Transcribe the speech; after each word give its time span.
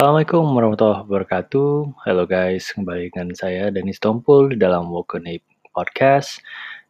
Assalamualaikum 0.00 0.56
warahmatullahi 0.56 1.04
wabarakatuh. 1.04 1.72
Halo 2.08 2.24
guys, 2.24 2.72
kembali 2.72 3.12
dengan 3.12 3.36
saya 3.36 3.68
Denis 3.68 4.00
Tompul 4.00 4.48
di 4.48 4.56
dalam 4.56 4.88
Woken 4.88 5.28
Ape 5.28 5.44
Podcast. 5.76 6.40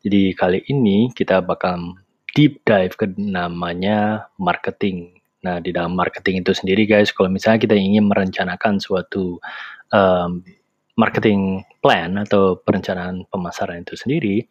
Jadi 0.06 0.30
kali 0.30 0.62
ini 0.70 1.10
kita 1.10 1.42
bakal 1.42 1.98
deep 2.38 2.62
dive 2.62 2.94
ke 2.94 3.10
namanya 3.18 4.30
marketing. 4.38 5.10
Nah, 5.42 5.58
di 5.58 5.74
dalam 5.74 5.98
marketing 5.98 6.46
itu 6.46 6.54
sendiri 6.54 6.86
guys, 6.86 7.10
kalau 7.10 7.26
misalnya 7.34 7.58
kita 7.58 7.74
ingin 7.74 8.06
merencanakan 8.06 8.78
suatu 8.78 9.42
um, 9.90 10.46
marketing 10.94 11.66
plan 11.82 12.14
atau 12.14 12.62
perencanaan 12.62 13.26
pemasaran 13.26 13.82
itu 13.82 13.98
sendiri, 13.98 14.46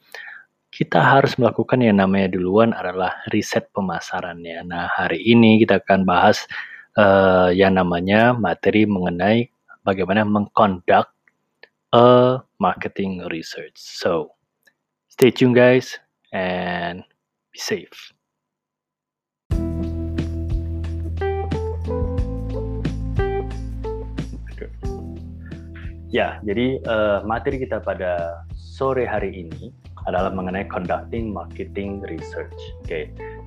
kita 0.68 1.00
harus 1.00 1.40
melakukan 1.40 1.80
yang 1.80 1.96
namanya 1.96 2.28
duluan 2.28 2.76
adalah 2.76 3.24
riset 3.32 3.72
pemasarannya. 3.72 4.68
Nah, 4.68 4.92
hari 4.92 5.24
ini 5.24 5.64
kita 5.64 5.80
akan 5.80 6.04
bahas 6.04 6.44
uh, 7.00 7.50
yang 7.56 7.80
namanya 7.80 8.36
materi 8.36 8.84
mengenai 8.84 9.48
bagaimana 9.88 10.28
mengconduct 10.28 11.16
a 11.96 12.38
marketing 12.60 13.24
research. 13.32 13.80
So, 13.80 14.36
stay 15.08 15.32
tuned 15.32 15.56
guys 15.56 15.96
and 16.36 17.08
be 17.56 17.60
safe. 17.60 18.12
Ya, 26.10 26.42
jadi 26.42 26.82
uh, 26.90 27.22
materi 27.22 27.62
kita 27.62 27.86
pada 27.86 28.42
sore 28.58 29.06
hari 29.06 29.46
ini 29.46 29.70
adalah 30.10 30.34
mengenai 30.34 30.66
conducting 30.66 31.30
marketing 31.30 32.02
research. 32.10 32.58
Oke, 32.82 32.90
okay. 32.90 33.04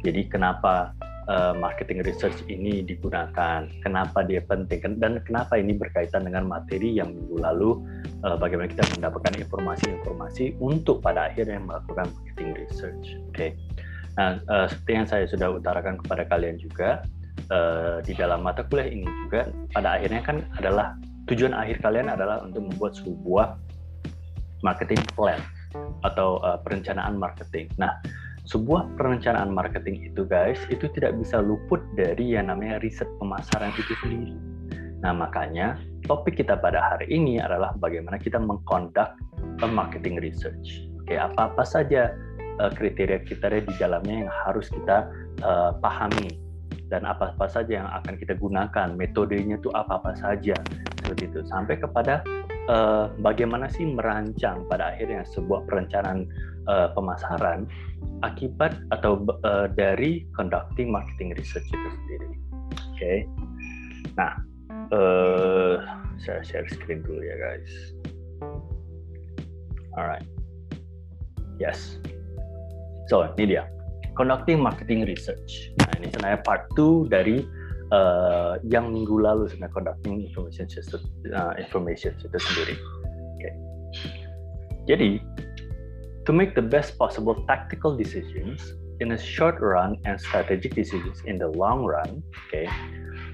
jadi 0.06 0.30
kenapa 0.30 0.94
uh, 1.28 1.54
marketing 1.54 2.02
research 2.02 2.38
ini 2.50 2.82
digunakan, 2.82 3.66
kenapa 3.82 4.26
dia 4.26 4.42
penting, 4.42 4.98
dan 4.98 5.22
kenapa 5.22 5.58
ini 5.58 5.76
berkaitan 5.76 6.26
dengan 6.26 6.46
materi 6.46 6.98
yang 6.98 7.14
minggu 7.14 7.38
lalu, 7.38 7.78
uh, 8.26 8.34
bagaimana 8.38 8.70
kita 8.70 8.82
mendapatkan 8.98 9.34
informasi-informasi 9.38 10.58
untuk 10.58 11.02
pada 11.04 11.30
akhirnya 11.30 11.62
melakukan 11.62 12.10
marketing 12.10 12.50
research. 12.58 13.18
Oke, 13.30 13.34
okay. 13.34 13.50
nah 14.18 14.42
uh, 14.50 14.66
seperti 14.66 14.90
yang 14.94 15.06
saya 15.06 15.24
sudah 15.28 15.48
utarakan 15.54 16.00
kepada 16.02 16.26
kalian 16.26 16.58
juga 16.58 17.02
di 18.08 18.16
dalam 18.16 18.40
mata 18.40 18.64
kuliah 18.64 18.88
ini 18.88 19.04
juga, 19.04 19.44
pada 19.76 20.00
akhirnya 20.00 20.24
kan 20.24 20.40
adalah 20.56 20.96
tujuan 21.28 21.52
akhir 21.52 21.84
kalian 21.84 22.08
adalah 22.08 22.40
untuk 22.40 22.64
membuat 22.64 22.96
sebuah 22.96 23.60
marketing 24.64 25.00
plan 25.12 25.36
atau 26.00 26.40
perencanaan 26.64 27.12
marketing. 27.20 27.68
Nah, 27.76 27.92
sebuah 28.42 28.98
perencanaan 28.98 29.54
marketing 29.54 30.10
itu 30.10 30.26
guys 30.26 30.58
itu 30.66 30.90
tidak 30.98 31.14
bisa 31.18 31.38
luput 31.38 31.78
dari 31.94 32.34
yang 32.34 32.50
namanya 32.50 32.82
riset 32.82 33.06
pemasaran 33.22 33.70
itu 33.78 33.94
sendiri. 34.02 34.34
Nah 35.02 35.14
makanya 35.14 35.78
topik 36.06 36.38
kita 36.42 36.58
pada 36.58 36.78
hari 36.78 37.06
ini 37.10 37.38
adalah 37.38 37.74
bagaimana 37.78 38.18
kita 38.18 38.42
mengkondak 38.42 39.14
marketing 39.70 40.18
research. 40.18 40.86
Oke 41.02 41.14
apa-apa 41.18 41.62
saja 41.62 42.10
uh, 42.58 42.70
kriteria 42.70 43.22
kriteria 43.26 43.62
di 43.62 43.74
dalamnya 43.78 44.26
yang 44.26 44.32
harus 44.46 44.66
kita 44.70 45.06
uh, 45.46 45.78
pahami 45.78 46.34
dan 46.90 47.06
apa-apa 47.08 47.46
saja 47.48 47.82
yang 47.82 47.88
akan 47.88 48.14
kita 48.20 48.36
gunakan 48.36 48.92
metodenya 48.92 49.56
itu 49.56 49.70
apa-apa 49.72 50.12
saja 50.18 50.58
seperti 51.00 51.30
itu 51.30 51.40
sampai 51.48 51.80
kepada 51.80 52.20
uh, 52.68 53.10
bagaimana 53.18 53.66
sih 53.72 53.86
merancang 53.86 54.66
pada 54.68 54.94
akhirnya 54.94 55.26
sebuah 55.32 55.66
perencanaan 55.66 56.28
uh, 56.68 56.92
pemasaran 56.94 57.66
akibat 58.22 58.78
atau 58.94 59.22
uh, 59.46 59.66
dari 59.72 60.26
conducting 60.34 60.90
marketing 60.90 61.34
research 61.34 61.66
itu 61.70 61.88
sendiri. 62.02 62.28
Oke, 62.30 62.78
okay. 62.94 63.18
nah 64.14 64.32
uh, 64.94 65.82
saya 66.22 66.42
share 66.46 66.68
screen 66.70 67.02
dulu 67.02 67.22
ya 67.22 67.36
guys. 67.38 67.72
Alright, 69.98 70.26
yes. 71.58 71.98
So 73.10 73.28
ini 73.36 73.58
dia 73.58 73.68
conducting 74.14 74.60
marketing 74.60 75.04
research. 75.08 75.72
Nah 75.82 75.90
ini 76.00 76.06
sebenarnya 76.12 76.40
part 76.44 76.68
2 76.78 77.12
dari 77.12 77.44
uh, 77.92 78.56
yang 78.66 78.90
minggu 78.90 79.20
lalu 79.20 79.46
sebenarnya 79.52 79.76
conducting 79.76 80.24
information 80.24 80.66
system 80.66 81.04
uh, 81.36 81.52
information 81.60 82.16
itu 82.18 82.38
sendiri. 82.40 82.74
Okay. 83.38 83.52
Jadi 84.88 85.10
to 86.24 86.32
make 86.32 86.56
the 86.56 86.64
best 86.64 86.96
possible 86.96 87.36
tactical 87.46 87.94
decisions 87.94 88.74
in 89.04 89.12
a 89.14 89.20
short 89.20 89.58
run 89.60 89.98
and 90.06 90.16
strategic 90.18 90.74
decisions 90.74 91.20
in 91.26 91.36
the 91.36 91.50
long 91.58 91.84
run, 91.84 92.22
okay, 92.48 92.70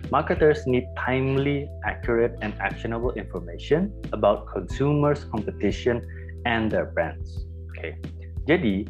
marketers 0.09 0.65
need 0.67 0.85
timely, 0.97 1.69
accurate, 1.85 2.35
and 2.41 2.57
actionable 2.59 3.13
information 3.15 3.93
about 4.17 4.49
consumers, 4.49 5.29
competition, 5.29 6.01
and 6.49 6.73
their 6.73 6.89
brands. 6.97 7.45
Okay. 7.77 8.01
Jadi, 8.49 8.89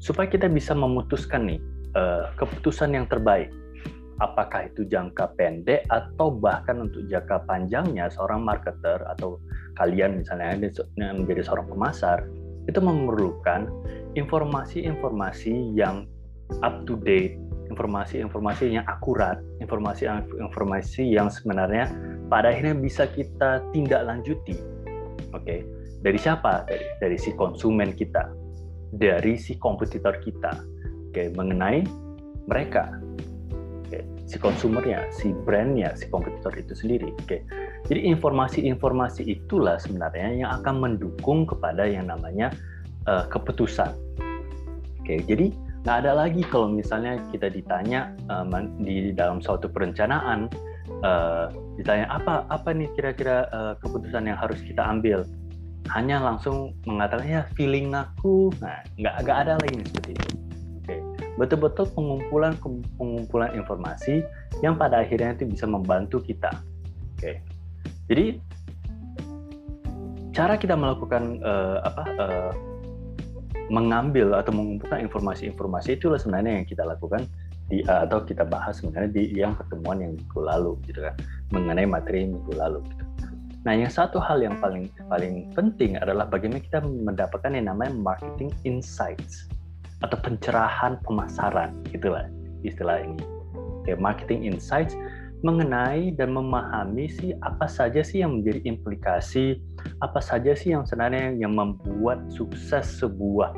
supaya 0.00 0.24
kita 0.24 0.48
bisa 0.48 0.72
memutuskan 0.72 1.52
nih 1.52 1.60
uh, 1.92 2.32
keputusan 2.40 2.96
yang 2.96 3.04
terbaik 3.04 3.52
apakah 4.20 4.72
itu 4.72 4.88
jangka 4.88 5.36
pendek 5.36 5.84
atau 5.92 6.32
bahkan 6.32 6.88
untuk 6.88 7.04
jangka 7.08 7.44
panjangnya 7.44 8.08
seorang 8.08 8.40
marketer 8.40 9.04
atau 9.16 9.36
kalian 9.76 10.24
misalnya 10.24 10.72
menjadi 10.96 11.44
seorang 11.44 11.68
pemasar 11.68 12.24
itu 12.66 12.80
memerlukan 12.82 13.68
informasi-informasi 14.16 15.76
yang 15.76 16.08
up 16.64 16.86
to 16.88 16.96
date, 17.04 17.36
informasi-informasi 17.68 18.78
yang 18.80 18.86
akurat, 18.88 19.38
informasi-informasi 19.60 21.02
yang 21.04 21.28
sebenarnya 21.28 21.90
pada 22.32 22.50
akhirnya 22.50 22.74
bisa 22.74 23.06
kita 23.12 23.62
tindak 23.70 24.02
lanjuti. 24.06 24.56
Oke, 25.34 25.42
okay? 25.42 25.60
dari 26.00 26.18
siapa? 26.18 26.64
Dari 26.66 26.86
dari 26.98 27.16
si 27.20 27.34
konsumen 27.36 27.92
kita, 27.94 28.30
dari 28.94 29.36
si 29.36 29.58
kompetitor 29.60 30.18
kita. 30.22 30.54
Oke, 31.12 31.12
okay? 31.12 31.26
mengenai 31.34 31.86
mereka 32.46 32.94
si 34.26 34.36
konsumernya, 34.42 35.06
si 35.14 35.30
brandnya, 35.32 35.94
si 35.94 36.10
kompetitor 36.10 36.50
itu 36.58 36.74
sendiri. 36.74 37.14
Oke, 37.22 37.46
jadi 37.86 38.10
informasi-informasi 38.10 39.22
itulah 39.22 39.78
sebenarnya 39.78 40.42
yang 40.46 40.50
akan 40.60 40.82
mendukung 40.82 41.46
kepada 41.46 41.86
yang 41.86 42.10
namanya 42.10 42.50
uh, 43.06 43.24
keputusan. 43.30 43.94
Oke, 45.00 45.22
jadi 45.22 45.54
nggak 45.86 45.96
ada 46.02 46.12
lagi 46.26 46.42
kalau 46.50 46.66
misalnya 46.66 47.22
kita 47.30 47.46
ditanya 47.46 48.10
um, 48.26 48.50
di 48.82 49.14
dalam 49.14 49.38
suatu 49.38 49.70
perencanaan, 49.70 50.50
uh, 51.06 51.46
ditanya 51.78 52.10
apa 52.10 52.42
apa 52.50 52.74
nih 52.74 52.90
kira-kira 52.98 53.46
uh, 53.54 53.78
keputusan 53.78 54.26
yang 54.26 54.34
harus 54.34 54.58
kita 54.66 54.82
ambil, 54.82 55.22
hanya 55.94 56.18
langsung 56.18 56.74
mengatakan 56.82 57.30
ya 57.30 57.42
feeling 57.54 57.94
aku, 57.94 58.50
nah 58.58 58.82
nggak 58.98 59.14
nggak 59.22 59.38
ada 59.46 59.54
lagi 59.62 59.86
seperti 59.86 60.18
itu 60.18 60.45
betul-betul 61.36 61.88
pengumpulan 61.92 62.56
pengumpulan 62.96 63.52
informasi 63.52 64.24
yang 64.64 64.80
pada 64.80 65.04
akhirnya 65.04 65.36
itu 65.36 65.48
bisa 65.48 65.68
membantu 65.68 66.24
kita. 66.24 66.50
Oke, 67.16 67.40
jadi 68.08 68.40
cara 70.36 70.60
kita 70.60 70.76
melakukan 70.76 71.40
uh, 71.40 71.80
apa 71.84 72.04
uh, 72.20 72.52
mengambil 73.72 74.36
atau 74.36 74.52
mengumpulkan 74.52 75.02
informasi-informasi 75.08 75.98
itulah 75.98 76.20
sebenarnya 76.20 76.62
yang 76.62 76.66
kita 76.68 76.84
lakukan 76.86 77.24
di 77.66 77.82
uh, 77.88 78.06
atau 78.06 78.22
kita 78.22 78.46
bahas 78.46 78.78
sebenarnya 78.78 79.10
di 79.10 79.24
yang 79.34 79.56
pertemuan 79.58 79.98
yang 79.98 80.12
minggu 80.14 80.38
lalu 80.38 80.78
gitu 80.86 81.02
kan 81.02 81.14
mengenai 81.50 81.88
materi 81.88 82.30
minggu 82.30 82.52
lalu 82.54 82.84
gitu. 82.94 83.04
Nah, 83.66 83.74
yang 83.74 83.90
satu 83.90 84.22
hal 84.22 84.38
yang 84.38 84.54
paling 84.62 84.86
paling 85.10 85.50
penting 85.50 85.98
adalah 85.98 86.30
bagaimana 86.30 86.62
kita 86.62 86.78
mendapatkan 86.86 87.50
yang 87.50 87.66
namanya 87.66 87.90
marketing 87.98 88.54
insights 88.62 89.50
atau 90.04 90.18
pencerahan 90.20 91.00
pemasaran 91.04 91.72
itulah 91.92 92.28
istilah 92.66 93.00
ini. 93.00 93.22
Oke, 93.80 93.94
marketing 93.96 94.50
insights 94.50 94.92
mengenai 95.44 96.16
dan 96.16 96.32
memahami 96.32 97.06
sih 97.06 97.30
apa 97.44 97.68
saja 97.68 98.00
sih 98.00 98.24
yang 98.24 98.40
menjadi 98.40 98.66
implikasi, 98.66 99.60
apa 100.00 100.18
saja 100.18 100.56
sih 100.56 100.72
yang 100.72 100.88
sebenarnya 100.88 101.36
yang 101.36 101.54
membuat 101.54 102.24
sukses 102.32 102.88
sebuah 102.98 103.52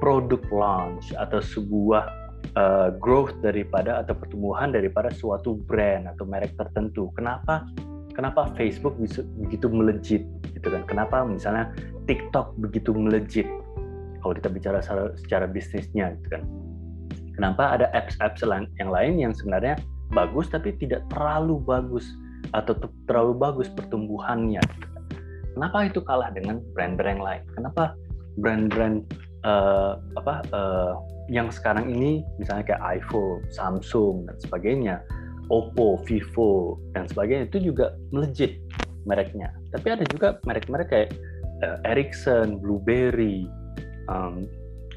produk 0.00 0.40
launch 0.50 1.12
atau 1.14 1.38
sebuah 1.38 2.08
uh, 2.56 2.88
growth 2.96 3.34
daripada 3.44 4.00
atau 4.00 4.16
pertumbuhan 4.16 4.72
daripada 4.72 5.12
suatu 5.12 5.58
brand 5.68 6.08
atau 6.10 6.24
merek 6.24 6.54
tertentu. 6.56 7.12
Kenapa? 7.14 7.66
Kenapa 8.16 8.50
Facebook 8.58 8.98
begitu 9.38 9.70
melejit 9.70 10.26
gitu 10.50 10.68
kan? 10.74 10.82
Kenapa 10.90 11.22
misalnya 11.22 11.70
TikTok 12.10 12.58
begitu 12.58 12.90
melejit? 12.90 13.46
Kalau 14.20 14.34
kita 14.36 14.48
bicara 14.50 14.78
secara, 14.82 15.14
secara 15.18 15.46
bisnisnya 15.46 16.14
gitu 16.20 16.38
kan. 16.38 16.42
Kenapa 17.38 17.78
ada 17.78 17.86
apps-apps 17.94 18.42
yang 18.42 18.90
lain 18.90 19.14
yang 19.22 19.30
sebenarnya 19.30 19.78
bagus 20.10 20.50
tapi 20.50 20.74
tidak 20.80 21.06
terlalu 21.12 21.60
bagus 21.62 22.04
atau 22.56 22.74
terlalu 23.06 23.34
bagus 23.38 23.68
pertumbuhannya. 23.70 24.58
Gitu 24.58 24.86
kan. 24.90 25.04
Kenapa 25.54 25.78
itu 25.86 26.00
kalah 26.02 26.30
dengan 26.34 26.62
brand-brand 26.74 27.20
lain? 27.22 27.42
Kenapa 27.54 27.94
brand-brand 28.38 29.06
uh, 29.46 29.98
apa 30.18 30.42
uh, 30.54 30.94
yang 31.28 31.52
sekarang 31.52 31.92
ini 31.92 32.24
misalnya 32.40 32.74
kayak 32.74 32.82
iPhone, 33.02 33.44
Samsung 33.52 34.26
dan 34.26 34.36
sebagainya 34.40 34.96
Oppo, 35.48 36.00
Vivo 36.04 36.76
dan 36.92 37.08
sebagainya 37.08 37.48
itu 37.48 37.72
juga 37.72 37.96
melejit 38.12 38.60
mereknya. 39.08 39.52
Tapi 39.72 39.88
ada 39.88 40.04
juga 40.08 40.36
merek-merek 40.44 40.88
kayak 40.92 41.10
uh, 41.64 41.80
Ericsson, 41.88 42.60
BlueBerry, 42.60 43.48
um, 44.08 44.48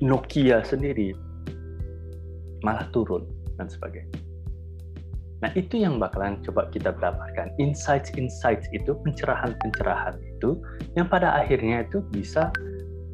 Nokia 0.01 0.65
sendiri 0.65 1.13
malah 2.65 2.89
turun 2.89 3.29
dan 3.61 3.69
sebagainya. 3.69 4.17
Nah 5.41 5.49
itu 5.57 5.81
yang 5.81 5.97
bakalan 5.97 6.37
coba 6.45 6.69
kita 6.69 6.93
dapatkan 6.93 7.53
insights-insights 7.57 8.69
itu 8.73 8.93
pencerahan-pencerahan 9.05 10.17
itu 10.21 10.61
yang 10.93 11.09
pada 11.09 11.33
akhirnya 11.41 11.85
itu 11.85 12.05
bisa 12.13 12.53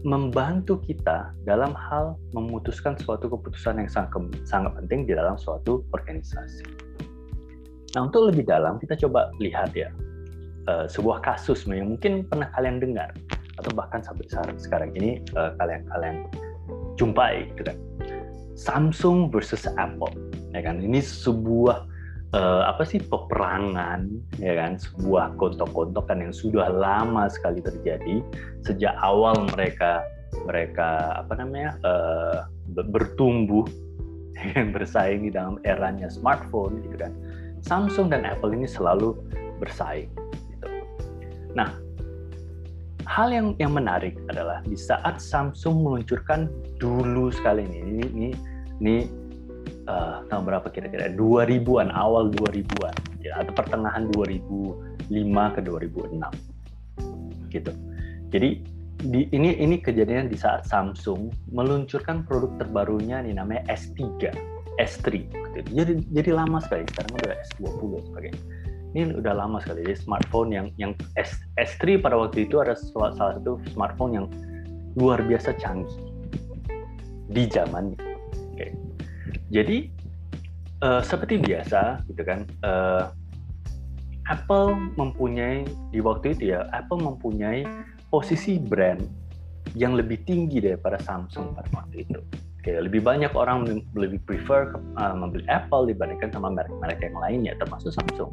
membantu 0.03 0.79
kita 0.83 1.31
dalam 1.47 1.71
hal 1.75 2.19
memutuskan 2.35 2.95
suatu 2.99 3.31
keputusan 3.31 3.79
yang 3.79 3.89
sangat 3.91 4.11
sangat 4.43 4.75
penting 4.83 5.07
di 5.07 5.15
dalam 5.15 5.39
suatu 5.39 5.83
organisasi. 5.95 6.63
Nah 7.95 8.11
untuk 8.11 8.31
lebih 8.31 8.43
dalam 8.43 8.75
kita 8.77 8.99
coba 9.07 9.31
lihat 9.39 9.71
ya 9.71 9.87
uh, 10.67 10.85
sebuah 10.85 11.23
kasus 11.23 11.63
yang 11.67 11.95
mungkin 11.95 12.27
pernah 12.27 12.51
kalian 12.53 12.83
dengar 12.83 13.15
atau 13.57 13.71
bahkan 13.73 14.01
sampai 14.05 14.25
sekarang 14.57 14.93
ini 14.97 15.21
uh, 15.33 15.53
kalian 15.57 15.83
kalian 15.89 16.15
jumpai 16.97 17.49
gitu 17.57 17.73
kan. 17.73 17.77
Samsung 18.57 19.29
versus 19.29 19.69
Apple 19.77 20.13
ya 20.57 20.65
kan 20.65 20.81
ini 20.81 20.97
sebuah 20.97 21.85
uh, 22.33 22.61
apa 22.65 22.83
sih 22.83 22.97
peperangan 22.97 24.09
ya 24.41 24.57
kan 24.57 24.81
sebuah 24.81 25.37
gontok-gontokan 25.37 26.25
yang 26.25 26.33
sudah 26.33 26.67
lama 26.71 27.29
sekali 27.29 27.61
terjadi 27.61 28.25
sejak 28.65 28.97
awal 28.99 29.37
mereka 29.53 30.01
mereka 30.43 31.21
apa 31.21 31.37
namanya 31.37 31.77
uh, 31.85 32.49
bertumbuh 32.73 33.63
yang 34.57 34.73
bersaing 34.73 35.29
di 35.29 35.31
dalam 35.31 35.61
eranya 35.63 36.09
smartphone 36.09 36.81
gitu 36.89 36.97
kan 36.99 37.13
Samsung 37.61 38.13
dan 38.13 38.25
Apple 38.25 38.53
ini 38.53 38.69
selalu 38.69 39.17
bersaing 39.57 40.09
gitu. 40.53 40.67
Nah 41.57 41.73
hal 43.07 43.31
yang 43.31 43.47
yang 43.57 43.71
menarik 43.71 44.19
adalah 44.27 44.59
di 44.67 44.75
saat 44.75 45.23
Samsung 45.23 45.81
meluncurkan 45.81 46.51
dulu 46.77 47.31
sekali 47.31 47.63
ini 47.63 47.79
ini 47.79 48.03
ini, 48.11 48.29
ini 48.83 48.95
uh, 49.87 50.27
tahun 50.27 50.43
berapa 50.43 50.67
kira-kira? 50.69 51.15
2000-an 51.15 51.89
awal 51.95 52.29
2000-an 52.35 52.95
ya 53.23 53.39
atau 53.39 53.53
pertengahan 53.55 54.11
2005 54.11 55.55
ke 55.55 55.59
2006 55.63 57.55
gitu. 57.55 57.71
Jadi 58.27 58.49
di, 59.07 59.29
ini 59.31 59.55
ini 59.61 59.77
kejadian 59.77 60.27
di 60.27 60.35
saat 60.35 60.65
Samsung 60.65 61.29
meluncurkan 61.53 62.25
produk 62.25 62.49
terbarunya 62.57 63.21
ini 63.21 63.37
namanya 63.37 63.61
S3 63.69 64.33
S3 64.81 65.05
gitu. 65.29 65.69
jadi 65.69 65.93
jadi 66.13 66.29
lama 66.33 66.57
sekali 66.61 66.85
sekarang 66.89 67.11
udah 67.21 67.37
S20 67.53 67.91
sebagainya 68.09 68.41
ini 68.97 69.13
udah 69.13 69.33
lama 69.37 69.61
sekali 69.61 69.85
jadi 69.85 69.97
smartphone 70.01 70.49
yang 70.49 70.67
yang 70.81 70.91
S, 71.13 71.37
S3 71.61 72.01
pada 72.01 72.17
waktu 72.17 72.49
itu 72.49 72.57
ada 72.57 72.73
salah 72.73 73.13
satu 73.13 73.61
smartphone 73.69 74.17
yang 74.17 74.27
luar 74.97 75.21
biasa 75.21 75.53
canggih 75.61 75.93
di 77.29 77.45
zamannya 77.45 78.17
okay. 78.57 78.73
Jadi 79.53 79.93
uh, 80.83 81.01
seperti 81.05 81.39
biasa 81.39 82.03
gitu 82.09 82.21
kan, 82.25 82.43
uh, 82.65 83.13
Apple 84.27 84.75
mempunyai 84.99 85.63
di 85.93 86.03
waktu 86.03 86.35
itu 86.35 86.57
ya, 86.57 86.67
Apple 86.75 86.99
mempunyai 86.99 87.63
posisi 88.11 88.59
brand 88.59 88.99
yang 89.75 89.95
lebih 89.95 90.19
tinggi 90.27 90.59
daripada 90.59 90.99
Samsung 90.99 91.55
pada 91.55 91.69
waktu 91.71 92.03
itu. 92.03 92.19
Oke, 92.59 92.75
lebih 92.75 92.99
banyak 92.99 93.31
orang 93.31 93.87
lebih 93.95 94.19
prefer 94.27 94.75
uh, 94.99 95.15
membeli 95.15 95.47
Apple 95.47 95.87
dibandingkan 95.87 96.35
sama 96.35 96.51
merek-merek 96.51 96.99
yang 96.99 97.15
lainnya, 97.15 97.53
termasuk 97.63 97.95
Samsung. 97.95 98.31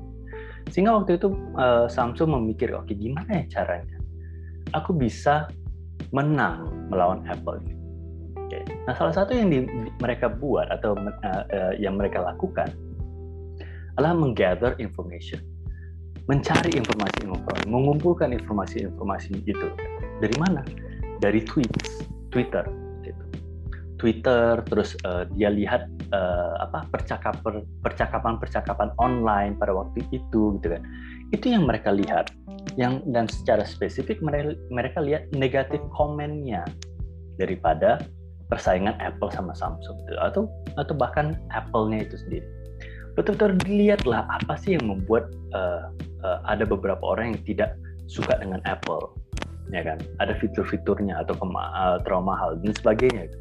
Sehingga 0.72 0.96
waktu 0.96 1.20
itu 1.20 1.32
uh, 1.56 1.86
Samsung 1.86 2.34
memikir, 2.40 2.72
oke 2.72 2.88
okay, 2.88 2.96
gimana 2.96 3.44
ya 3.44 3.60
caranya? 3.60 3.98
Aku 4.72 4.96
bisa 4.96 5.48
menang 6.10 6.70
melawan 6.88 7.22
Apple. 7.26 7.60
Okay. 8.46 8.64
Nah, 8.84 8.94
salah 8.94 9.14
satu 9.14 9.32
yang 9.32 9.48
di, 9.48 9.64
mereka 9.98 10.28
buat 10.28 10.68
atau 10.68 10.94
uh, 10.96 11.44
uh, 11.48 11.72
yang 11.80 11.96
mereka 11.96 12.20
lakukan 12.20 12.68
adalah 13.94 14.14
menggather 14.14 14.74
information, 14.82 15.38
mencari 16.26 16.74
informasi-informasi, 16.74 17.64
mengumpulkan 17.70 18.34
informasi-informasi 18.34 19.46
itu 19.46 19.68
dari 20.18 20.36
mana? 20.38 20.66
Dari 21.22 21.40
tweets, 21.46 22.04
Twitter. 22.34 22.66
Twitter, 24.04 24.60
terus 24.68 24.92
uh, 25.08 25.24
dia 25.32 25.48
lihat 25.48 25.88
uh, 26.12 26.60
apa 26.60 26.84
percakapan 26.92 27.64
percakapan-percakapan 27.80 28.92
online 29.00 29.56
pada 29.56 29.72
waktu 29.72 30.04
itu, 30.12 30.60
gitu 30.60 30.76
kan? 30.76 30.84
Itu 31.32 31.48
yang 31.48 31.64
mereka 31.64 31.88
lihat, 31.88 32.28
yang 32.76 33.00
dan 33.08 33.32
secara 33.32 33.64
spesifik 33.64 34.20
mereka 34.20 34.60
mereka 34.68 35.00
lihat 35.00 35.32
negatif 35.32 35.80
komennya 35.96 36.68
daripada 37.40 38.04
persaingan 38.52 38.92
Apple 39.00 39.32
sama 39.32 39.56
Samsung 39.56 39.96
itu 40.04 40.20
atau 40.20 40.52
atau 40.76 40.92
bahkan 40.92 41.40
Apple-nya 41.48 42.04
itu 42.04 42.20
sendiri. 42.28 42.44
Betul-betul 43.16 43.56
dilihatlah 43.64 44.28
apa 44.28 44.60
sih 44.60 44.76
yang 44.76 44.84
membuat 44.84 45.32
uh, 45.56 45.88
uh, 46.28 46.44
ada 46.44 46.68
beberapa 46.68 47.00
orang 47.00 47.32
yang 47.32 47.40
tidak 47.48 47.70
suka 48.04 48.36
dengan 48.36 48.60
Apple, 48.68 49.16
ya 49.72 49.80
kan? 49.80 49.96
Ada 50.20 50.36
fitur-fiturnya 50.44 51.24
atau 51.24 51.40
uh, 51.40 52.04
terlalu 52.04 52.24
mahal 52.28 52.60
dan 52.60 52.76
sebagainya. 52.76 53.32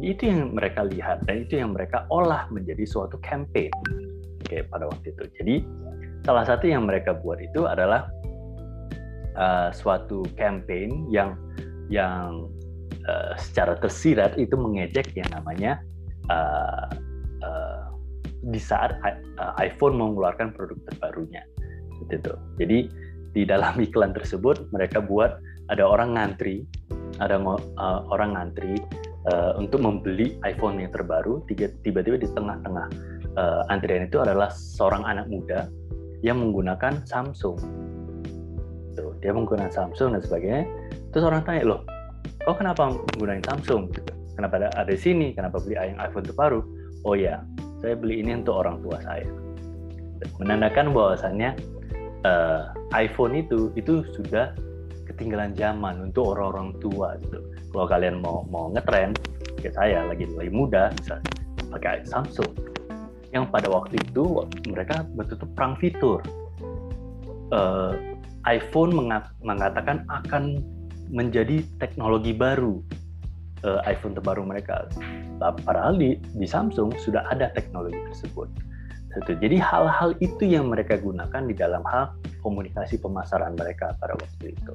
Itu 0.00 0.30
yang 0.30 0.56
mereka 0.56 0.88
lihat 0.88 1.28
dan 1.28 1.44
itu 1.44 1.60
yang 1.60 1.76
mereka 1.76 2.08
olah 2.08 2.48
menjadi 2.48 2.86
suatu 2.88 3.20
campaign, 3.20 3.72
oke 4.40 4.56
pada 4.72 4.88
waktu 4.88 5.12
itu. 5.12 5.24
Jadi 5.36 5.54
salah 6.24 6.44
satu 6.48 6.64
yang 6.64 6.88
mereka 6.88 7.12
buat 7.12 7.42
itu 7.42 7.68
adalah 7.68 8.08
uh, 9.36 9.68
suatu 9.74 10.24
campaign 10.40 11.12
yang 11.12 11.36
yang 11.92 12.48
uh, 13.04 13.36
secara 13.36 13.76
tersirat 13.76 14.40
itu 14.40 14.56
mengejek 14.56 15.12
yang 15.12 15.28
namanya 15.28 15.76
uh, 16.32 16.88
uh, 17.44 17.84
di 18.48 18.58
saat 18.58 18.96
iPhone 19.60 20.00
mengeluarkan 20.00 20.56
produk 20.56 20.80
terbarunya. 20.88 21.44
Gitu 22.08 22.32
jadi 22.58 22.90
di 23.32 23.42
dalam 23.48 23.76
iklan 23.86 24.16
tersebut 24.16 24.72
mereka 24.72 25.00
buat 25.00 25.40
ada 25.72 25.84
orang 25.84 26.16
ngantri 26.16 26.64
ada 27.20 27.40
uh, 27.40 28.00
orang 28.08 28.36
ngantri 28.36 28.80
uh, 29.30 29.52
untuk 29.58 29.82
membeli 29.82 30.38
iPhone 30.42 30.82
yang 30.82 30.90
terbaru 30.90 31.44
tiba-tiba 31.50 32.18
di 32.18 32.28
tengah-tengah 32.32 32.86
uh, 33.38 33.62
antrian 33.70 34.06
itu 34.06 34.18
adalah 34.18 34.50
seorang 34.50 35.04
anak 35.06 35.28
muda 35.30 35.68
yang 36.22 36.38
menggunakan 36.38 37.02
Samsung. 37.06 37.58
Tuh, 38.94 39.12
dia 39.22 39.32
menggunakan 39.34 39.72
Samsung 39.72 40.14
dan 40.18 40.22
sebagainya. 40.22 40.64
Terus 41.12 41.24
orang 41.28 41.42
tanya 41.44 41.62
loh 41.66 41.80
oh 42.46 42.54
kenapa 42.56 42.90
menggunakan 42.90 43.42
Samsung? 43.46 43.90
Gitu. 43.92 44.12
Kenapa 44.34 44.58
ada, 44.58 44.68
ada 44.74 44.90
di 44.90 45.00
sini? 45.00 45.36
Kenapa 45.36 45.60
beli 45.60 45.76
iPhone 45.78 46.26
terbaru? 46.26 46.60
Oh 47.06 47.14
ya 47.18 47.42
saya 47.82 47.98
beli 47.98 48.22
ini 48.22 48.38
untuk 48.38 48.62
orang 48.62 48.78
tua 48.82 48.98
saya. 49.02 49.26
Menandakan 50.38 50.94
bahwasannya 50.94 51.50
uh, 52.22 52.70
iPhone 52.94 53.34
itu 53.34 53.74
itu 53.74 54.06
sudah 54.14 54.54
ketinggalan 55.10 55.52
zaman 55.58 55.98
untuk 55.98 56.38
orang-orang 56.38 56.78
tua 56.78 57.18
gitu 57.20 57.42
kalau 57.72 57.86
kalian 57.88 58.20
mau 58.20 58.44
mau 58.52 58.68
ngetren 58.70 59.16
kayak 59.58 59.74
saya 59.74 60.04
lagi 60.06 60.28
lagi 60.36 60.52
muda 60.52 60.92
bisa 61.00 61.18
pakai 61.72 62.04
Samsung 62.04 62.52
yang 63.32 63.48
pada 63.48 63.66
waktu 63.72 63.96
itu 63.96 64.44
mereka 64.68 65.08
betul-betul 65.16 65.48
perang 65.56 65.74
fitur 65.80 66.20
uh, 67.52 67.96
iPhone 68.44 68.92
mengatakan 69.40 70.04
akan 70.10 70.60
menjadi 71.12 71.62
teknologi 71.78 72.32
baru 72.32 72.80
uh, 73.62 73.80
iPhone 73.86 74.16
terbaru 74.16 74.42
mereka. 74.42 74.88
Padahal 75.38 75.98
di, 75.98 76.18
di 76.34 76.46
Samsung 76.46 76.94
sudah 76.98 77.26
ada 77.30 77.50
teknologi 77.54 77.98
tersebut. 78.10 78.48
Jadi 79.28 79.60
hal-hal 79.60 80.16
itu 80.24 80.48
yang 80.48 80.72
mereka 80.72 80.96
gunakan 80.96 81.44
di 81.44 81.52
dalam 81.52 81.84
hal 81.84 82.16
komunikasi 82.40 82.96
pemasaran 82.96 83.52
mereka 83.60 83.92
pada 84.00 84.16
waktu 84.16 84.56
itu. 84.56 84.74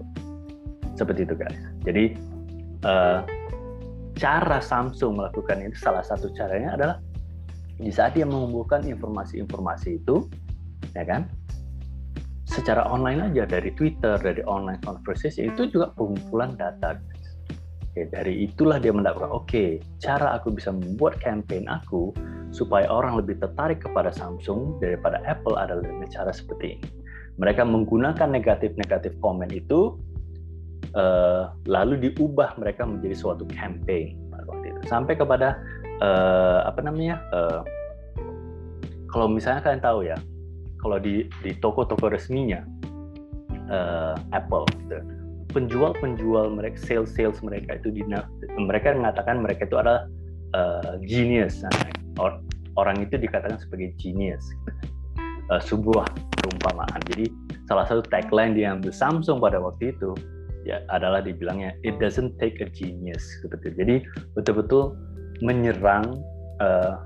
Seperti 0.94 1.26
itu 1.26 1.34
guys. 1.34 1.58
Jadi 1.82 2.14
uh, 2.84 3.26
cara 4.18 4.58
Samsung 4.60 5.22
melakukan 5.22 5.62
itu 5.62 5.78
salah 5.78 6.02
satu 6.02 6.34
caranya 6.34 6.74
adalah 6.74 6.98
di 7.78 7.94
saat 7.94 8.18
dia 8.18 8.26
mengumpulkan 8.26 8.82
informasi-informasi 8.90 10.02
itu, 10.02 10.26
ya 10.98 11.06
kan, 11.06 11.30
secara 12.50 12.90
online 12.90 13.30
aja 13.30 13.46
dari 13.46 13.70
Twitter, 13.78 14.18
dari 14.18 14.42
online 14.50 14.82
conversation 14.82 15.54
itu 15.54 15.70
juga 15.70 15.94
pengumpulan 15.94 16.58
data. 16.58 16.98
Oke, 17.94 18.10
dari 18.10 18.50
itulah 18.50 18.82
dia 18.82 18.90
mendapatkan, 18.90 19.30
oke, 19.30 19.46
okay, 19.46 19.70
cara 20.02 20.34
aku 20.38 20.58
bisa 20.58 20.74
membuat 20.74 21.22
campaign 21.22 21.70
aku 21.70 22.14
supaya 22.50 22.90
orang 22.90 23.22
lebih 23.22 23.38
tertarik 23.38 23.86
kepada 23.86 24.10
Samsung 24.10 24.82
daripada 24.82 25.22
Apple 25.30 25.54
adalah 25.54 25.86
dengan 25.86 26.10
cara 26.10 26.34
seperti 26.34 26.82
ini. 26.82 26.90
Mereka 27.38 27.62
menggunakan 27.62 28.34
negatif-negatif 28.34 29.14
komen 29.22 29.54
itu, 29.54 29.94
uh, 30.96 31.52
lalu 31.68 32.08
diubah 32.08 32.56
mereka 32.56 32.88
menjadi 32.88 33.16
suatu 33.18 33.44
campaign 33.52 34.16
pada 34.32 34.44
waktu 34.48 34.66
itu. 34.72 34.80
Sampai 34.88 35.20
kepada 35.20 35.60
uh, 36.00 36.64
apa 36.70 36.80
namanya? 36.86 37.20
Uh, 37.34 37.62
kalau 39.08 39.32
misalnya 39.32 39.64
kalian 39.64 39.84
tahu 39.84 40.00
ya, 40.04 40.18
kalau 40.84 41.00
di 41.00 41.28
di 41.42 41.56
toko-toko 41.58 42.12
resminya 42.12 42.62
uh, 43.72 44.20
Apple, 44.36 44.68
gitu, 44.84 45.00
penjual-penjual 45.56 46.52
mereka, 46.54 46.78
sales-sales 46.84 47.40
mereka 47.40 47.80
itu 47.80 47.90
di, 47.90 48.04
mereka 48.60 48.94
mengatakan 48.94 49.42
mereka 49.42 49.66
itu 49.66 49.80
adalah 49.80 50.06
uh, 50.54 51.00
genius. 51.02 51.64
Nah, 51.64 51.72
or, 52.20 52.44
orang 52.78 53.02
itu 53.02 53.18
dikatakan 53.18 53.58
sebagai 53.58 53.96
genius, 53.98 54.44
uh, 55.50 55.64
sebuah 55.64 56.06
perumpamaan. 56.38 57.00
Jadi 57.10 57.32
salah 57.66 57.88
satu 57.88 58.04
tagline 58.06 58.54
yang 58.54 58.84
Samsung 58.86 59.40
pada 59.40 59.58
waktu 59.58 59.96
itu 59.96 60.14
ya 60.68 60.84
adalah 60.92 61.24
dibilangnya 61.24 61.72
it 61.88 61.96
doesn't 62.04 62.36
take 62.44 62.60
a 62.60 62.68
genius 62.68 63.24
gitu. 63.40 63.56
Jadi 63.56 64.04
betul-betul 64.36 65.00
menyerang 65.40 66.20
uh, 66.60 67.00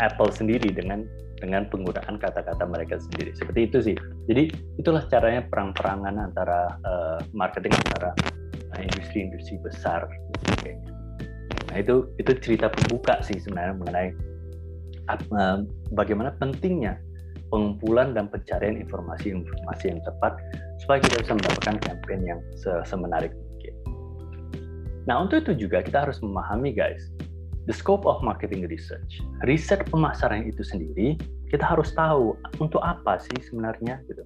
Apple 0.00 0.32
sendiri 0.32 0.72
dengan 0.72 1.04
dengan 1.38 1.68
penggunaan 1.68 2.16
kata-kata 2.16 2.64
mereka 2.64 2.96
sendiri. 2.96 3.36
Seperti 3.36 3.60
itu 3.68 3.78
sih. 3.92 3.96
Jadi 4.24 4.48
itulah 4.80 5.04
caranya 5.12 5.44
perang-perangan 5.44 6.16
antara 6.16 6.80
uh, 6.88 7.20
marketing 7.36 7.76
antara 7.84 8.16
industri-industri 8.80 9.60
uh, 9.60 9.68
besar. 9.68 10.08
Nah 11.68 11.76
itu 11.76 12.08
itu 12.16 12.32
cerita 12.40 12.72
pembuka 12.72 13.20
sih 13.20 13.36
sebenarnya 13.36 13.76
mengenai 13.76 14.08
uh, 15.12 15.58
bagaimana 15.92 16.32
pentingnya 16.40 16.96
pengumpulan 17.52 18.16
dan 18.16 18.26
pencarian 18.32 18.80
informasi-informasi 18.80 19.84
yang 19.94 20.00
tepat 20.02 20.34
supaya 20.84 21.00
kita 21.00 21.24
bisa 21.24 21.32
mendapatkan 21.32 21.76
campaign 21.80 22.20
yang 22.28 22.40
semenarik 22.84 23.32
mungkin. 23.32 23.74
Nah, 25.08 25.24
untuk 25.24 25.48
itu 25.48 25.66
juga 25.68 25.80
kita 25.80 26.04
harus 26.04 26.20
memahami 26.20 26.76
guys, 26.76 27.08
the 27.64 27.72
scope 27.72 28.04
of 28.04 28.20
marketing 28.20 28.68
research. 28.68 29.24
Riset 29.48 29.88
pemasaran 29.88 30.44
itu 30.44 30.60
sendiri, 30.60 31.16
kita 31.48 31.64
harus 31.64 31.96
tahu 31.96 32.36
untuk 32.60 32.84
apa 32.84 33.16
sih 33.16 33.40
sebenarnya 33.48 34.04
gitu. 34.12 34.20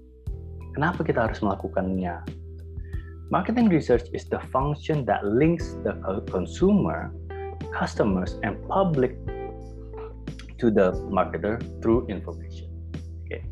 Kenapa 0.74 1.06
kita 1.06 1.30
harus 1.30 1.38
melakukannya? 1.38 2.22
Marketing 3.30 3.68
research 3.68 4.08
is 4.16 4.24
the 4.26 4.40
function 4.48 5.04
that 5.04 5.20
links 5.22 5.76
the 5.84 5.94
consumer, 6.32 7.12
customers, 7.70 8.40
and 8.40 8.56
public 8.66 9.14
to 10.58 10.72
the 10.72 10.90
marketer 11.12 11.60
through 11.84 12.08
information. 12.08 12.66
Oke. 13.28 13.44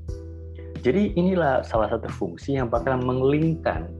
Jadi 0.87 1.19
inilah 1.19 1.67
salah 1.67 1.91
satu 1.91 2.07
fungsi 2.07 2.55
yang 2.55 2.71
bakal 2.71 3.03
mengelingkan 3.03 3.91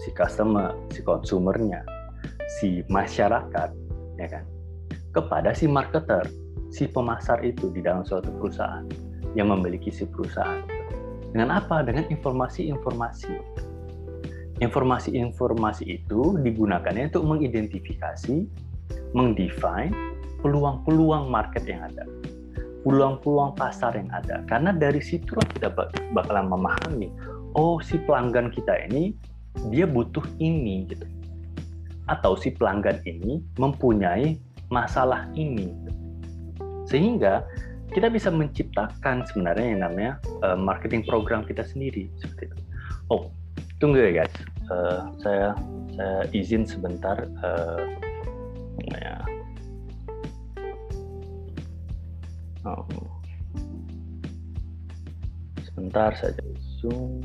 si 0.00 0.08
customer, 0.16 0.72
si 0.88 1.04
konsumernya, 1.04 1.84
si 2.56 2.80
masyarakat, 2.88 3.68
ya 4.16 4.28
kan, 4.32 4.48
kepada 5.12 5.52
si 5.52 5.68
marketer, 5.68 6.24
si 6.72 6.88
pemasar 6.88 7.44
itu 7.44 7.68
di 7.68 7.84
dalam 7.84 8.00
suatu 8.00 8.32
perusahaan 8.40 8.88
yang 9.36 9.52
memiliki 9.52 9.92
si 9.92 10.08
perusahaan. 10.08 10.64
Dengan 11.36 11.60
apa? 11.60 11.84
Dengan 11.84 12.08
informasi-informasi. 12.08 13.36
Informasi-informasi 14.64 15.84
itu 15.84 16.40
digunakannya 16.48 17.12
untuk 17.12 17.28
mengidentifikasi, 17.28 18.48
mengdefine 19.12 19.92
peluang-peluang 20.40 21.28
market 21.28 21.68
yang 21.68 21.84
ada 21.92 22.08
peluang-peluang 22.82 23.58
pasar 23.58 23.94
yang 23.98 24.10
ada. 24.14 24.42
Karena 24.46 24.70
dari 24.74 25.02
situlah 25.02 25.46
kita 25.54 25.72
bakalan 26.14 26.46
memahami, 26.50 27.08
oh 27.58 27.82
si 27.82 27.98
pelanggan 28.02 28.50
kita 28.54 28.74
ini 28.90 29.14
dia 29.70 29.86
butuh 29.88 30.22
ini 30.38 30.86
gitu. 30.86 31.06
Atau 32.08 32.38
si 32.38 32.54
pelanggan 32.54 33.02
ini 33.04 33.42
mempunyai 33.58 34.38
masalah 34.70 35.28
ini. 35.34 35.72
Sehingga 36.88 37.44
kita 37.92 38.12
bisa 38.12 38.28
menciptakan 38.28 39.24
sebenarnya 39.28 39.66
yang 39.76 39.80
namanya 39.84 40.12
uh, 40.44 40.56
marketing 40.56 41.04
program 41.08 41.44
kita 41.44 41.64
sendiri 41.64 42.08
seperti 42.20 42.52
itu. 42.52 42.58
Oh, 43.08 43.32
tunggu 43.80 44.00
ya 44.00 44.24
guys. 44.24 44.34
Uh, 44.68 45.08
saya 45.24 45.56
saya 45.96 46.28
izin 46.36 46.68
sebentar 46.68 47.16
uh, 47.42 47.82
ya 48.92 49.16
Oh. 52.66 52.82
Sebentar 55.62 56.10
saja 56.18 56.42
zoom. 56.82 57.22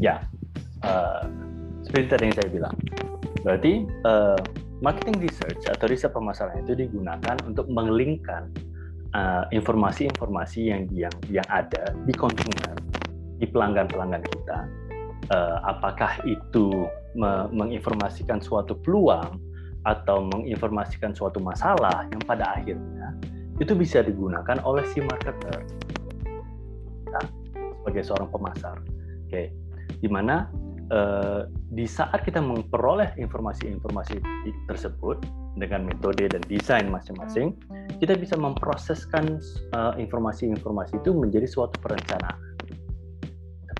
Ya, 0.00 0.24
uh, 0.80 1.28
seperti 1.84 2.06
tadi 2.08 2.22
yang 2.32 2.36
saya 2.40 2.48
bilang. 2.48 2.76
Berarti 3.44 3.84
uh, 4.08 4.40
marketing 4.80 5.20
research 5.20 5.68
atau 5.68 5.86
riset 5.86 6.10
pemasaran 6.10 6.64
itu 6.64 6.72
digunakan 6.72 7.36
untuk 7.44 7.68
mengelingkan 7.68 8.48
uh, 9.12 9.44
informasi-informasi 9.52 10.60
uh, 10.64 10.68
yang 10.72 10.82
yang 10.96 11.14
yang 11.28 11.48
ada 11.52 11.92
di 12.08 12.16
konsumen, 12.16 12.80
di 13.36 13.44
pelanggan-pelanggan 13.44 14.24
kita 14.24 14.58
uh, 15.30 15.56
apakah 15.66 16.20
itu 16.26 16.86
me 17.14 17.50
menginformasikan 17.50 18.38
suatu 18.38 18.78
peluang 18.78 19.38
atau 19.88 20.28
menginformasikan 20.28 21.16
suatu 21.16 21.40
masalah 21.40 22.04
yang 22.12 22.20
pada 22.28 22.60
akhirnya 22.60 23.16
itu 23.60 23.72
bisa 23.72 24.04
digunakan 24.04 24.60
oleh 24.64 24.84
si 24.92 25.00
marketer 25.00 25.64
nah, 27.08 27.24
sebagai 27.80 28.02
seorang 28.04 28.28
pemasar. 28.28 28.76
Oke, 29.28 29.28
okay. 29.28 29.46
di 30.00 30.08
mana 30.08 30.48
uh, 30.92 31.48
di 31.72 31.84
saat 31.88 32.24
kita 32.24 32.40
memperoleh 32.40 33.16
informasi-informasi 33.16 34.20
tersebut 34.68 35.22
dengan 35.56 35.88
metode 35.88 36.28
dan 36.28 36.42
desain 36.48 36.88
masing-masing, 36.88 37.56
kita 38.00 38.16
bisa 38.16 38.36
memproseskan 38.36 39.40
uh, 39.76 39.92
informasi-informasi 39.96 41.00
itu 41.00 41.12
menjadi 41.12 41.48
suatu 41.48 41.76
perencanaan 41.84 42.50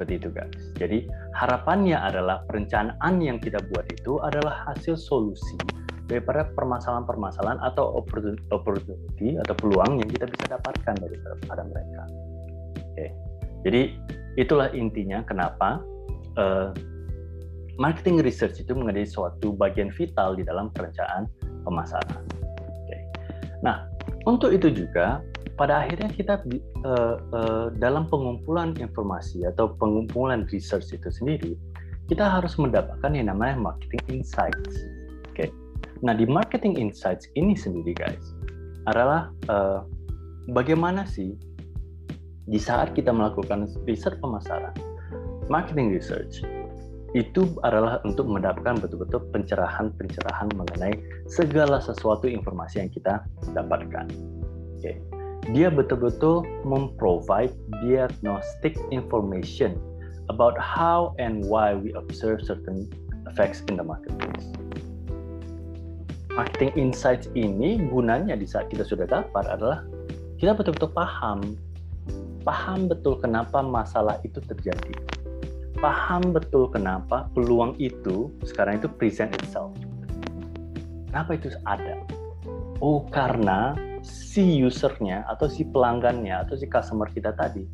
seperti 0.01 0.17
itu 0.17 0.29
guys. 0.33 0.63
Jadi 0.81 1.05
harapannya 1.37 1.97
adalah 1.97 2.43
perencanaan 2.47 3.23
yang 3.23 3.39
kita 3.39 3.59
buat 3.71 3.87
itu 3.91 4.19
adalah 4.23 4.67
hasil 4.71 4.99
solusi 4.99 5.57
daripada 6.11 6.51
permasalahan-permasalahan 6.59 7.63
atau 7.63 8.03
opportunity 8.51 9.39
atau 9.39 9.55
peluang 9.55 10.03
yang 10.03 10.11
kita 10.11 10.27
bisa 10.27 10.59
dapatkan 10.59 10.95
dari 10.99 11.17
pada 11.47 11.63
mereka. 11.63 12.03
Oke, 12.83 13.07
jadi 13.63 13.95
itulah 14.35 14.75
intinya 14.75 15.23
kenapa 15.23 15.79
uh, 16.35 16.75
marketing 17.79 18.21
research 18.27 18.59
itu 18.59 18.75
menjadi 18.75 19.07
suatu 19.07 19.55
bagian 19.55 19.95
vital 19.95 20.35
di 20.35 20.43
dalam 20.43 20.69
perencanaan 20.75 21.31
pemasaran. 21.63 22.27
Oke. 22.67 22.99
Nah, 23.63 23.87
untuk 24.27 24.51
itu 24.51 24.69
juga 24.75 25.23
pada 25.61 25.85
akhirnya 25.85 26.09
kita 26.09 26.41
uh, 26.89 27.21
uh, 27.37 27.67
dalam 27.77 28.09
pengumpulan 28.09 28.73
informasi 28.81 29.45
atau 29.45 29.77
pengumpulan 29.77 30.49
research 30.49 30.89
itu 30.97 31.13
sendiri 31.13 31.53
kita 32.09 32.25
harus 32.25 32.57
mendapatkan 32.57 33.13
yang 33.13 33.29
namanya 33.29 33.61
marketing 33.61 34.25
insights. 34.25 34.75
Oke. 35.29 35.47
Okay. 35.47 35.49
Nah 36.01 36.17
di 36.17 36.25
marketing 36.25 36.81
insights 36.81 37.29
ini 37.37 37.53
sendiri 37.53 37.93
guys 37.93 38.25
adalah 38.89 39.29
uh, 39.53 39.85
bagaimana 40.57 41.05
sih 41.05 41.37
di 42.49 42.57
saat 42.57 42.97
kita 42.97 43.13
melakukan 43.13 43.69
riset 43.85 44.17
pemasaran, 44.25 44.73
marketing 45.53 45.93
research 45.93 46.41
itu 47.13 47.53
adalah 47.69 48.01
untuk 48.09 48.25
mendapatkan 48.33 48.81
betul-betul 48.81 49.29
pencerahan-pencerahan 49.29 50.49
mengenai 50.57 50.97
segala 51.29 51.85
sesuatu 51.85 52.25
informasi 52.27 52.81
yang 52.81 52.91
kita 52.91 53.23
dapatkan. 53.53 54.09
Oke. 54.81 54.97
Okay 54.97 55.20
dia 55.51 55.67
betul-betul 55.67 56.47
memprovide 56.63 57.51
diagnostic 57.83 58.79
information 58.95 59.75
about 60.31 60.55
how 60.55 61.11
and 61.19 61.43
why 61.43 61.75
we 61.75 61.91
observe 61.99 62.39
certain 62.39 62.87
effects 63.27 63.67
in 63.67 63.75
the 63.75 63.83
marketplace. 63.83 64.47
Marketing 66.31 66.71
insights 66.79 67.27
ini 67.35 67.83
gunanya 67.91 68.39
di 68.39 68.47
saat 68.47 68.71
kita 68.71 68.87
sudah 68.87 69.11
dapat 69.11 69.45
adalah 69.51 69.83
kita 70.39 70.55
betul-betul 70.55 70.95
paham, 70.95 71.59
paham 72.47 72.87
betul 72.87 73.19
kenapa 73.19 73.61
masalah 73.61 74.23
itu 74.23 74.39
terjadi, 74.47 74.95
paham 75.83 76.31
betul 76.31 76.71
kenapa 76.71 77.27
peluang 77.35 77.75
itu 77.83 78.31
sekarang 78.47 78.79
itu 78.79 78.89
present 78.89 79.35
itself. 79.43 79.75
Kenapa 81.11 81.35
itu 81.35 81.51
ada? 81.67 81.99
Oh, 82.79 83.03
karena 83.11 83.75
si 84.31 84.63
usernya 84.63 85.27
atau 85.27 85.51
si 85.51 85.67
pelanggannya 85.67 86.31
atau 86.31 86.55
si 86.55 86.71
customer 86.71 87.11
kita 87.11 87.35
tadi 87.35 87.67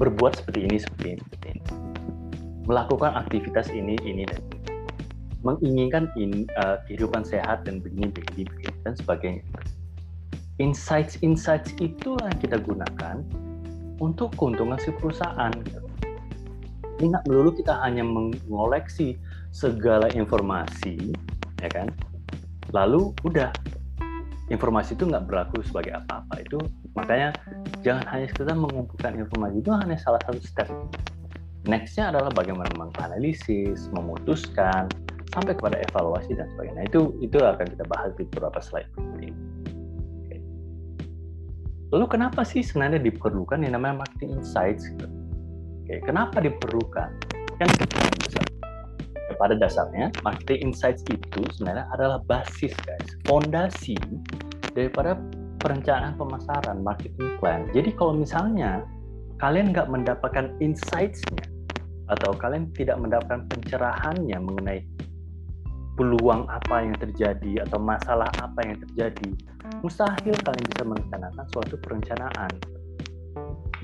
berbuat 0.00 0.40
seperti 0.40 0.64
ini 0.64 0.76
seperti 0.80 1.06
ini 1.12 1.20
seperti 1.20 1.46
ini. 1.52 1.62
Melakukan 2.64 3.12
aktivitas 3.20 3.68
ini 3.68 4.00
ini 4.00 4.24
dan 4.24 4.40
ini. 4.40 4.58
Menginginkan 5.44 6.08
in, 6.16 6.48
uh, 6.56 6.80
kehidupan 6.88 7.20
sehat 7.20 7.68
dan 7.68 7.84
begini 7.84 8.08
begini 8.08 8.48
begini 8.48 8.76
dan 8.88 8.96
sebagainya. 8.96 9.44
Insights 10.56 11.20
insights 11.20 11.76
itulah 11.84 12.24
yang 12.24 12.40
kita 12.40 12.56
gunakan 12.56 13.20
untuk 14.00 14.32
keuntungan 14.40 14.80
si 14.80 14.88
perusahaan. 14.96 15.52
Ini 16.96 17.12
nggak 17.12 17.24
melulu 17.28 17.52
kita 17.60 17.76
hanya 17.84 18.04
mengoleksi 18.04 19.20
segala 19.52 20.08
informasi, 20.16 21.12
ya 21.60 21.68
kan? 21.72 21.92
Lalu 22.72 23.12
udah 23.24 23.48
informasi 24.50 24.98
itu 24.98 25.06
nggak 25.06 25.24
berlaku 25.30 25.62
sebagai 25.64 25.96
apa-apa. 26.02 26.42
Itu 26.42 26.58
makanya 26.98 27.32
jangan 27.86 28.04
hanya 28.10 28.26
sekedar 28.28 28.56
mengumpulkan 28.58 29.16
informasi 29.16 29.62
itu 29.62 29.70
hanya 29.70 29.96
salah 29.96 30.20
satu 30.26 30.40
step. 30.42 30.68
Nextnya 31.64 32.10
adalah 32.10 32.34
bagaimana 32.34 32.70
menganalisis 32.74 33.88
memutuskan 33.94 34.90
sampai 35.30 35.54
kepada 35.54 35.78
evaluasi 35.86 36.34
dan 36.34 36.50
sebagainya. 36.52 36.90
Itu 36.90 37.14
itu 37.22 37.38
akan 37.38 37.66
kita 37.70 37.84
bahas 37.86 38.10
di 38.18 38.26
beberapa 38.26 38.58
slide 38.58 38.90
ini 39.16 39.30
lalu 41.90 42.06
kenapa 42.06 42.46
sih 42.46 42.62
sebenarnya 42.62 43.02
diperlukan 43.02 43.66
yang 43.66 43.74
namanya 43.74 44.06
marketing 44.06 44.38
insights 44.38 44.86
Oke, 45.90 45.98
kenapa 46.06 46.38
diperlukan? 46.38 47.10
Kan 47.58 47.66
besar 48.22 48.46
pada 49.36 49.54
dasarnya 49.58 50.10
marketing 50.26 50.72
insights 50.72 51.04
itu 51.10 51.40
sebenarnya 51.54 51.86
adalah 51.94 52.18
basis 52.26 52.74
guys, 52.86 53.08
fondasi 53.28 53.98
daripada 54.72 55.18
perencanaan 55.60 56.16
pemasaran, 56.16 56.80
marketing 56.80 57.36
plan. 57.38 57.68
Jadi 57.76 57.92
kalau 57.94 58.16
misalnya 58.16 58.82
kalian 59.38 59.76
nggak 59.76 59.88
mendapatkan 59.92 60.56
insights-nya 60.58 61.44
atau 62.10 62.34
kalian 62.34 62.72
tidak 62.74 62.98
mendapatkan 62.98 63.46
pencerahannya 63.46 64.38
mengenai 64.40 64.82
peluang 65.94 66.48
apa 66.48 66.80
yang 66.80 66.96
terjadi 66.96 67.68
atau 67.68 67.76
masalah 67.76 68.32
apa 68.40 68.60
yang 68.64 68.80
terjadi, 68.88 69.30
mustahil 69.84 70.32
kalian 70.32 70.64
bisa 70.72 70.82
merencanakan 70.88 71.44
suatu 71.52 71.76
perencanaan. 71.76 72.52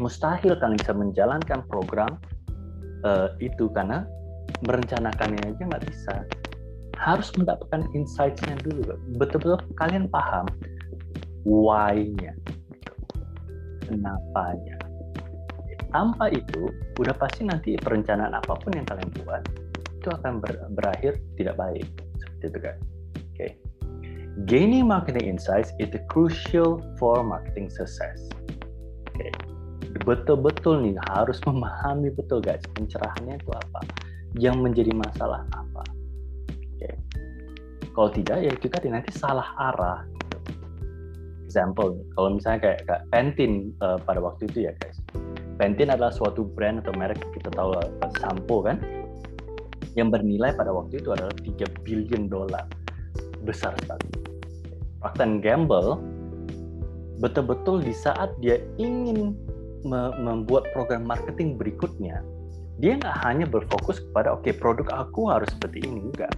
Mustahil 0.01 0.57
kalian 0.57 0.81
bisa 0.81 0.93
menjalankan 0.97 1.61
program 1.69 2.17
uh, 3.05 3.37
itu 3.39 3.69
karena 3.73 4.09
merencanakannya 4.65 5.43
aja 5.45 5.63
nggak 5.67 5.85
bisa. 5.85 6.15
Harus 6.97 7.29
mendapatkan 7.37 7.85
insights-nya 7.93 8.57
dulu 8.65 8.97
betul-betul 9.21 9.61
kalian 9.77 10.09
paham 10.09 10.49
why-nya 11.45 12.33
kenapanya. 13.87 14.77
Tanpa 15.95 16.29
itu 16.33 16.73
udah 17.01 17.15
pasti 17.17 17.47
nanti 17.47 17.77
perencanaan 17.79 18.35
apa 18.35 18.59
pun 18.59 18.73
yang 18.75 18.85
kalian 18.89 19.09
buat 19.23 19.45
itu 20.03 20.09
akan 20.13 20.43
ber 20.43 20.55
berakhir 20.75 21.21
tidak 21.37 21.57
baik. 21.61 21.87
Seperti 22.21 22.45
itu 22.49 22.59
kan 22.65 22.77
oke. 22.77 23.35
Okay. 23.37 23.51
gaining 24.45 24.85
marketing 24.85 25.37
insights 25.37 25.73
is 25.81 25.89
crucial 26.13 26.85
for 27.01 27.25
marketing 27.25 27.73
success. 27.73 28.29
Oke. 29.13 29.21
Okay. 29.21 29.33
betul-betul 30.05 30.85
nih 30.85 30.97
harus 31.13 31.41
memahami 31.49 32.13
betul 32.13 32.45
guys 32.45 32.61
pencerahannya 32.77 33.41
itu 33.41 33.51
apa 33.53 33.81
yang 34.37 34.61
menjadi 34.61 34.93
masalah 34.93 35.45
apa. 35.53 35.83
Okay. 36.77 36.95
Kalau 37.93 38.11
tidak 38.13 38.37
ya 38.45 38.53
tadi 38.53 38.89
nanti 38.93 39.11
salah 39.17 39.49
arah. 39.57 40.01
Example, 41.49 41.97
kalau 42.13 42.37
misalnya 42.37 42.61
kayak, 42.61 42.81
kayak 42.85 43.03
Pantene 43.09 43.73
uh, 43.81 43.97
pada 43.97 44.21
waktu 44.21 44.45
itu 44.53 44.69
ya 44.69 44.73
guys. 44.77 45.01
Pantene 45.57 45.97
adalah 45.97 46.13
suatu 46.13 46.45
brand 46.45 46.85
atau 46.85 46.93
merek 46.93 47.17
kita 47.33 47.49
tahu 47.49 47.73
uh, 47.81 48.13
sampo 48.21 48.61
kan, 48.61 48.77
yang 49.97 50.13
bernilai 50.13 50.53
pada 50.53 50.69
waktu 50.69 51.01
itu 51.01 51.17
adalah 51.17 51.33
3 51.33 51.87
billion 51.89 52.29
dolar, 52.29 52.69
besar 53.49 53.73
sekali. 53.81 54.05
Procter 55.01 55.41
Gamble 55.41 55.97
betul-betul 57.17 57.81
di 57.81 57.97
saat 57.97 58.37
dia 58.45 58.61
ingin 58.77 59.33
me 59.87 60.13
membuat 60.21 60.69
program 60.77 61.09
marketing 61.09 61.57
berikutnya, 61.57 62.21
dia 62.77 63.01
nggak 63.01 63.17
hanya 63.25 63.49
berfokus 63.49 64.05
kepada 64.05 64.37
oke 64.37 64.45
okay, 64.45 64.53
produk 64.53 65.09
aku 65.09 65.33
harus 65.33 65.49
seperti 65.49 65.89
ini 65.89 66.13
enggak. 66.13 66.33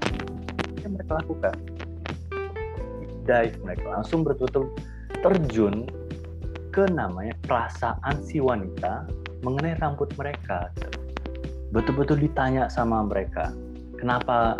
Yang 0.86 0.92
mereka 0.94 1.12
lakukan. 1.18 1.54
Dive 3.26 3.56
mereka 3.60 3.86
langsung 3.90 4.22
betul-betul 4.22 4.70
terjun 5.20 5.84
ke 6.70 6.86
namanya 6.94 7.34
perasaan 7.44 8.22
si 8.22 8.38
wanita 8.38 9.10
mengenai 9.42 9.74
rambut 9.82 10.08
mereka. 10.14 10.70
Betul-betul 11.74 12.22
ditanya 12.22 12.70
sama 12.70 13.02
mereka 13.04 13.50
kenapa 13.98 14.56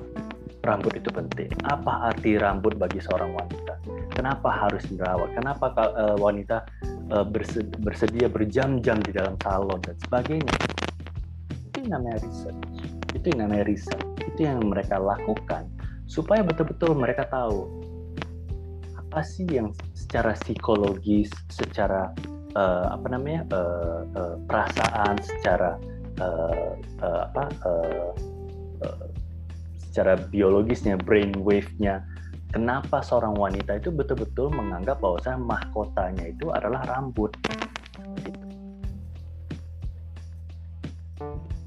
rambut 0.66 0.98
itu 0.98 1.09
penting? 1.14 1.48
Apa 1.70 2.11
arti 2.12 2.37
rambut 2.37 2.74
bagi 2.74 2.98
seorang 2.98 3.33
wanita? 3.33 3.79
Kenapa 4.12 4.50
harus 4.50 4.83
dirawat? 4.90 5.31
Kenapa 5.38 5.70
uh, 5.79 6.18
wanita 6.18 6.66
uh, 7.14 7.24
bersedia 7.81 8.26
berjam-jam 8.26 8.98
di 9.00 9.14
dalam 9.14 9.38
salon 9.40 9.79
dan 9.81 9.94
sebagainya 10.03 10.78
namanya 11.90 12.20
research 12.22 12.88
itu 13.16 13.33
yang 13.33 13.48
namanya 13.48 13.64
riset 13.68 14.01
itu 14.24 14.40
yang 14.44 14.61
mereka 14.64 15.01
lakukan 15.01 15.66
supaya 16.09 16.44
betul-betul 16.44 16.92
mereka 16.96 17.29
tahu 17.29 17.68
apa 18.96 19.20
sih 19.24 19.48
yang 19.48 19.72
secara 19.96 20.37
psikologis 20.37 21.33
secara 21.48 22.12
uh, 22.57 22.92
apa 22.92 23.07
namanya 23.09 23.48
uh, 23.53 24.01
uh, 24.16 24.37
perasaan 24.44 25.16
secara 25.20 25.81
uh, 26.20 26.77
uh, 27.01 27.20
apa 27.33 27.44
uh, 27.64 28.12
uh, 28.85 29.07
secara 29.88 30.20
biologisnya 30.29 31.01
brain 31.01 31.33
wave-nya 31.40 32.05
kenapa 32.53 33.01
seorang 33.01 33.37
wanita 33.37 33.81
itu 33.81 33.88
betul-betul 33.88 34.53
menganggap 34.53 35.01
bahwa 35.01 35.20
mahkotanya 35.40 36.29
itu 36.29 36.53
adalah 36.53 36.85
rambut 36.85 37.33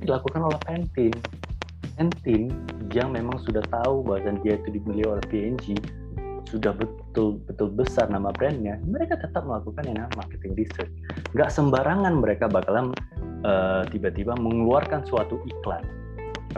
dilakukan 0.01 0.41
oleh 0.41 0.59
Pantene. 0.65 1.21
Pantene 1.95 2.49
yang 2.91 3.13
memang 3.13 3.39
sudah 3.45 3.63
tahu 3.69 4.03
bahwa 4.03 4.35
dia 4.41 4.57
itu 4.57 4.69
dibeli 4.73 5.05
oleh 5.05 5.23
P&G 5.29 5.77
sudah 6.51 6.75
betul 6.75 7.39
betul 7.47 7.71
besar 7.71 8.11
nama 8.11 8.27
brandnya, 8.35 8.75
mereka 8.83 9.15
tetap 9.15 9.47
melakukan 9.47 9.87
yang 9.87 10.03
namanya 10.03 10.19
marketing 10.19 10.53
research. 10.59 10.91
Nggak 11.31 11.47
sembarangan 11.47 12.13
mereka 12.19 12.51
bakalan 12.51 12.91
uh, 13.47 13.87
tiba-tiba 13.87 14.35
mengeluarkan 14.35 15.07
suatu 15.07 15.39
iklan 15.47 15.79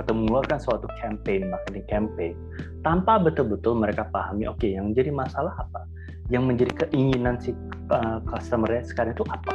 atau 0.02 0.14
mengeluarkan 0.18 0.58
suatu 0.58 0.90
campaign, 0.98 1.54
marketing 1.54 1.86
campaign, 1.86 2.34
tanpa 2.82 3.22
betul-betul 3.22 3.78
mereka 3.78 4.10
pahami, 4.10 4.50
oke, 4.50 4.58
okay, 4.58 4.74
yang 4.74 4.90
menjadi 4.90 5.14
masalah 5.14 5.54
apa, 5.54 5.86
yang 6.34 6.50
menjadi 6.50 6.90
keinginan 6.90 7.38
si 7.38 7.54
uh, 7.94 8.18
customer 8.26 8.74
sekarang 8.82 9.14
itu 9.14 9.22
apa, 9.30 9.54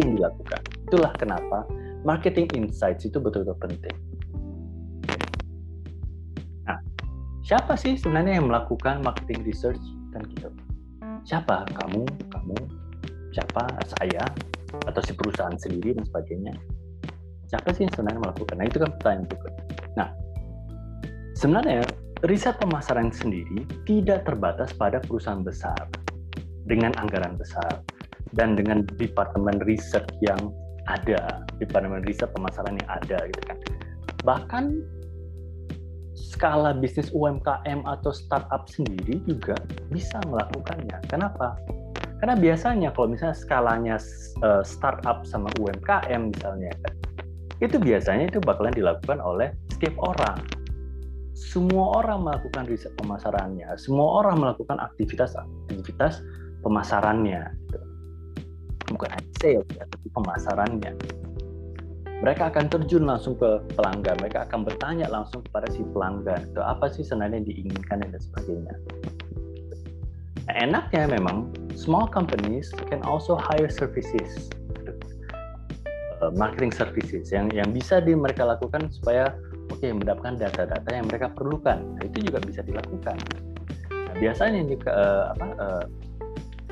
yang 0.00 0.16
dilakukan. 0.16 0.60
Itulah 0.88 1.12
kenapa 1.20 1.68
marketing 2.04 2.46
insights 2.52 3.08
itu 3.08 3.16
betul-betul 3.16 3.56
penting. 3.58 3.96
Nah, 6.68 6.78
siapa 7.40 7.74
sih 7.80 7.96
sebenarnya 7.96 8.38
yang 8.38 8.52
melakukan 8.52 9.00
marketing 9.00 9.42
research 9.48 9.80
kan 10.12 10.22
gitu? 10.36 10.52
Siapa? 11.24 11.64
Kamu, 11.72 12.04
kamu, 12.28 12.56
siapa? 13.32 13.64
Saya, 13.96 14.24
atau 14.84 15.00
si 15.00 15.16
perusahaan 15.16 15.56
sendiri 15.56 15.96
dan 15.96 16.04
sebagainya. 16.04 16.54
Siapa 17.48 17.72
sih 17.72 17.88
yang 17.88 17.92
sebenarnya 17.96 18.20
melakukan? 18.20 18.54
Nah, 18.60 18.66
itu 18.68 18.78
kan 18.84 18.90
pertanyaan 19.00 19.26
juga. 19.32 19.50
Nah, 19.96 20.08
sebenarnya 21.32 21.80
riset 22.28 22.56
pemasaran 22.60 23.08
sendiri 23.08 23.64
tidak 23.88 24.28
terbatas 24.28 24.76
pada 24.76 25.00
perusahaan 25.00 25.40
besar 25.40 25.88
dengan 26.68 26.92
anggaran 27.00 27.36
besar 27.36 27.84
dan 28.36 28.56
dengan 28.56 28.84
departemen 28.96 29.60
riset 29.64 30.04
yang 30.24 30.40
ada 30.86 31.44
di 31.56 31.64
departemen 31.64 32.04
riset 32.04 32.28
pemasaran 32.32 32.76
yang 32.76 32.90
ada 32.90 33.18
gitu 33.30 33.42
kan. 33.48 33.58
Bahkan 34.24 34.64
skala 36.14 36.74
bisnis 36.74 37.10
UMKM 37.14 37.86
atau 37.86 38.10
startup 38.10 38.66
sendiri 38.66 39.22
juga 39.26 39.54
bisa 39.90 40.18
melakukannya. 40.26 40.98
Kenapa? 41.06 41.54
Karena 42.22 42.34
biasanya 42.40 42.88
kalau 42.94 43.12
misalnya 43.12 43.36
skalanya 43.36 43.96
uh, 44.40 44.64
startup 44.64 45.28
sama 45.28 45.50
UMKM 45.60 46.32
misalnya 46.32 46.72
itu 47.62 47.76
biasanya 47.78 48.32
itu 48.32 48.42
bakalan 48.42 48.74
dilakukan 48.74 49.20
oleh 49.22 49.52
setiap 49.70 49.94
orang. 50.00 50.38
Semua 51.34 51.98
orang 52.02 52.22
melakukan 52.22 52.66
riset 52.70 52.94
pemasarannya 52.98 53.66
semua 53.74 54.22
orang 54.22 54.38
melakukan 54.38 54.78
aktivitas 54.78 55.34
aktivitas 55.34 56.22
pemasarannya 56.62 57.42
gitu. 57.68 57.80
Bukan 58.94 59.10
sales 59.44 59.68
ya, 59.76 59.84
tapi 59.84 60.06
pemasarannya. 60.16 60.92
Mereka 62.24 62.56
akan 62.56 62.72
terjun 62.72 63.04
langsung 63.04 63.36
ke 63.36 63.60
pelanggan, 63.76 64.16
mereka 64.16 64.48
akan 64.48 64.64
bertanya 64.64 65.04
langsung 65.12 65.44
kepada 65.44 65.68
si 65.68 65.84
pelanggan, 65.92 66.40
ke 66.56 66.60
apa 66.64 66.88
sih 66.88 67.04
sebenarnya 67.04 67.44
yang 67.44 67.48
diinginkan 67.52 68.00
dan 68.00 68.16
sebagainya. 68.16 68.74
Nah, 70.48 70.54
enaknya 70.56 71.04
memang 71.20 71.52
small 71.76 72.08
companies 72.08 72.72
can 72.88 73.04
also 73.04 73.36
hire 73.36 73.68
services, 73.68 74.48
uh, 76.24 76.32
marketing 76.32 76.72
services 76.72 77.28
yang 77.28 77.52
yang 77.52 77.68
bisa 77.76 78.00
di 78.00 78.16
mereka 78.16 78.48
lakukan 78.48 78.88
supaya 78.88 79.36
oke 79.68 79.84
okay, 79.84 79.92
mendapatkan 79.92 80.40
data-data 80.40 80.88
yang 80.88 81.04
mereka 81.04 81.28
perlukan. 81.28 81.76
Nah, 82.00 82.02
itu 82.08 82.32
juga 82.32 82.40
bisa 82.40 82.64
dilakukan. 82.64 83.20
Nah, 83.92 84.14
biasanya 84.16 84.64
juga 84.64 84.90
uh, 84.96 85.24
apa 85.36 85.46
uh, 85.60 85.84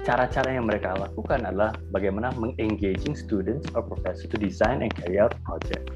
cara-cara 0.02 0.58
yang 0.58 0.66
mereka 0.66 0.98
lakukan 0.98 1.46
adalah 1.46 1.70
bagaimana 1.94 2.34
mengengaging 2.34 3.14
students 3.14 3.70
or 3.78 3.86
professors 3.86 4.26
to 4.26 4.34
design 4.34 4.82
and 4.82 4.90
carry 4.98 5.22
out 5.22 5.30
project. 5.46 5.94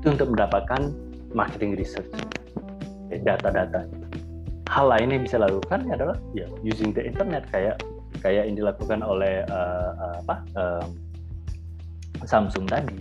Itu 0.00 0.12
untuk 0.12 0.36
mendapatkan 0.36 0.92
marketing 1.32 1.80
research, 1.80 2.12
data-data. 3.08 3.88
Hal 4.68 4.88
lain 4.88 5.16
yang 5.16 5.22
bisa 5.24 5.40
lakukan 5.40 5.88
adalah 5.88 6.16
ya 6.36 6.48
using 6.64 6.92
the 6.92 7.00
internet 7.00 7.48
kayak 7.48 7.80
kayak 8.20 8.48
yang 8.48 8.56
dilakukan 8.56 9.00
oleh 9.00 9.44
uh, 9.48 10.20
apa 10.24 10.36
uh, 10.56 10.86
Samsung 12.24 12.68
tadi. 12.68 13.00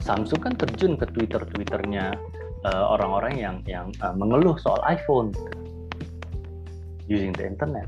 Samsung 0.00 0.40
kan 0.40 0.54
terjun 0.56 0.96
ke 0.96 1.04
Twitter 1.12 1.42
Twitternya 1.42 2.16
orang-orang 2.64 3.38
uh, 3.38 3.42
yang 3.44 3.56
yang 3.68 3.86
uh, 4.00 4.14
mengeluh 4.16 4.56
soal 4.58 4.80
iPhone 4.86 5.34
using 7.06 7.34
the 7.34 7.44
internet. 7.44 7.86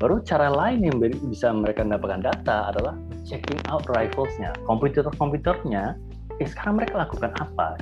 Baru 0.00 0.24
cara 0.24 0.48
lain 0.48 0.80
yang 0.80 0.96
bisa 1.28 1.52
mereka 1.52 1.84
mendapatkan 1.84 2.24
data 2.24 2.72
adalah 2.72 2.96
checking 3.28 3.60
out 3.68 3.84
rivals-nya, 3.84 4.56
komputer-komputernya. 4.64 5.92
Eh, 6.40 6.48
sekarang 6.48 6.80
mereka 6.80 7.04
lakukan 7.04 7.36
apa? 7.36 7.76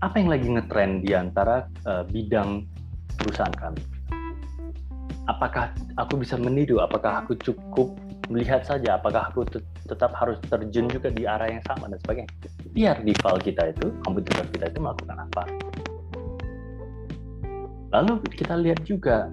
Apa 0.00 0.14
yang 0.16 0.32
lagi 0.32 0.48
ngetrend 0.48 1.04
di 1.04 1.12
antara 1.12 1.68
uh, 1.84 2.08
bidang 2.08 2.64
perusahaan 3.20 3.52
kami? 3.52 3.84
apakah 5.28 5.72
aku 5.96 6.20
bisa 6.20 6.36
meniru 6.36 6.84
apakah 6.84 7.24
aku 7.24 7.36
cukup 7.40 7.96
melihat 8.28 8.64
saja 8.64 8.96
apakah 8.96 9.28
aku 9.32 9.44
tetap 9.88 10.12
harus 10.16 10.36
terjun 10.48 10.88
juga 10.88 11.08
di 11.12 11.24
arah 11.24 11.48
yang 11.48 11.64
sama 11.64 11.88
dan 11.88 11.98
sebagainya 12.04 12.30
biar 12.72 12.96
rival 13.04 13.36
kita 13.40 13.72
itu 13.72 13.86
kompetitor 14.04 14.44
kita 14.52 14.64
itu 14.68 14.78
melakukan 14.80 15.16
apa 15.28 15.42
lalu 17.92 18.12
kita 18.32 18.54
lihat 18.58 18.80
juga 18.84 19.28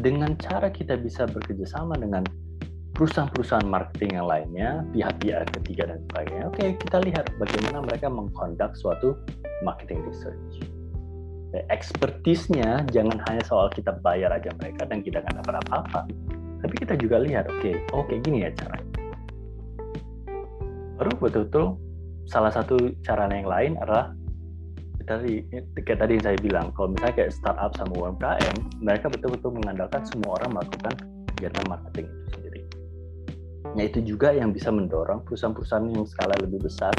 dengan 0.00 0.32
cara 0.40 0.72
kita 0.72 0.96
bisa 0.96 1.28
bekerja 1.28 1.68
sama 1.68 1.98
dengan 2.00 2.24
perusahaan-perusahaan 2.96 3.68
marketing 3.68 4.20
yang 4.20 4.28
lainnya 4.28 4.70
pihak-pihak 4.92 5.48
ketiga 5.60 5.92
dan 5.92 5.98
sebagainya 6.08 6.44
oke 6.48 6.64
kita 6.80 6.98
lihat 7.04 7.24
bagaimana 7.40 7.78
mereka 7.84 8.06
mengkondak 8.08 8.72
suatu 8.78 9.16
marketing 9.66 10.00
research. 10.08 10.64
Expertise-nya 11.68 12.88
jangan 12.96 13.20
hanya 13.28 13.44
soal 13.44 13.68
kita 13.68 13.92
bayar 14.00 14.32
aja 14.32 14.48
mereka 14.56 14.88
dan 14.88 15.04
kita 15.04 15.20
nggak 15.20 15.44
dapat 15.44 15.54
apa-apa. 15.68 16.00
Tapi 16.64 16.74
kita 16.80 16.96
juga 16.96 17.20
lihat 17.20 17.44
oke 17.52 17.60
okay, 17.60 17.74
oke 17.92 18.08
okay, 18.08 18.16
gini 18.24 18.48
ya 18.48 18.50
caranya 18.56 19.02
baru 21.02 21.18
betul-betul 21.18 21.66
salah 22.30 22.54
satu 22.54 22.94
cara 23.02 23.26
yang 23.26 23.50
lain 23.50 23.72
adalah 23.82 24.14
tadi 25.06 25.42
kayak 25.82 26.00
tadi 26.02 26.14
saya 26.22 26.36
bilang 26.38 26.70
kalau 26.74 26.92
misalnya 26.94 27.14
kayak 27.24 27.32
startup 27.32 27.72
sama 27.78 27.92
UMKM 27.96 28.56
mereka 28.82 29.06
betul-betul 29.10 29.50
mengandalkan 29.56 30.02
semua 30.08 30.40
orang 30.40 30.58
melakukan 30.58 30.94
kegiatan 31.34 31.64
marketing 31.68 32.06
itu 32.06 32.26
sendiri 32.36 32.60
nah 33.72 33.82
itu 33.86 33.98
juga 34.04 34.28
yang 34.34 34.50
bisa 34.52 34.68
mendorong 34.68 35.24
perusahaan-perusahaan 35.24 35.86
yang 35.90 36.04
skala 36.04 36.34
lebih 36.42 36.62
besar 36.66 36.92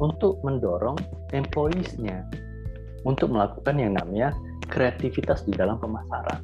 untuk 0.00 0.40
mendorong 0.42 0.96
employees-nya 1.36 2.24
untuk 3.04 3.32
melakukan 3.32 3.76
yang 3.76 3.96
namanya 3.96 4.36
kreativitas 4.68 5.44
di 5.44 5.52
dalam 5.56 5.76
pemasaran. 5.80 6.40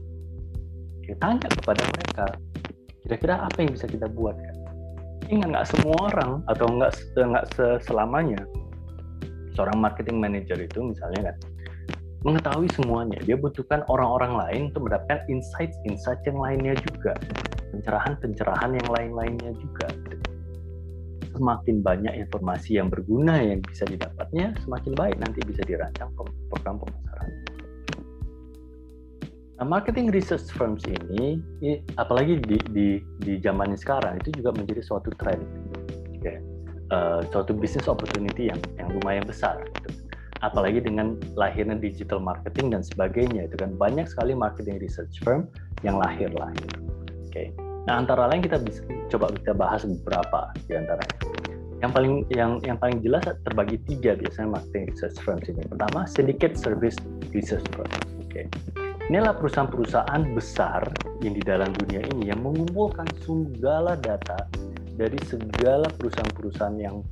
Kita 1.05 1.17
tanya 1.23 1.49
kepada 1.49 1.83
mereka, 1.95 2.27
kira-kira 3.07 3.35
apa 3.47 3.57
yang 3.63 3.71
bisa 3.73 3.87
kita 3.87 4.11
buat? 4.11 4.35
Ingat 5.31 5.49
nggak 5.55 5.69
semua 5.75 5.97
orang 6.11 6.33
atau 6.51 6.67
nggak 6.71 6.93
nggak 7.19 7.47
selamanya 7.83 8.41
seorang 9.57 9.81
marketing 9.81 10.21
manager 10.21 10.61
itu 10.61 10.79
misalnya 10.85 11.33
kan 11.33 11.37
mengetahui 12.23 12.69
semuanya. 12.77 13.19
Dia 13.25 13.40
butuhkan 13.40 13.83
orang-orang 13.88 14.37
lain 14.37 14.61
untuk 14.75 14.90
mendapatkan 14.90 15.25
insight-insight 15.33 16.21
yang 16.29 16.38
lainnya 16.38 16.75
juga, 16.79 17.16
pencerahan-pencerahan 17.73 18.77
yang 18.77 18.88
lain-lainnya 18.92 19.53
juga 19.57 19.88
semakin 21.37 21.85
banyak 21.85 22.14
informasi 22.27 22.81
yang 22.81 22.88
berguna 22.88 23.37
yang 23.45 23.61
bisa 23.61 23.85
didapatnya, 23.85 24.57
semakin 24.64 24.92
baik 24.97 25.16
nanti 25.21 25.45
bisa 25.45 25.61
dirancang 25.69 26.09
program 26.49 26.81
pemasaran. 26.81 27.31
Nah, 29.57 29.64
marketing 29.64 30.12
research 30.12 30.49
firms 30.53 30.85
ini, 30.85 31.40
apalagi 31.97 32.40
di, 32.45 32.57
di, 32.73 32.88
di 33.21 33.40
zaman 33.40 33.73
sekarang, 33.77 34.21
itu 34.21 34.40
juga 34.40 34.53
menjadi 34.53 34.85
suatu 34.85 35.09
tren. 35.16 35.40
Uh, 36.90 37.20
suatu 37.31 37.53
business 37.57 37.87
opportunity 37.90 38.51
yang, 38.51 38.61
yang 38.79 38.88
lumayan 39.01 39.25
besar. 39.27 39.62
Gitu. 39.83 40.07
Apalagi 40.44 40.85
dengan 40.85 41.16
lahirnya 41.33 41.81
digital 41.81 42.20
marketing 42.20 42.77
dan 42.77 42.83
sebagainya, 42.85 43.49
itu 43.49 43.57
kan 43.57 43.72
banyak 43.75 44.05
sekali 44.05 44.37
marketing 44.37 44.77
research 44.79 45.16
firm 45.25 45.49
yang 45.81 45.96
lahir-lahir. 45.96 46.70
Oke. 47.25 47.33
Okay. 47.33 47.46
Nah, 47.88 48.03
antara 48.03 48.29
lain 48.29 48.44
kita 48.44 48.61
bisa 48.61 48.83
coba 49.09 49.33
kita 49.33 49.55
bahas 49.57 49.87
beberapa 49.87 50.51
di 50.66 50.75
antaranya. 50.77 51.16
Yang 51.77 51.92
paling 51.92 52.14
yang 52.33 52.53
yang 52.64 52.77
paling 52.81 52.99
jelas 53.05 53.25
terbagi 53.44 53.79
tiga 53.85 54.16
biasanya 54.16 54.61
marketing 54.61 54.85
research 54.92 55.16
firms 55.22 55.46
ini. 55.49 55.62
Pertama, 55.64 56.05
syndicate 56.09 56.57
service 56.59 56.96
research 57.33 57.64
firm. 57.72 57.88
Oke. 58.20 58.44
Okay. 58.44 58.44
Inilah 59.07 59.38
perusahaan-perusahaan 59.38 60.35
besar 60.35 60.83
yang 61.22 61.38
di 61.38 61.42
dalam 61.46 61.70
dunia 61.79 62.03
ini 62.11 62.35
yang 62.35 62.42
mengumpulkan 62.42 63.07
segala 63.22 63.94
data 63.94 64.35
dari 64.97 65.21
segala 65.29 65.87
perusahaan-perusahaan 66.01 66.79
yang 66.81 67.05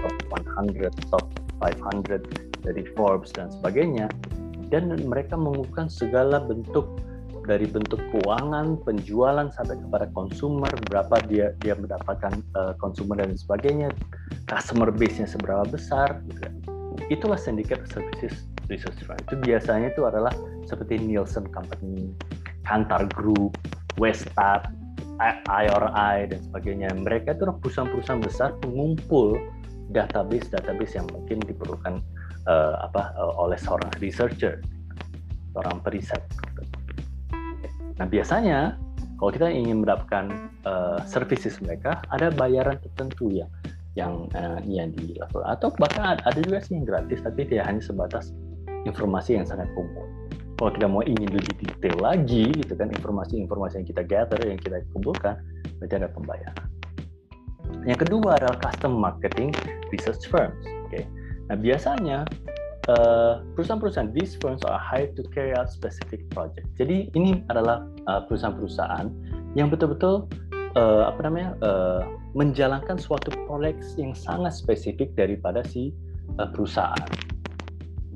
top 0.00 0.16
100, 0.56 0.88
top 1.12 1.26
500 1.60 2.64
dari 2.64 2.82
Forbes 2.96 3.30
dan 3.36 3.52
sebagainya 3.52 4.08
dan 4.72 4.88
mereka 5.04 5.36
mengumpulkan 5.36 5.92
segala 5.92 6.40
bentuk 6.40 6.88
dari 7.42 7.66
bentuk 7.66 7.98
keuangan, 8.14 8.78
penjualan 8.86 9.50
sampai 9.50 9.74
kepada 9.74 10.06
konsumer, 10.14 10.70
berapa 10.88 11.18
dia 11.26 11.50
dia 11.58 11.74
mendapatkan 11.74 12.38
uh, 12.54 12.72
konsumer 12.78 13.18
dan 13.18 13.34
sebagainya, 13.34 13.90
customer 14.46 14.94
base-nya 14.94 15.26
seberapa 15.26 15.66
besar, 15.66 16.22
gitu 16.30 16.38
kan. 16.38 16.54
Itulah 17.10 17.34
syndicate 17.34 17.82
services 17.90 18.46
research 18.70 19.02
firm. 19.02 19.18
Itu 19.26 19.42
biasanya 19.42 19.90
itu 19.90 20.06
adalah 20.06 20.30
seperti 20.70 21.02
Nielsen 21.02 21.50
Company, 21.50 22.14
Kantar 22.62 23.10
Group, 23.10 23.58
Westat, 23.98 24.70
IRI 25.46 26.32
dan 26.32 26.40
sebagainya. 26.50 26.88
Mereka 26.94 27.36
itu 27.38 27.44
perusahaan-perusahaan 27.48 28.22
besar 28.22 28.48
pengumpul 28.60 29.38
database-database 29.92 30.96
yang 30.96 31.06
mungkin 31.12 31.38
diperlukan 31.44 32.00
uh, 32.48 32.74
apa 32.86 33.12
uh, 33.16 33.34
oleh 33.38 33.58
seorang 33.60 33.92
researcher, 34.00 34.58
seorang 35.52 35.78
periset. 35.84 36.22
Nah 38.00 38.06
biasanya 38.08 38.80
kalau 39.20 39.30
kita 39.30 39.52
ingin 39.52 39.86
mendapatkan 39.86 40.50
uh, 40.66 40.98
services 41.06 41.62
mereka, 41.62 42.02
ada 42.10 42.32
bayaran 42.34 42.80
tertentu 42.82 43.30
yang 43.30 43.50
yang 43.92 44.24
uh, 44.32 44.58
yang 44.64 44.88
dilakukan 44.96 45.44
atau 45.44 45.68
bahkan 45.76 46.16
ada 46.24 46.38
juga 46.40 46.64
sih 46.64 46.80
yang 46.80 46.88
gratis 46.88 47.20
tapi 47.20 47.44
tidak 47.44 47.68
hanya 47.68 47.82
sebatas 47.84 48.32
informasi 48.88 49.36
yang 49.36 49.44
sangat 49.44 49.68
umum. 49.76 50.08
Kalau 50.62 50.70
kita 50.78 50.86
mau 50.86 51.02
ingin 51.02 51.26
lebih 51.26 51.58
detail 51.58 51.98
lagi 51.98 52.54
gitu 52.54 52.78
kan 52.78 52.86
informasi-informasi 52.94 53.82
yang 53.82 53.88
kita 53.90 54.02
gather 54.06 54.38
yang 54.46 54.62
kita 54.62 54.78
kumpulkan 54.94 55.42
berarti 55.82 55.94
ada 55.98 56.06
pembayaran. 56.14 56.68
Yang 57.82 58.06
kedua 58.06 58.38
adalah 58.38 58.62
custom 58.62 58.94
marketing 58.94 59.50
research 59.90 60.22
firms. 60.30 60.62
Oke. 60.86 61.02
Okay. 61.02 61.04
Nah 61.50 61.58
biasanya 61.58 62.30
Eh, 62.82 63.34
perusahaan-perusahaan 63.54 64.10
these 64.10 64.34
firms 64.42 64.66
are 64.66 64.74
hired 64.74 65.14
to 65.14 65.22
carry 65.30 65.54
out 65.54 65.70
specific 65.70 66.26
project. 66.34 66.66
Jadi 66.74 67.14
ini 67.14 67.38
adalah 67.46 67.86
uh, 68.10 68.26
perusahaan-perusahaan 68.26 69.06
yang 69.54 69.70
betul-betul 69.70 70.26
uh, 70.74 71.06
apa 71.06 71.20
namanya 71.22 71.54
uh, 71.62 72.02
menjalankan 72.34 72.98
suatu 72.98 73.30
proyek 73.46 73.78
yang 73.94 74.18
sangat 74.18 74.50
spesifik 74.58 75.14
daripada 75.14 75.62
si 75.62 75.94
uh, 76.42 76.50
perusahaan. 76.50 77.06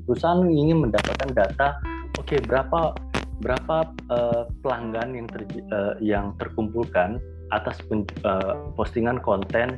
Perusahaan 0.03 0.43
ingin 0.43 0.83
mendapatkan 0.83 1.31
data, 1.31 1.79
oke 2.17 2.27
okay, 2.27 2.39
berapa 2.43 2.97
berapa 3.45 3.93
uh, 4.09 4.49
pelanggan 4.65 5.13
yang 5.13 5.27
ter, 5.29 5.45
uh, 5.69 5.93
yang 6.01 6.33
terkumpulkan 6.41 7.21
atas 7.53 7.77
pen, 7.85 8.03
uh, 8.25 8.73
postingan 8.73 9.21
konten 9.21 9.77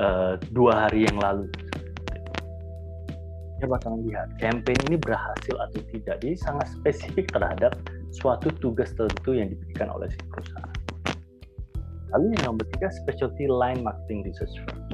uh, 0.00 0.40
dua 0.56 0.88
hari 0.88 1.04
yang 1.04 1.20
lalu 1.20 1.46
dia 3.56 3.68
bakalan 3.72 4.04
lihat 4.04 4.28
campaign 4.36 4.76
ini 4.88 4.96
berhasil 5.00 5.56
atau 5.56 5.80
tidak. 5.88 6.20
Jadi 6.20 6.36
sangat 6.36 6.68
spesifik 6.76 7.32
terhadap 7.32 7.72
suatu 8.12 8.52
tugas 8.60 8.92
tertentu 8.92 9.32
yang 9.32 9.48
diberikan 9.48 9.88
oleh 9.88 10.12
si 10.12 10.20
perusahaan. 10.28 10.76
Lalu 12.12 12.36
yang 12.36 12.52
nomor 12.52 12.64
tiga, 12.76 12.92
specialty 12.92 13.48
line 13.48 13.80
marketing 13.80 14.28
research 14.28 14.52
firm. 14.64 14.84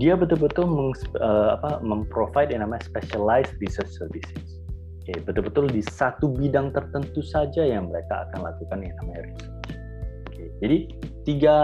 Dia 0.00 0.16
betul-betul 0.16 0.64
meng, 0.64 0.94
uh, 1.20 1.60
apa, 1.60 1.82
memprovide 1.84 2.54
yang 2.54 2.64
namanya 2.64 2.86
specialized 2.86 3.52
research 3.60 3.90
services. 3.92 4.59
Betul-betul 5.08 5.72
di 5.72 5.82
satu 5.82 6.30
bidang 6.30 6.70
tertentu 6.70 7.24
saja 7.24 7.66
yang 7.66 7.90
mereka 7.90 8.28
akan 8.28 8.46
lakukan 8.46 8.78
yang 8.84 8.94
namanya 9.02 9.20
research. 9.26 9.74
Oke, 10.28 10.44
jadi 10.62 10.78
tiga 11.26 11.56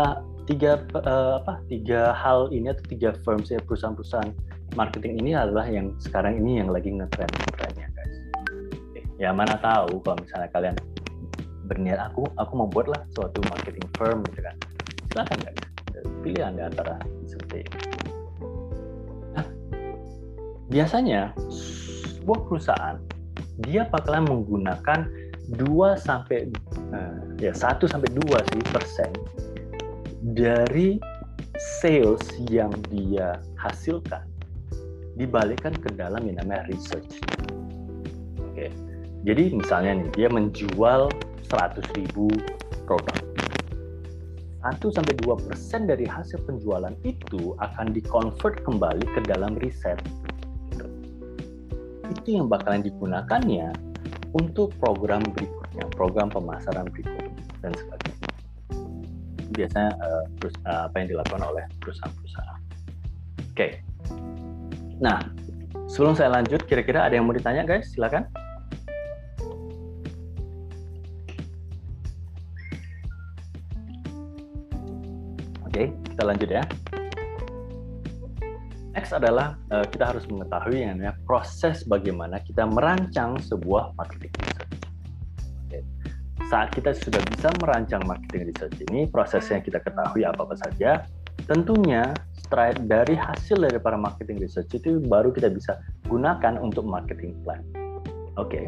tiga 0.46 0.82
uh, 0.94 1.42
apa 1.42 1.58
tiga 1.66 2.14
hal 2.14 2.50
ini 2.54 2.70
atau 2.70 2.84
tiga 2.86 3.14
firms 3.26 3.50
ya 3.50 3.58
perusahaan-perusahaan 3.66 4.30
marketing 4.78 5.18
ini 5.22 5.34
adalah 5.34 5.66
yang 5.66 5.94
sekarang 5.98 6.38
ini 6.38 6.62
yang 6.62 6.70
lagi 6.70 6.90
ngetren 6.90 7.30
trennya 7.54 7.86
guys. 7.92 8.16
Oke. 8.72 9.00
Ya 9.18 9.30
mana 9.34 9.58
tahu 9.58 9.98
kalau 10.02 10.18
misalnya 10.22 10.50
kalian 10.54 10.76
berniat 11.66 11.98
aku 11.98 12.26
aku 12.38 12.52
mau 12.54 12.68
buatlah 12.70 13.02
suatu 13.14 13.42
marketing 13.50 13.86
firm 13.98 14.22
gitu 14.30 14.40
kan. 14.42 14.54
Silakan 15.14 15.38
guys. 15.44 15.60
Pilih 16.22 16.42
anda 16.42 16.70
antara 16.70 16.98
seperti 17.26 17.62
ini. 17.62 17.78
Biasanya 20.66 21.30
sebuah 21.46 22.42
perusahaan 22.50 22.98
dia 23.64 23.88
bakalan 23.88 24.28
menggunakan 24.28 25.08
2 25.54 25.62
sampai 25.96 26.50
uh, 26.92 27.22
ya 27.38 27.54
1 27.54 27.78
sampai 27.86 28.08
2 28.12 28.50
sih 28.50 28.62
persen 28.74 29.10
dari 30.34 30.98
sales 31.80 32.20
yang 32.50 32.74
dia 32.90 33.38
hasilkan 33.56 34.26
dibalikkan 35.16 35.72
ke 35.72 35.88
dalam 35.96 36.28
yang 36.28 36.36
namanya 36.42 36.68
research. 36.68 37.22
Oke. 38.52 38.68
Jadi 39.24 39.56
misalnya 39.56 40.04
nih 40.04 40.10
dia 40.12 40.28
menjual 40.28 41.08
100.000 41.48 42.12
produk. 42.84 43.18
1 44.66 44.82
sampai 44.82 45.14
2 45.22 45.46
persen 45.46 45.86
dari 45.86 46.04
hasil 46.04 46.42
penjualan 46.44 46.92
itu 47.06 47.54
akan 47.62 47.94
dikonvert 47.94 48.66
kembali 48.66 49.06
ke 49.14 49.20
dalam 49.24 49.54
riset. 49.62 49.98
Itu 52.12 52.28
yang 52.38 52.46
bakalan 52.46 52.86
digunakannya 52.86 53.74
untuk 54.36 54.74
program 54.78 55.24
berikutnya, 55.32 55.84
program 55.96 56.28
pemasaran 56.28 56.86
berikutnya 56.92 57.32
dan 57.64 57.72
sebagainya. 57.72 58.28
Biasanya 59.56 59.90
uh, 59.96 60.24
apa 60.86 60.96
yang 61.00 61.08
dilakukan 61.16 61.42
oleh 61.42 61.64
perusahaan-perusahaan. 61.80 62.60
Oke. 63.40 63.56
Okay. 63.56 63.70
Nah, 65.00 65.24
sebelum 65.88 66.12
saya 66.12 66.28
lanjut, 66.36 66.68
kira-kira 66.68 67.08
ada 67.08 67.16
yang 67.16 67.24
mau 67.24 67.32
ditanya, 67.32 67.64
guys? 67.64 67.88
Silakan. 67.96 68.28
Oke, 75.64 75.92
kita 76.12 76.22
lanjut 76.24 76.48
ya. 76.52 76.64
Next 78.96 79.12
adalah 79.12 79.56
uh, 79.72 79.84
kita 79.88 80.08
harus 80.12 80.24
mengetahui 80.28 80.84
yang 80.84 80.96
namanya 80.96 81.15
proses 81.26 81.82
bagaimana 81.84 82.38
kita 82.40 82.64
merancang 82.64 83.36
sebuah 83.42 83.92
marketing 83.98 84.32
research. 84.40 84.74
Saat 86.46 86.78
kita 86.78 86.94
sudah 86.94 87.18
bisa 87.34 87.50
merancang 87.58 88.06
marketing 88.06 88.54
research 88.54 88.78
ini, 88.86 89.10
prosesnya 89.10 89.58
kita 89.58 89.82
ketahui 89.82 90.22
apa-apa 90.22 90.54
saja. 90.54 91.02
Tentunya 91.50 92.14
dari 92.86 93.18
hasil 93.18 93.58
dari 93.58 93.82
para 93.82 93.98
marketing 93.98 94.38
research 94.38 94.70
itu 94.78 95.02
baru 95.02 95.34
kita 95.34 95.50
bisa 95.50 95.82
gunakan 96.06 96.54
untuk 96.62 96.86
marketing 96.86 97.34
plan. 97.42 97.58
Oke. 98.38 98.62
Okay. 98.62 98.64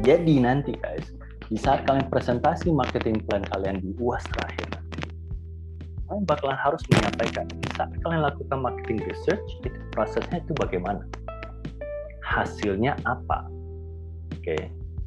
Jadi 0.00 0.40
nanti 0.40 0.72
guys, 0.80 1.12
di 1.52 1.60
saat 1.60 1.84
kalian 1.84 2.08
presentasi 2.08 2.72
marketing 2.72 3.20
plan 3.28 3.44
kalian 3.52 3.84
di 3.84 3.92
UAS 4.00 4.24
terakhir, 4.32 4.80
kalian 6.08 6.24
bakalan 6.24 6.56
harus 6.56 6.80
menyampaikan 6.88 7.44
saat 7.76 7.92
kalian 8.00 8.24
lakukan 8.24 8.58
marketing 8.64 9.04
research 9.04 9.44
itu 9.60 9.76
prosesnya 9.92 10.40
itu 10.40 10.56
bagaimana 10.56 11.04
hasilnya 12.32 12.96
apa? 13.04 13.44
Oke 14.32 14.56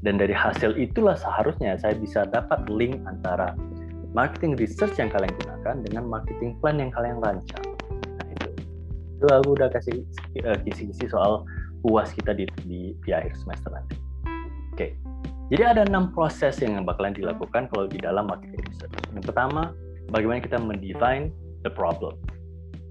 dan 0.06 0.22
dari 0.22 0.38
hasil 0.38 0.78
itulah 0.78 1.18
seharusnya 1.18 1.74
saya 1.82 1.98
bisa 1.98 2.30
dapat 2.30 2.62
link 2.70 3.02
antara 3.10 3.58
marketing 4.14 4.54
research 4.62 5.02
yang 5.02 5.10
kalian 5.10 5.34
gunakan 5.42 5.82
dengan 5.82 6.04
marketing 6.06 6.54
plan 6.62 6.78
yang 6.78 6.94
kalian 6.94 7.18
rancang. 7.26 7.66
Nah 8.22 8.28
itu. 8.30 8.50
Itu 9.18 9.26
aku 9.34 9.58
udah 9.58 9.74
kasih 9.74 10.06
uh, 10.46 10.58
kisi-kisi 10.62 11.10
soal 11.10 11.42
uas 11.82 12.14
kita 12.14 12.38
di, 12.38 12.46
di, 12.70 12.94
di 13.02 13.10
akhir 13.10 13.34
semester 13.34 13.74
nanti. 13.74 13.98
Oke 14.78 14.94
jadi 15.54 15.78
ada 15.78 15.82
enam 15.86 16.10
proses 16.10 16.58
yang 16.58 16.82
bakalan 16.90 17.14
dilakukan 17.14 17.70
kalau 17.70 17.86
di 17.86 18.02
dalam 18.02 18.26
marketing 18.26 18.66
research. 18.66 18.94
Yang 19.14 19.30
pertama 19.30 19.78
bagaimana 20.10 20.42
kita 20.42 20.58
mendefine 20.58 21.30
the 21.62 21.70
problem, 21.70 22.18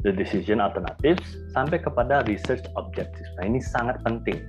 the 0.05 0.13
decision 0.13 0.61
alternatives, 0.61 1.25
sampai 1.57 1.81
kepada 1.81 2.23
research 2.29 2.63
objectives. 2.77 3.27
Nah 3.41 3.49
ini 3.49 3.59
sangat 3.59 3.99
penting. 4.05 4.45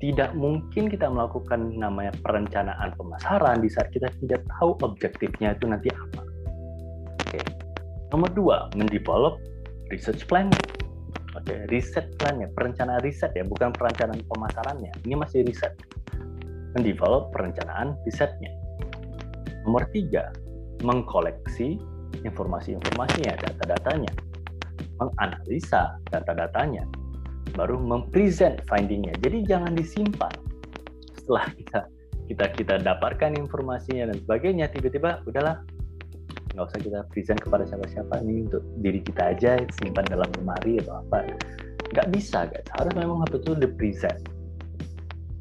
Tidak 0.00 0.36
mungkin 0.36 0.90
kita 0.92 1.08
melakukan 1.08 1.76
namanya 1.80 2.12
perencanaan 2.24 2.92
pemasaran 2.96 3.60
di 3.64 3.70
saat 3.72 3.88
kita 3.92 4.10
tidak 4.24 4.44
tahu 4.58 4.76
objektifnya 4.84 5.56
itu 5.56 5.64
nanti 5.68 5.88
apa. 5.92 6.20
Oke. 7.24 7.40
Nomor 8.12 8.30
dua, 8.32 8.56
mendevelop 8.76 9.40
research 9.88 10.28
plan. 10.28 10.52
Oke, 11.34 11.66
riset 11.66 12.14
plan 12.20 12.38
ya, 12.38 12.48
perencanaan 12.54 13.02
riset 13.02 13.34
ya, 13.34 13.42
bukan 13.42 13.74
perencanaan 13.74 14.22
pemasarannya. 14.28 14.92
Ini 15.02 15.18
masih 15.18 15.42
riset. 15.42 15.74
Mendevelop 16.78 17.34
perencanaan 17.34 17.98
risetnya. 18.06 18.54
Nomor 19.66 19.88
tiga, 19.90 20.30
mengkoleksi 20.86 21.80
informasi-informasinya, 22.22 23.34
data-datanya, 23.40 24.12
menganalisa 25.02 25.98
data-datanya, 26.14 26.86
baru 27.58 27.80
mempresent 27.82 28.62
findingnya. 28.70 29.14
Jadi 29.18 29.42
jangan 29.48 29.74
disimpan. 29.74 30.32
Setelah 31.18 31.50
kita 31.56 31.80
kita 32.24 32.46
kita 32.56 32.74
dapatkan 32.80 33.36
informasinya 33.36 34.14
dan 34.14 34.16
sebagainya, 34.22 34.70
tiba-tiba 34.70 35.20
udahlah 35.26 35.60
nggak 36.54 36.64
usah 36.70 36.80
kita 36.80 37.00
present 37.10 37.40
kepada 37.42 37.66
siapa-siapa. 37.66 38.22
Ini 38.22 38.46
untuk 38.46 38.62
diri 38.78 39.02
kita 39.02 39.34
aja 39.34 39.58
simpan 39.82 40.06
dalam 40.06 40.30
lemari 40.38 40.78
atau 40.78 41.02
apa. 41.02 41.26
Nggak 41.90 42.08
bisa 42.14 42.46
guys. 42.46 42.68
Harus 42.78 42.94
memang 42.94 43.26
betul 43.26 43.58
di 43.58 43.66
present 43.66 44.22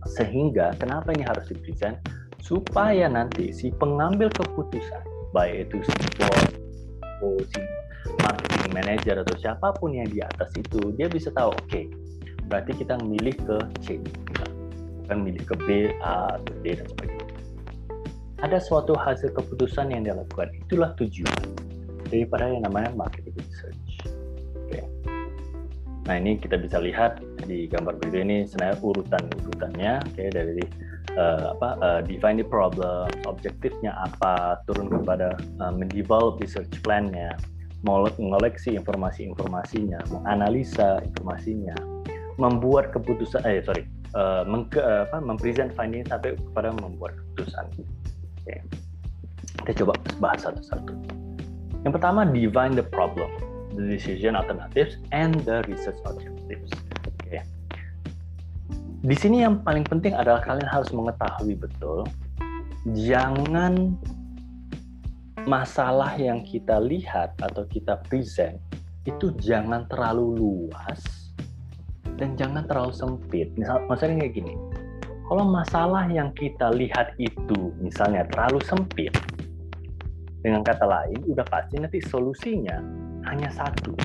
sehingga 0.10 0.76
kenapa 0.78 1.16
ini 1.16 1.24
harus 1.24 1.48
di 1.48 1.56
present 1.64 1.96
supaya 2.44 3.08
nanti 3.08 3.56
si 3.56 3.72
pengambil 3.72 4.28
keputusan 4.36 5.04
baik 5.32 5.72
itu 5.72 5.80
support 5.88 6.63
atau 7.24 7.40
si 7.48 7.62
marketing 8.20 8.74
manager 8.76 9.16
atau 9.24 9.36
siapa 9.40 9.72
pun 9.80 9.96
yang 9.96 10.08
di 10.12 10.20
atas 10.20 10.52
itu 10.60 10.92
dia 11.00 11.08
bisa 11.08 11.32
tahu 11.32 11.56
oke 11.56 11.64
okay, 11.72 11.88
berarti 12.52 12.76
kita 12.84 13.00
milih 13.00 13.32
ke 13.48 13.58
C 13.80 14.04
bukan 15.04 15.18
milih 15.24 15.44
ke 15.44 15.56
B 15.64 15.68
A 16.00 16.40
atau 16.40 16.54
D 16.64 16.80
dan 16.80 16.88
sebagainya. 16.88 17.28
Ada 18.44 18.60
suatu 18.60 18.96
hasil 18.96 19.32
keputusan 19.36 19.92
yang 19.92 20.04
dia 20.04 20.16
lakukan. 20.16 20.52
Itulah 20.68 20.92
tujuan 21.00 21.44
daripada 22.12 22.52
yang 22.52 22.68
namanya 22.68 22.92
marketing 22.96 23.36
research. 23.40 23.93
Nah 26.04 26.20
ini 26.20 26.36
kita 26.36 26.60
bisa 26.60 26.84
lihat 26.84 27.24
di 27.48 27.72
gambar 27.72 27.96
berikut 28.00 28.28
ini 28.28 28.44
sebenarnya 28.44 28.78
urutan 28.84 29.24
urutannya 29.48 29.94
oke 30.04 30.16
okay, 30.20 30.28
dari 30.32 30.66
uh, 31.18 31.54
apa 31.58 31.70
uh, 31.82 32.00
define 32.04 32.40
the 32.40 32.48
problem, 32.48 33.10
objektifnya 33.26 33.94
apa, 33.98 34.62
turun 34.70 34.90
kepada 34.90 35.38
uh, 35.62 35.74
mendevelop 35.74 36.42
research 36.42 36.70
plan-nya, 36.82 37.34
mengoleksi 37.86 38.74
informasi-informasinya, 38.78 40.00
menganalisa 40.10 41.04
informasinya, 41.04 41.76
membuat 42.40 42.90
keputusan, 42.96 43.44
eh 43.46 43.62
sorry, 43.62 43.86
uh, 44.18 44.48
mengke, 44.48 44.80
uh, 44.80 45.06
apa, 45.10 45.22
mempresent 45.22 45.74
finding 45.76 46.06
sampai 46.08 46.38
kepada 46.38 46.74
membuat 46.82 47.18
keputusan. 47.18 47.66
Okay. 48.44 48.60
Kita 49.64 49.86
coba 49.86 49.94
bahas 50.20 50.44
satu-satu. 50.44 50.94
Yang 51.84 51.94
pertama, 52.00 52.24
define 52.24 52.74
the 52.76 52.84
problem, 52.84 53.28
the 53.76 53.86
decision 53.90 54.36
alternatives, 54.36 54.98
and 55.12 55.34
the 55.46 55.62
research 55.68 55.98
objectives 56.06 56.72
di 59.04 59.20
sini 59.20 59.44
yang 59.44 59.60
paling 59.68 59.84
penting 59.84 60.16
adalah 60.16 60.40
kalian 60.40 60.64
harus 60.72 60.88
mengetahui 60.96 61.60
betul 61.60 62.08
jangan 62.96 64.00
masalah 65.44 66.16
yang 66.16 66.40
kita 66.48 66.80
lihat 66.80 67.36
atau 67.44 67.68
kita 67.68 68.00
present 68.08 68.56
itu 69.04 69.36
jangan 69.44 69.84
terlalu 69.92 70.40
luas 70.40 71.04
dan 72.16 72.40
jangan 72.40 72.64
terlalu 72.64 72.96
sempit. 72.96 73.52
Misal, 73.60 73.84
maksudnya 73.92 74.24
kayak 74.24 74.40
gini, 74.40 74.56
kalau 75.28 75.52
masalah 75.52 76.08
yang 76.08 76.32
kita 76.40 76.72
lihat 76.72 77.12
itu 77.20 77.76
misalnya 77.84 78.24
terlalu 78.32 78.64
sempit, 78.64 79.12
dengan 80.40 80.64
kata 80.64 80.88
lain, 80.88 81.20
udah 81.28 81.44
pasti 81.52 81.76
nanti 81.84 82.00
solusinya 82.00 82.80
hanya 83.28 83.50
satu. 83.52 83.96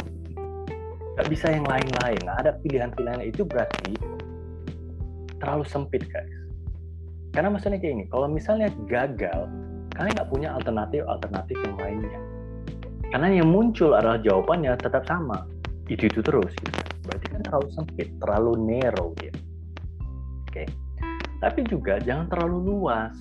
Gak 1.19 1.29
bisa 1.31 1.51
yang 1.51 1.67
lain-lain. 1.67 2.21
Nah, 2.23 2.39
ada 2.39 2.55
pilihan-pilihan 2.63 3.27
itu 3.27 3.43
berarti 3.43 4.19
terlalu 5.39 5.65
sempit 5.67 6.03
guys 6.11 6.39
karena 7.33 7.55
maksudnya 7.55 7.79
kayak 7.79 7.95
ini 7.95 8.05
kalau 8.11 8.27
misalnya 8.27 8.69
gagal 8.91 9.47
kalian 9.95 10.13
nggak 10.15 10.31
punya 10.31 10.49
alternatif 10.55 11.03
alternatif 11.07 11.57
yang 11.63 11.77
lainnya 11.79 12.21
karena 13.09 13.29
yang 13.41 13.49
muncul 13.49 13.95
adalah 13.95 14.19
jawabannya 14.21 14.75
tetap 14.77 15.07
sama 15.09 15.47
itu 15.89 16.11
itu 16.11 16.21
terus 16.21 16.53
gitu. 16.53 16.81
berarti 17.07 17.27
kan 17.33 17.41
terlalu 17.47 17.69
sempit 17.73 18.09
terlalu 18.21 18.53
narrow 18.59 19.15
gitu 19.23 19.39
oke 19.39 20.51
okay. 20.51 20.67
tapi 21.41 21.63
juga 21.71 22.03
jangan 22.03 22.27
terlalu 22.29 22.75
luas 22.75 23.15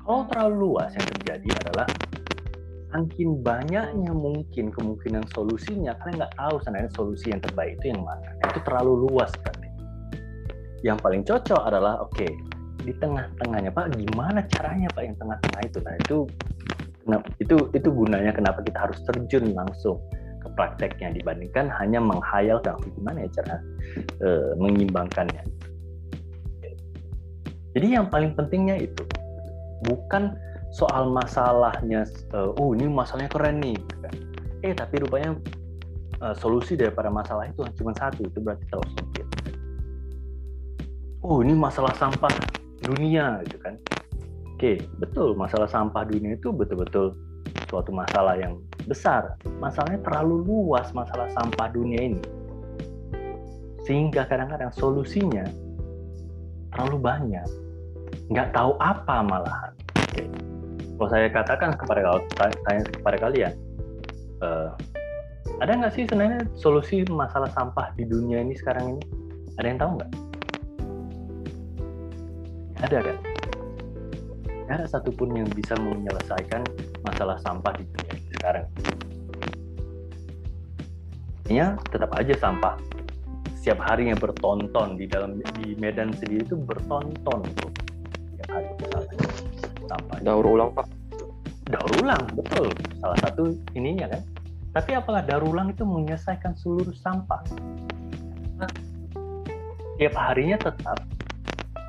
kalau 0.00 0.24
terlalu 0.30 0.54
luas 0.70 0.90
yang 0.96 1.06
terjadi 1.18 1.48
adalah 1.66 1.86
Angkin 2.90 3.38
banyaknya 3.46 4.10
mungkin 4.10 4.74
kemungkinan 4.74 5.30
solusinya 5.30 5.94
kalian 6.02 6.26
nggak 6.26 6.34
tahu 6.34 6.58
sebenarnya 6.62 6.90
solusi 6.98 7.30
yang 7.30 7.38
terbaik 7.38 7.78
itu 7.78 7.94
yang 7.94 8.02
mana. 8.02 8.34
Itu 8.50 8.58
terlalu 8.66 9.06
luas 9.06 9.30
kan 9.46 9.60
yang 10.80 10.96
paling 10.96 11.22
cocok 11.24 11.60
adalah 11.68 12.00
oke 12.00 12.12
okay, 12.16 12.30
di 12.80 12.92
tengah-tengahnya 12.96 13.68
Pak 13.72 13.92
gimana 14.00 14.40
caranya 14.48 14.88
Pak 14.96 15.02
yang 15.04 15.16
tengah-tengah 15.20 15.60
itu? 15.68 15.78
Nah 15.84 15.94
itu 16.00 16.18
itu 17.40 17.56
itu 17.76 17.88
gunanya 17.92 18.32
kenapa 18.32 18.64
kita 18.64 18.88
harus 18.88 18.98
terjun 19.04 19.52
langsung 19.52 20.00
ke 20.40 20.48
prakteknya 20.56 21.12
dibandingkan 21.20 21.68
hanya 21.68 22.00
menghayalkan 22.00 22.80
gimana 22.96 23.28
ya 23.28 23.30
cara 23.40 23.56
uh, 24.24 24.50
mengimbangkannya. 24.56 25.44
Jadi 27.76 27.86
yang 27.86 28.08
paling 28.08 28.32
pentingnya 28.34 28.80
itu 28.80 29.04
bukan 29.84 30.34
soal 30.70 31.10
masalahnya, 31.10 32.06
uh, 32.34 32.54
oh 32.54 32.74
ini 32.74 32.86
masalahnya 32.86 33.30
keren 33.30 33.58
nih, 33.58 33.74
gitu 33.74 33.96
kan. 34.06 34.14
eh 34.60 34.72
tapi 34.76 35.02
rupanya 35.02 35.34
uh, 36.22 36.34
solusi 36.36 36.78
daripada 36.78 37.10
masalah 37.10 37.50
itu 37.50 37.64
cuma 37.80 37.90
satu, 37.96 38.26
itu 38.26 38.38
berarti 38.38 38.64
terlalu 38.70 38.88
sempit. 38.94 39.26
Oh 41.20 41.42
ini 41.44 41.52
masalah 41.52 41.92
sampah 41.98 42.32
dunia, 42.80 43.42
gitu 43.44 43.58
kan. 43.60 43.74
Oke, 44.56 44.84
betul 45.00 45.32
masalah 45.32 45.66
sampah 45.66 46.04
dunia 46.04 46.36
itu 46.36 46.52
betul-betul 46.52 47.16
suatu 47.72 47.90
masalah 47.94 48.36
yang 48.36 48.60
besar. 48.84 49.40
Masalahnya 49.62 50.04
terlalu 50.04 50.44
luas 50.44 50.92
masalah 50.92 51.30
sampah 51.32 51.72
dunia 51.72 52.12
ini. 52.12 52.22
Sehingga 53.88 54.28
kadang-kadang 54.28 54.68
solusinya 54.76 55.48
terlalu 56.76 56.96
banyak. 57.00 57.48
Nggak 58.28 58.52
tahu 58.52 58.76
apa 58.78 59.24
malahan. 59.24 59.72
Kalau 61.00 61.16
saya 61.16 61.32
katakan 61.32 61.80
kepada 61.80 62.20
tanya 62.68 62.84
kepada 62.84 63.16
kalian, 63.16 63.56
uh, 64.44 64.76
ada 65.64 65.72
nggak 65.72 65.96
sih 65.96 66.04
sebenarnya 66.04 66.44
solusi 66.60 67.08
masalah 67.08 67.48
sampah 67.56 67.88
di 67.96 68.04
dunia 68.04 68.44
ini 68.44 68.52
sekarang 68.52 68.92
ini? 68.92 69.02
Ada 69.56 69.66
yang 69.72 69.80
tahu 69.80 69.90
nggak? 69.96 70.10
Ada 72.84 72.98
kan? 73.00 73.16
Tidak 74.44 74.74
ada 74.76 74.84
satupun 74.84 75.40
yang 75.40 75.48
bisa 75.56 75.72
menyelesaikan 75.80 76.68
masalah 77.00 77.40
sampah 77.40 77.72
di 77.80 77.88
dunia 77.88 78.12
ini 78.20 78.30
sekarang. 78.36 78.64
Artinya 81.40 81.80
tetap 81.88 82.12
aja 82.12 82.34
sampah 82.36 82.76
setiap 83.56 83.80
harinya 83.88 84.20
bertonton 84.20 85.00
di 85.00 85.08
dalam 85.08 85.40
di 85.64 85.72
Medan 85.80 86.12
sendiri 86.12 86.44
itu 86.44 86.60
bertonton 86.60 87.40
tuh 87.56 87.72
setiap 88.36 88.52
hari 88.52 88.68
sampah. 89.90 90.16
Daur 90.22 90.46
ulang 90.46 90.70
pak. 90.70 90.86
Daur 91.66 91.90
ulang 91.98 92.22
betul 92.38 92.70
salah 93.02 93.18
satu 93.26 93.50
ininya 93.74 94.06
kan. 94.06 94.22
Tapi 94.70 94.90
apakah 94.94 95.26
daur 95.26 95.50
ulang 95.50 95.74
itu 95.74 95.82
menyelesaikan 95.82 96.54
seluruh 96.54 96.94
sampah? 96.94 97.42
Nah, 98.62 98.70
tiap 99.98 100.14
harinya 100.14 100.54
tetap 100.62 101.02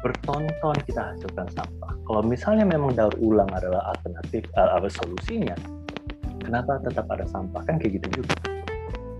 bertonton 0.02 0.76
kita 0.90 1.14
hasilkan 1.14 1.46
sampah. 1.54 1.94
Kalau 2.10 2.26
misalnya 2.26 2.66
memang 2.66 2.98
daur 2.98 3.14
ulang 3.22 3.50
adalah 3.54 3.94
alternatif 3.94 4.50
uh, 4.58 4.82
solusinya, 4.90 5.54
kenapa 6.42 6.82
tetap 6.82 7.06
ada 7.14 7.26
sampah 7.30 7.62
kan 7.70 7.78
kayak 7.78 8.02
gitu 8.02 8.22
juga. 8.22 8.34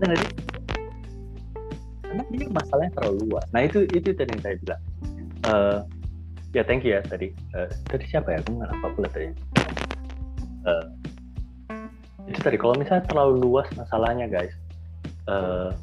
Dan 0.02 0.18
jadi 0.18 0.26
karena 2.02 2.22
ini 2.34 2.44
masalahnya 2.50 2.92
terlalu 2.98 3.30
luas. 3.30 3.46
Nah 3.54 3.62
itu 3.62 3.86
itu 3.94 4.10
tadi 4.10 4.30
yang 4.34 4.42
saya 4.42 4.56
bilang. 4.58 4.82
Uh, 5.42 5.80
ya 6.52 6.62
thank 6.64 6.84
you 6.84 6.96
ya 6.96 7.00
tadi. 7.04 7.32
Uh, 7.56 7.68
tadi 7.88 8.04
siapa 8.08 8.36
ya? 8.36 8.38
Aku 8.44 8.56
nggak 8.56 8.70
apa 8.70 8.86
pula 8.96 9.08
tadi. 9.08 9.28
Uh, 10.62 10.84
itu 12.30 12.38
tadi 12.38 12.56
kalau 12.56 12.78
misalnya 12.78 13.04
terlalu 13.10 13.42
luas 13.42 13.66
masalahnya 13.74 14.30
guys, 14.30 14.54
uh, 15.26 15.74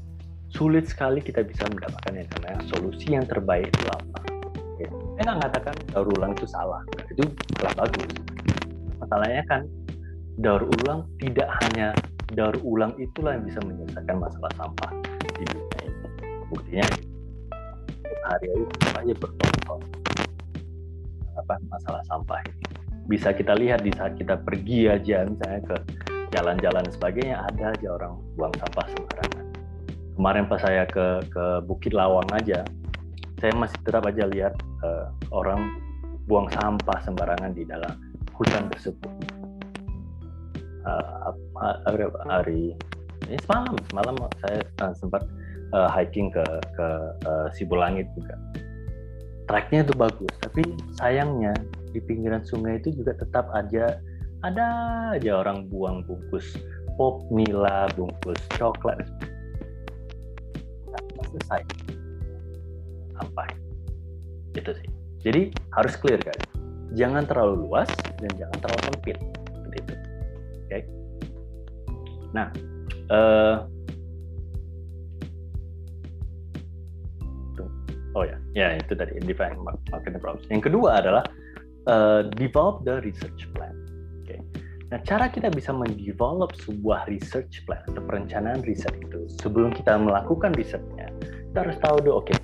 sulit 0.49 0.89
sekali 0.89 1.21
kita 1.21 1.45
bisa 1.45 1.67
mendapatkan 1.69 2.13
yang 2.15 2.27
namanya 2.39 2.59
solusi 2.73 3.07
yang 3.13 3.25
terbaik 3.29 3.69
itu 3.69 3.85
apa 3.91 4.19
saya 5.19 5.35
nggak 5.35 5.37
mengatakan 5.43 5.75
daur 5.91 6.07
ulang 6.15 6.31
itu 6.33 6.47
salah 6.47 6.81
itu 7.11 7.23
telah 7.59 7.73
bagus 7.75 8.09
masalahnya 9.03 9.43
kan 9.51 9.61
daur 10.39 10.63
ulang 10.63 11.03
tidak 11.19 11.51
hanya 11.67 11.91
daur 12.31 12.55
ulang 12.63 12.95
itulah 12.95 13.35
yang 13.35 13.43
bisa 13.43 13.59
menyelesaikan 13.67 14.15
masalah 14.15 14.51
sampah 14.55 14.91
di 15.35 15.43
dunia 15.43 15.79
ini 15.83 15.99
buktinya 16.47 16.87
hari 18.31 18.47
ini 18.55 18.65
aja 18.95 19.13
bertonton 19.19 19.79
masalah 21.71 22.03
sampah 22.05 22.39
ini 22.45 22.61
bisa 23.09 23.33
kita 23.33 23.57
lihat 23.57 23.81
di 23.81 23.89
saat 23.97 24.13
kita 24.19 24.37
pergi 24.37 24.85
aja 24.85 25.25
misalnya 25.25 25.61
ke 25.65 25.77
jalan-jalan 26.29 26.85
sebagainya 26.93 27.41
ada 27.41 27.73
aja 27.73 27.87
orang 27.97 28.13
buang 28.37 28.53
sampah 28.61 28.85
sembarangan 28.93 29.45
kemarin 30.13 30.45
pas 30.45 30.61
saya 30.61 30.85
ke 30.85 31.25
ke 31.33 31.45
Bukit 31.65 31.97
Lawang 31.97 32.29
aja 32.37 32.61
saya 33.39 33.55
masih 33.55 33.79
tetap 33.87 34.03
aja 34.03 34.27
lihat 34.27 34.53
uh, 34.83 35.09
orang 35.31 35.79
buang 36.27 36.51
sampah 36.53 36.99
sembarangan 37.01 37.55
di 37.55 37.63
dalam 37.65 37.95
hutan 38.35 38.67
tersebut. 38.69 39.09
Uh, 40.83 41.33
hari 42.27 42.75
ini 43.27 43.37
semalam 43.43 43.75
semalam 43.91 44.15
saya 44.43 44.63
uh, 44.83 44.93
sempat 44.95 45.23
uh, 45.75 45.89
hiking 45.91 46.31
ke 46.31 46.43
ke 46.75 46.87
uh, 47.25 47.47
Sibulangit 47.55 48.07
juga. 48.15 48.35
Treknya 49.49 49.81
itu 49.81 49.97
bagus, 49.97 50.29
tapi 50.45 50.61
sayangnya 51.01 51.57
di 51.89 51.97
pinggiran 51.97 52.45
sungai 52.45 52.77
itu 52.77 52.93
juga 53.01 53.17
tetap 53.17 53.49
aja 53.57 53.97
ada 54.45 54.65
aja 55.17 55.41
orang 55.41 55.65
buang 55.73 56.05
bungkus 56.05 56.53
pop 57.01 57.25
mila, 57.33 57.89
bungkus 57.97 58.37
coklat. 58.61 59.01
Nah, 60.93 61.01
selesai. 61.33 61.65
Sampai 63.17 63.49
itu 64.53 64.69
sih. 64.69 64.87
Jadi 65.25 65.41
harus 65.73 65.97
clear 65.97 66.21
guys. 66.21 66.45
Jangan 66.93 67.25
terlalu 67.25 67.65
luas 67.65 67.89
dan 68.21 68.31
jangan 68.37 68.57
terlalu 68.61 68.81
sempit. 68.93 69.17
Seperti 69.49 69.77
itu. 69.81 69.93
Oke? 69.97 70.69
Okay? 70.69 70.81
nah 72.29 72.53
uh, 73.09 73.65
oh 78.15 78.23
ya 78.25 78.37
ya 78.57 78.77
itu 78.77 78.93
tadi 78.95 79.17
define 79.21 79.57
market 79.63 80.15
problems 80.21 80.47
yang 80.49 80.63
kedua 80.63 81.01
adalah 81.01 81.23
uh, 81.89 82.25
develop 82.37 82.81
the 82.87 83.01
research 83.05 83.49
plan 83.53 83.73
oke 84.23 84.29
okay? 84.29 84.39
Nah, 84.89 84.97
cara 85.05 85.29
kita 85.29 85.53
bisa 85.53 85.69
mendevelop 85.69 86.49
sebuah 86.65 87.05
research 87.13 87.61
plan 87.69 87.77
atau 87.85 88.01
perencanaan 88.01 88.65
riset 88.65 88.89
itu 88.97 89.29
sebelum 89.37 89.69
kita 89.69 90.01
melakukan 90.01 90.49
risetnya, 90.57 91.13
kita 91.21 91.57
harus 91.61 91.77
tahu 91.77 92.01
dulu, 92.01 92.25
oke, 92.25 92.33
okay, 92.33 92.37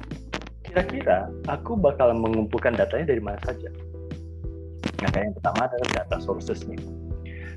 kira-kira 0.61 1.25
aku 1.49 1.73
bakal 1.73 2.13
mengumpulkan 2.13 2.77
datanya 2.77 3.17
dari 3.17 3.21
mana 3.25 3.41
saja. 3.49 3.73
Nah, 5.01 5.09
yang 5.17 5.33
pertama 5.41 5.73
adalah 5.73 5.89
data 6.05 6.17
sources-nya. 6.21 6.77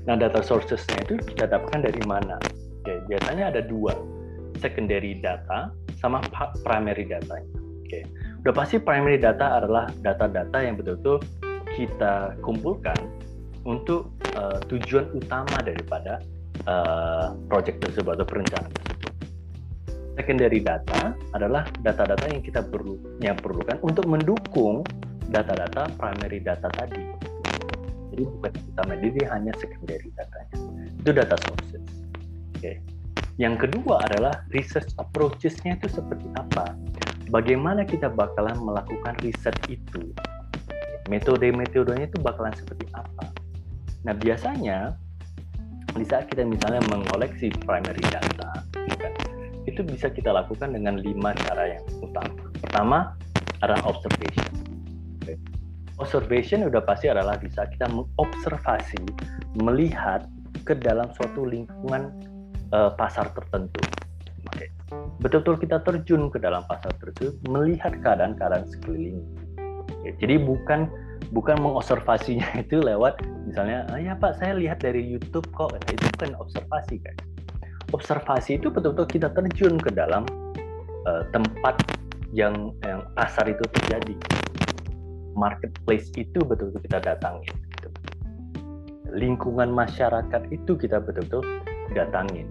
Nah, 0.09 0.17
data 0.17 0.41
sources-nya 0.41 1.05
itu 1.05 1.21
kita 1.21 1.45
dapatkan 1.45 1.85
dari 1.85 2.01
mana? 2.09 2.41
Oke, 2.81 2.97
biasanya 3.05 3.53
ada 3.53 3.61
dua, 3.61 3.93
secondary 4.57 5.21
data 5.21 5.69
sama 6.01 6.23
primary 6.65 7.05
data. 7.05 7.37
Oke, 7.89 8.05
udah 8.45 8.53
pasti 8.53 8.77
primary 8.77 9.17
data 9.17 9.57
adalah 9.57 9.89
data-data 10.05 10.61
yang 10.61 10.77
betul-betul 10.77 11.25
kita 11.73 12.37
kumpulkan 12.45 12.97
untuk 13.65 14.13
uh, 14.37 14.61
tujuan 14.69 15.09
utama 15.17 15.57
daripada 15.65 16.21
uh, 16.69 17.33
project 17.49 17.81
tersebut 17.81 18.13
atau 18.13 18.27
perencanaan 18.29 18.69
tersebut 18.69 18.99
secondary 20.19 20.59
data 20.59 21.15
adalah 21.31 21.63
data-data 21.79 22.27
yang 22.27 22.43
kita 22.43 22.59
perlu 22.59 22.99
yang 23.23 23.39
perlukan 23.39 23.79
untuk 23.79 24.03
mendukung 24.03 24.83
data-data 25.31 25.87
primary 25.95 26.43
data 26.43 26.67
tadi. 26.75 26.99
Jadi 28.11 28.23
bukan 28.27 28.51
utama, 28.75 28.93
jadi 28.99 29.21
hanya 29.31 29.55
secondary 29.55 30.11
datanya. 30.19 30.57
Itu 30.99 31.09
data 31.15 31.39
sources. 31.47 31.79
Oke. 31.79 32.59
Okay. 32.59 32.75
Yang 33.39 33.71
kedua 33.71 34.03
adalah 34.03 34.43
research 34.51 34.91
approaches-nya 34.99 35.79
itu 35.79 35.87
seperti 35.87 36.27
apa? 36.35 36.75
Bagaimana 37.29 37.85
kita 37.85 38.09
bakalan 38.09 38.57
melakukan 38.57 39.13
riset 39.21 39.53
itu? 39.69 40.01
Metode-metodenya 41.13 42.09
itu 42.09 42.17
bakalan 42.25 42.53
seperti 42.57 42.89
apa? 42.97 43.29
Nah, 44.01 44.17
biasanya 44.17 44.97
di 45.93 46.05
saat 46.09 46.25
kita 46.33 46.41
misalnya 46.41 46.81
mengoleksi 46.89 47.53
primary 47.65 48.01
data, 48.09 48.65
itu 49.69 49.85
bisa 49.85 50.09
kita 50.09 50.33
lakukan 50.33 50.73
dengan 50.73 50.97
lima 50.97 51.37
cara 51.45 51.77
yang 51.77 51.83
utama. 52.01 52.49
Pertama 52.65 52.97
adalah 53.61 53.85
observation. 53.85 54.49
Observation 56.01 56.65
udah 56.65 56.81
pasti 56.81 57.13
adalah 57.13 57.37
bisa 57.37 57.69
kita 57.69 57.85
mengobservasi, 57.93 59.05
melihat 59.61 60.25
ke 60.65 60.73
dalam 60.73 61.13
suatu 61.13 61.45
lingkungan 61.45 62.09
uh, 62.73 62.89
pasar 62.97 63.29
tertentu. 63.37 63.81
Betul-betul 65.19 65.55
kita 65.61 65.77
terjun 65.83 66.31
ke 66.33 66.41
dalam 66.41 66.65
pasar 66.65 66.91
tersebut, 66.97 67.37
melihat 67.51 67.93
keadaan-keadaan 68.01 68.65
sekeliling. 68.71 69.21
Okay. 69.99 70.15
Jadi 70.21 70.35
bukan 70.41 70.89
bukan 71.35 71.59
mengobservasinya 71.61 72.47
itu 72.63 72.79
lewat 72.79 73.21
misalnya, 73.45 73.85
ah, 73.93 73.99
ya 73.99 74.17
Pak 74.17 74.39
saya 74.41 74.57
lihat 74.57 74.81
dari 74.81 75.03
YouTube 75.03 75.45
kok, 75.53 75.75
nah, 75.75 75.81
itu 75.91 76.05
bukan 76.17 76.33
observasi 76.39 76.97
kan 77.03 77.15
observasi 77.93 78.61
itu 78.61 78.69
betul-betul 78.69 79.07
kita 79.19 79.27
terjun 79.33 79.81
ke 79.81 79.89
dalam 79.93 80.25
uh, 81.09 81.23
tempat 81.33 81.81
yang 82.29 82.73
yang 82.85 83.01
pasar 83.17 83.49
itu 83.49 83.63
terjadi 83.73 84.13
marketplace 85.33 86.13
itu 86.13 86.37
betul-betul 86.45 86.81
kita 86.85 86.99
datangin 87.01 87.55
gitu. 87.73 87.89
lingkungan 89.09 89.73
masyarakat 89.73 90.41
itu 90.53 90.77
kita 90.77 91.01
betul-betul 91.01 91.41
datangin 91.97 92.45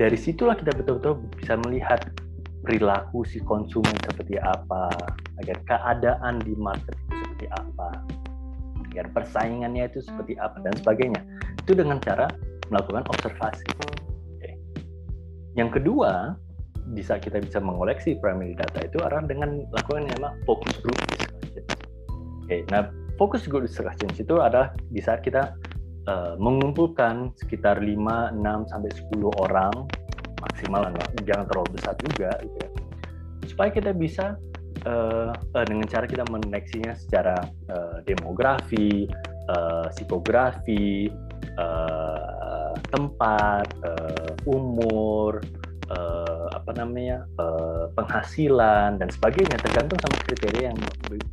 dari 0.00 0.16
situlah 0.16 0.56
kita 0.56 0.72
betul-betul 0.72 1.20
bisa 1.36 1.60
melihat 1.60 2.08
perilaku 2.64 3.20
si 3.28 3.36
konsumen 3.44 3.92
seperti 4.08 4.40
apa, 4.40 4.88
agar 5.44 5.56
keadaan 5.68 6.40
di 6.40 6.56
market 6.56 6.96
itu 6.96 7.20
seperti 7.20 7.46
apa, 7.52 7.88
agar 8.88 9.04
persaingannya 9.12 9.92
itu 9.92 10.00
seperti 10.00 10.40
apa 10.40 10.56
dan 10.64 10.72
sebagainya. 10.80 11.20
Itu 11.60 11.76
dengan 11.76 12.00
cara 12.00 12.32
melakukan 12.72 13.04
observasi. 13.12 13.68
Okay. 14.40 14.56
Yang 15.60 15.80
kedua, 15.80 16.32
bisa 16.96 17.20
kita 17.20 17.44
bisa 17.44 17.60
mengoleksi 17.60 18.16
primary 18.24 18.56
data 18.56 18.80
itu 18.80 18.96
adalah 19.04 19.28
dengan 19.28 19.68
lakukan 19.68 20.08
yang 20.08 20.16
namanya 20.16 20.40
focus 20.48 20.80
group 20.80 20.96
discussion. 21.12 21.64
Okay. 22.48 22.64
Nah, 22.72 22.88
focus 23.20 23.44
group 23.44 23.68
discussion 23.68 24.08
itu 24.16 24.34
adalah 24.40 24.72
di 24.88 25.04
saat 25.04 25.20
kita 25.20 25.52
uh, 26.08 26.38
mengumpulkan 26.40 27.34
sekitar 27.36 27.82
5, 27.82 27.96
6 28.36 28.70
sampai 28.70 28.90
10 29.12 29.44
orang 29.44 29.74
maksimal 30.40 30.88
jangan 31.28 31.44
terlalu 31.52 31.68
besar 31.76 31.94
juga 32.00 32.30
gitu 32.40 32.56
ya. 32.56 32.70
Supaya 33.44 33.70
kita 33.74 33.90
bisa 33.92 34.40
uh, 34.88 35.32
uh, 35.34 35.64
dengan 35.68 35.84
cara 35.88 36.08
kita 36.08 36.24
meneksinya 36.28 36.96
secara 36.96 37.36
uh, 37.68 38.00
demografi, 38.08 39.04
uh, 39.52 39.88
psikografi, 39.92 41.12
uh, 41.60 42.72
tempat, 42.88 43.66
uh, 43.84 44.32
umur, 44.48 45.44
uh, 45.92 46.48
apa 46.54 46.70
namanya 46.76 47.26
uh, 47.36 47.90
penghasilan 47.98 48.96
dan 48.96 49.08
sebagainya 49.10 49.58
tergantung 49.60 49.98
sama 50.00 50.16
kriteria 50.24 50.72
yang 50.72 50.78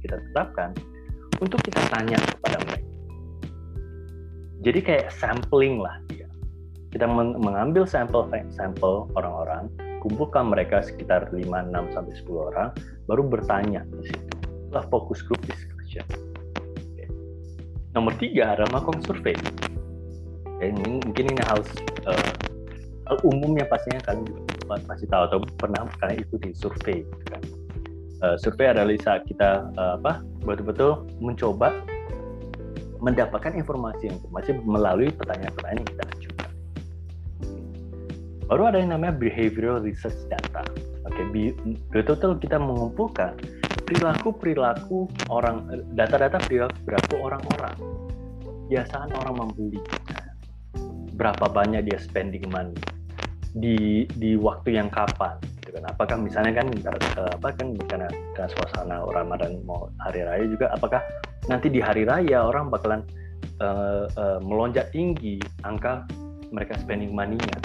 kita 0.04 0.18
tetapkan 0.32 0.74
untuk 1.40 1.62
kita 1.64 1.80
tanya 1.94 2.18
kepada 2.18 2.58
mereka. 2.66 2.97
Jadi 4.68 4.84
kayak 4.84 5.16
sampling 5.16 5.80
lah 5.80 5.96
dia. 6.12 6.28
Kita 6.92 7.08
mengambil 7.40 7.88
sampel 7.88 8.28
sampel 8.52 9.08
orang-orang, 9.16 9.72
kumpulkan 10.04 10.52
mereka 10.52 10.84
sekitar 10.84 11.32
5, 11.32 11.48
6 11.48 11.96
sampai 11.96 12.14
10 12.20 12.52
orang, 12.52 12.68
baru 13.08 13.24
bertanya 13.32 13.88
di 13.96 14.12
situ. 14.12 14.36
Itulah 14.68 14.84
fokus 14.92 15.24
group 15.24 15.40
discussion. 15.48 16.04
Oke. 16.60 17.08
Nomor 17.96 18.12
tiga 18.20 18.60
adalah 18.60 18.76
melakukan 18.76 19.08
survei. 19.08 19.40
Oke, 20.44 20.68
ini, 20.68 21.00
mungkin 21.00 21.32
ini 21.32 21.42
harus 21.48 21.72
uh, 22.04 22.32
hal 23.08 23.24
umumnya 23.24 23.64
pastinya 23.72 24.04
kalian 24.04 24.28
juga 24.28 24.84
pasti 24.84 25.08
tahu 25.08 25.32
atau 25.32 25.40
pernah 25.56 25.88
kalian 26.04 26.28
ikuti 26.28 26.52
survei. 26.52 27.08
Kan. 27.32 27.40
Uh, 28.20 28.36
survei 28.36 28.68
adalah 28.68 28.92
saat 29.00 29.24
kita 29.32 29.72
uh, 29.80 29.96
apa 29.96 30.20
betul-betul 30.44 31.08
mencoba 31.24 31.72
mendapatkan 33.00 33.54
informasi-informasi 33.54 34.64
melalui 34.66 35.10
pertanyaan-pertanyaan 35.14 35.82
yang 35.82 35.90
kita 35.90 36.04
ajukan. 36.18 36.52
Baru 38.48 38.64
ada 38.72 38.80
yang 38.80 38.96
namanya 38.96 39.14
behavioral 39.20 39.84
research 39.84 40.18
data. 40.32 40.64
Oke, 41.08 41.20
okay, 41.24 41.52
betul-betul 41.92 42.40
kita 42.40 42.58
mengumpulkan 42.60 43.36
perilaku-perilaku 43.88 45.08
orang, 45.32 45.68
data-data 45.96 46.40
perilaku 46.48 47.16
orang-orang. 47.20 47.76
Biasaan 48.68 49.16
orang 49.16 49.36
membeli, 49.40 49.80
berapa 51.16 51.48
banyak 51.48 51.88
dia 51.88 52.00
spending 52.00 52.52
money, 52.52 52.76
di 53.56 54.04
di 54.20 54.36
waktu 54.36 54.76
yang 54.76 54.92
kapan, 54.92 55.40
kan? 55.78 55.86
Apakah 55.94 56.18
misalnya 56.18 56.58
kan, 56.58 56.68
eh, 56.74 57.32
apa 57.38 57.48
kan 57.54 57.68
karena, 57.86 58.10
karena 58.34 58.50
suasana 58.58 58.96
Ramadan 59.06 59.62
mau 59.64 59.94
hari 60.02 60.26
raya 60.26 60.46
juga, 60.50 60.74
apakah 60.74 61.02
nanti 61.46 61.70
di 61.70 61.80
hari 61.80 62.04
raya 62.04 62.44
orang 62.44 62.74
bakalan 62.74 63.02
uh, 63.62 64.06
uh, 64.18 64.40
melonjak 64.44 64.90
tinggi 64.92 65.40
angka 65.64 66.06
mereka 66.52 66.76
spending 66.80 67.14
money-nya. 67.14 67.58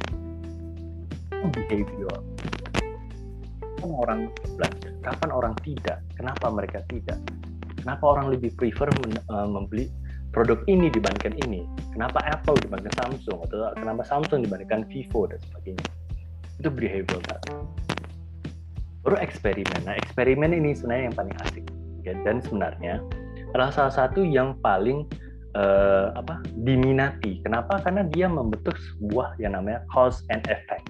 Behavior. 1.43 2.23
Kapan 3.83 3.91
orang 3.99 4.21
belanja? 4.55 4.89
Kapan 5.03 5.31
orang 5.35 5.55
tidak? 5.67 5.99
Kenapa 6.15 6.47
mereka 6.55 6.79
tidak? 6.87 7.19
Kenapa 7.83 8.15
orang 8.15 8.31
lebih 8.31 8.55
prefer 8.55 8.87
men, 9.03 9.19
uh, 9.27 9.51
membeli 9.51 9.91
produk 10.31 10.63
ini 10.71 10.87
dibandingkan 10.87 11.35
ini? 11.51 11.67
Kenapa 11.91 12.23
Apple 12.31 12.63
dibandingkan 12.63 12.95
Samsung? 12.95 13.43
Atau 13.43 13.59
kenapa 13.75 14.07
Samsung 14.07 14.47
dibandingkan 14.47 14.87
Vivo 14.87 15.27
dan 15.27 15.43
sebagainya? 15.51 15.87
Itu 16.63 16.71
behavior 16.71 17.21
data. 17.27 17.59
Baru 19.03 19.18
eksperimen. 19.18 19.82
Nah, 19.86 19.98
eksperimen 19.98 20.55
ini 20.55 20.74
sebenarnya 20.74 21.05
yang 21.11 21.16
paling 21.18 21.36
asik. 21.46 21.64
Ya, 22.03 22.14
dan 22.26 22.42
sebenarnya 22.42 23.03
adalah 23.55 23.70
salah 23.70 23.94
satu 23.94 24.26
yang 24.26 24.59
paling 24.62 25.07
uh, 25.55 26.14
apa 26.14 26.42
diminati. 26.62 27.42
Kenapa? 27.42 27.82
Karena 27.82 28.07
dia 28.07 28.26
membentuk 28.26 28.74
sebuah 28.74 29.38
yang 29.42 29.59
namanya 29.59 29.82
cause 29.90 30.22
and 30.30 30.42
effect. 30.50 30.86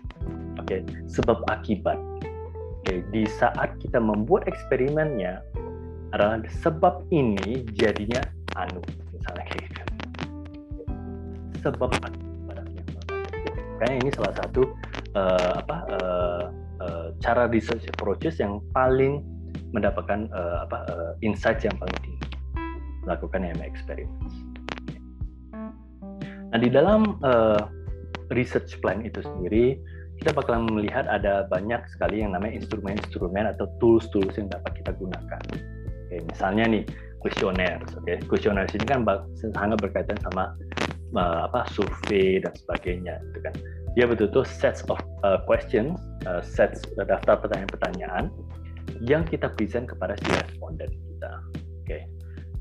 Oke, 0.61 0.65
okay? 0.69 0.81
sebab 1.09 1.41
akibat. 1.49 1.97
Oke, 1.97 2.85
okay? 2.85 2.99
di 3.13 3.25
saat 3.29 3.77
kita 3.81 4.01
membuat 4.01 4.49
eksperimennya 4.49 5.41
adalah 6.13 6.45
sebab 6.65 7.09
ini 7.09 7.65
jadinya 7.73 8.21
anu, 8.61 8.81
misalnya 9.17 9.45
kayak 9.49 9.61
gitu. 9.69 9.81
Sebab 11.65 11.89
akibat 11.89 12.13
Kayaknya 13.83 13.99
ini 13.99 14.11
salah 14.15 14.35
satu 14.39 14.63
uh, 15.19 15.53
apa 15.59 15.77
uh, 15.91 16.43
uh, 16.83 17.15
cara 17.23 17.47
research 17.47 17.87
approaches 17.87 18.43
yang 18.43 18.59
paling 18.75 19.23
mendapatkan 19.71 20.27
uh, 20.35 20.67
apa 20.67 20.79
uh, 20.91 21.13
insight 21.23 21.63
yang 21.63 21.73
paling 21.79 21.97
tinggi 22.03 22.29
melakukan 23.07 23.47
EMA 23.47 23.65
experiments. 23.67 24.35
Nah 26.53 26.59
di 26.61 26.69
dalam 26.69 27.17
uh, 27.25 27.71
research 28.35 28.77
plan 28.83 29.01
itu 29.07 29.23
sendiri 29.23 29.81
kita 30.23 30.39
bakalan 30.39 30.71
melihat 30.71 31.09
ada 31.11 31.51
banyak 31.51 31.83
sekali 31.91 32.23
yang 32.23 32.31
namanya 32.37 32.63
instrumen-instrumen 32.63 33.43
atau 33.57 33.67
tools-tools 33.83 34.39
yang 34.39 34.47
dapat 34.47 34.71
kita 34.79 34.95
gunakan. 34.95 35.43
Oke, 36.07 36.17
misalnya 36.31 36.65
nih 36.71 36.85
kuesioner, 37.19 37.83
oke, 37.99 38.15
kuesioner 38.31 38.71
ini 38.71 38.87
kan 38.87 39.03
sangat 39.35 39.83
berkaitan 39.83 40.15
sama 40.23 40.55
uh, 41.19 41.51
apa 41.51 41.67
survei 41.75 42.39
dan 42.39 42.55
sebagainya, 42.55 43.19
gitu 43.33 43.39
kan. 43.51 43.55
Dia 43.93 44.09
betul-betul 44.09 44.49
sets 44.49 44.81
of 44.89 44.97
uh, 45.21 45.45
questions, 45.45 46.01
uh, 46.25 46.41
sets 46.41 46.81
uh, 46.97 47.05
daftar 47.05 47.37
pertanyaan-pertanyaan 47.45 48.33
yang 49.05 49.23
kita 49.29 49.53
present 49.53 49.91
kepada 49.91 50.17
si 50.17 50.31
responden 50.33 50.89
kita. 50.89 51.33
Oke, 51.53 51.85
okay. 51.85 52.03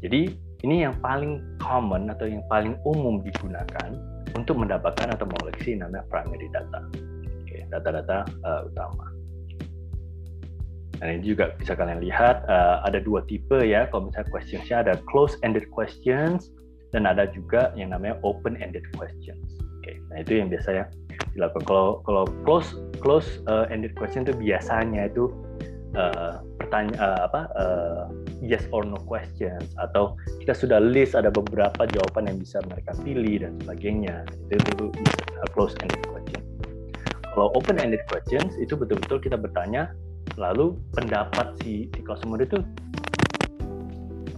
Jadi 0.03 0.35
ini 0.67 0.85
yang 0.85 0.97
paling 0.99 1.39
common 1.57 2.11
atau 2.11 2.27
yang 2.27 2.43
paling 2.51 2.75
umum 2.83 3.23
digunakan 3.23 3.89
untuk 4.35 4.59
mendapatkan 4.59 5.11
atau 5.13 5.25
mengoleksi 5.27 5.79
namanya 5.79 6.03
primary 6.11 6.47
data, 6.51 6.83
data-data 7.71 8.27
uh, 8.43 8.67
utama. 8.67 9.07
Dan 11.01 11.17
ini 11.17 11.33
juga 11.33 11.57
bisa 11.57 11.73
kalian 11.73 11.97
lihat 11.97 12.45
uh, 12.45 12.85
ada 12.85 13.01
dua 13.01 13.25
tipe 13.25 13.57
ya. 13.65 13.89
Kalau 13.89 14.11
misalnya 14.11 14.29
questionsnya 14.29 14.77
ada 14.85 14.93
close-ended 15.09 15.65
questions 15.73 16.53
dan 16.93 17.09
ada 17.09 17.25
juga 17.33 17.73
yang 17.73 17.89
namanya 17.89 18.21
open-ended 18.21 18.85
questions. 18.93 19.57
Oke, 19.81 19.97
nah 20.13 20.21
itu 20.21 20.37
yang 20.37 20.53
biasanya 20.53 20.85
dilakukan. 21.35 21.63
Kalau 21.67 21.99
kalau 22.03 22.23
close 22.43 22.75
close 22.99 23.27
uh, 23.47 23.67
ended 23.71 23.95
question 23.95 24.27
itu 24.27 24.35
biasanya 24.35 25.07
itu 25.09 25.31
uh, 25.95 26.43
pertanyaan 26.59 26.99
uh, 26.99 27.19
apa 27.27 27.41
uh, 27.55 28.03
yes 28.43 28.63
or 28.71 28.83
no 28.83 28.99
questions. 29.07 29.65
Atau 29.79 30.15
kita 30.43 30.53
sudah 30.55 30.79
list 30.79 31.17
ada 31.17 31.31
beberapa 31.31 31.87
jawaban 31.87 32.29
yang 32.31 32.37
bisa 32.39 32.59
mereka 32.67 32.95
pilih 33.01 33.43
dan 33.43 33.57
sebagainya. 33.63 34.27
Itu 34.51 34.55
itu 34.59 34.85
close 35.55 35.75
ended 35.81 36.03
question. 36.11 36.41
Kalau 37.31 37.47
open 37.55 37.79
ended 37.79 38.03
questions 38.11 38.59
itu 38.59 38.75
betul-betul 38.75 39.23
kita 39.23 39.39
bertanya 39.39 39.95
lalu 40.35 40.75
pendapat 40.95 41.55
si 41.63 41.87
si 41.91 41.99
customer 42.03 42.39
itu 42.43 42.59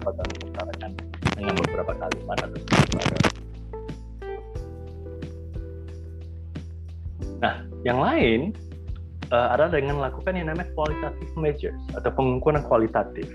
dapat 0.04 0.26
mengutarakan 0.36 0.92
dengan 1.34 1.54
beberapa 1.64 1.94
kalimat 1.96 2.38
atau 2.44 2.60
beberapa 2.60 3.33
Nah, 7.44 7.60
yang 7.84 8.00
lain 8.00 8.56
uh, 9.36 9.52
adalah 9.52 9.76
dengan 9.76 10.00
melakukan 10.00 10.40
yang 10.40 10.48
namanya 10.48 10.72
qualitative 10.80 11.32
measures 11.36 11.84
atau 11.92 12.08
pengukuran 12.16 12.64
kualitatif. 12.64 13.28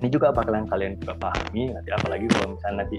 Ini 0.00 0.08
juga 0.08 0.32
bakalan 0.32 0.64
kalian 0.64 0.96
juga 1.00 1.20
pahami 1.20 1.72
nanti 1.72 1.92
apalagi 1.92 2.24
kalau 2.32 2.56
misalnya 2.56 2.84
nanti 2.84 2.98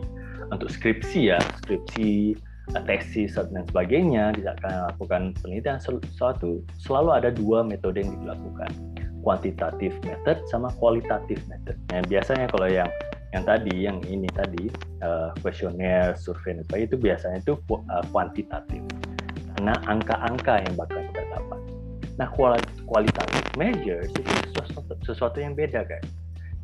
untuk 0.53 0.69
skripsi 0.69 1.33
ya, 1.33 1.39
skripsi, 1.61 2.37
eh, 2.73 2.83
tesis 2.85 3.37
dan 3.37 3.65
sebagainya, 3.67 4.33
tidak 4.37 4.61
akan 4.61 4.73
lakukan 4.93 5.21
penelitian 5.41 5.77
sesuatu, 5.77 6.63
selalu 6.79 7.09
ada 7.13 7.29
dua 7.33 7.61
metode 7.65 8.01
yang 8.01 8.15
dilakukan, 8.23 8.71
kuantitatif 9.21 9.93
method 10.07 10.39
sama 10.47 10.71
kualitatif 10.79 11.37
method. 11.51 11.75
Nah, 11.91 12.01
biasanya 12.07 12.47
kalau 12.49 12.69
yang 12.71 12.89
yang 13.35 13.43
tadi, 13.43 13.75
yang 13.75 13.99
ini 14.07 14.29
tadi, 14.31 14.71
kuesioner, 15.43 16.15
uh, 16.15 16.17
survei 16.17 16.55
dan 16.55 16.63
sebagainya 16.63 16.89
itu 16.95 16.97
biasanya 16.97 17.37
itu 17.43 17.53
uh, 17.69 18.03
kuantitatif 18.09 18.81
karena 19.57 19.73
angka-angka 19.89 20.61
yang 20.61 20.73
bakal 20.77 21.01
kita 21.09 21.23
dapat. 21.33 21.59
Nah, 22.21 22.29
kualitatif 22.85 23.45
measures 23.57 24.13
itu 24.13 24.31
sesuatu, 24.53 24.93
sesuatu 25.01 25.37
yang 25.41 25.57
beda, 25.57 25.81
guys. 25.85 26.05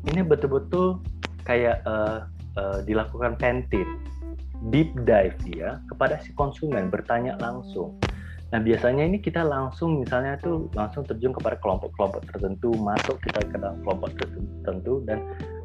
Ini 0.06 0.22
betul-betul 0.22 1.02
kayak 1.42 1.82
uh, 1.84 2.30
uh, 2.54 2.78
dilakukan 2.86 3.34
pentin, 3.38 3.98
deep 4.70 4.94
dive 5.02 5.34
dia 5.42 5.82
kepada 5.90 6.22
si 6.22 6.30
konsumen, 6.38 6.88
bertanya 6.88 7.34
langsung. 7.42 7.98
Nah 8.54 8.62
biasanya 8.62 9.02
ini 9.02 9.18
kita 9.18 9.42
langsung 9.42 10.06
misalnya 10.06 10.38
tuh 10.38 10.70
langsung 10.78 11.02
terjun 11.02 11.34
kepada 11.34 11.58
kelompok-kelompok 11.58 12.22
tertentu, 12.30 12.70
masuk 12.78 13.18
kita 13.26 13.42
ke 13.50 13.56
dalam 13.58 13.82
kelompok 13.82 14.14
tertentu 14.14 15.02
dan 15.10 15.18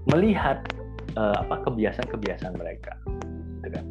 melihat 0.10 0.58
uh, 1.14 1.38
apa 1.46 1.62
kebiasaan-kebiasaan 1.70 2.58
mereka, 2.58 2.98
gitu 3.62 3.78
kan. 3.78 3.86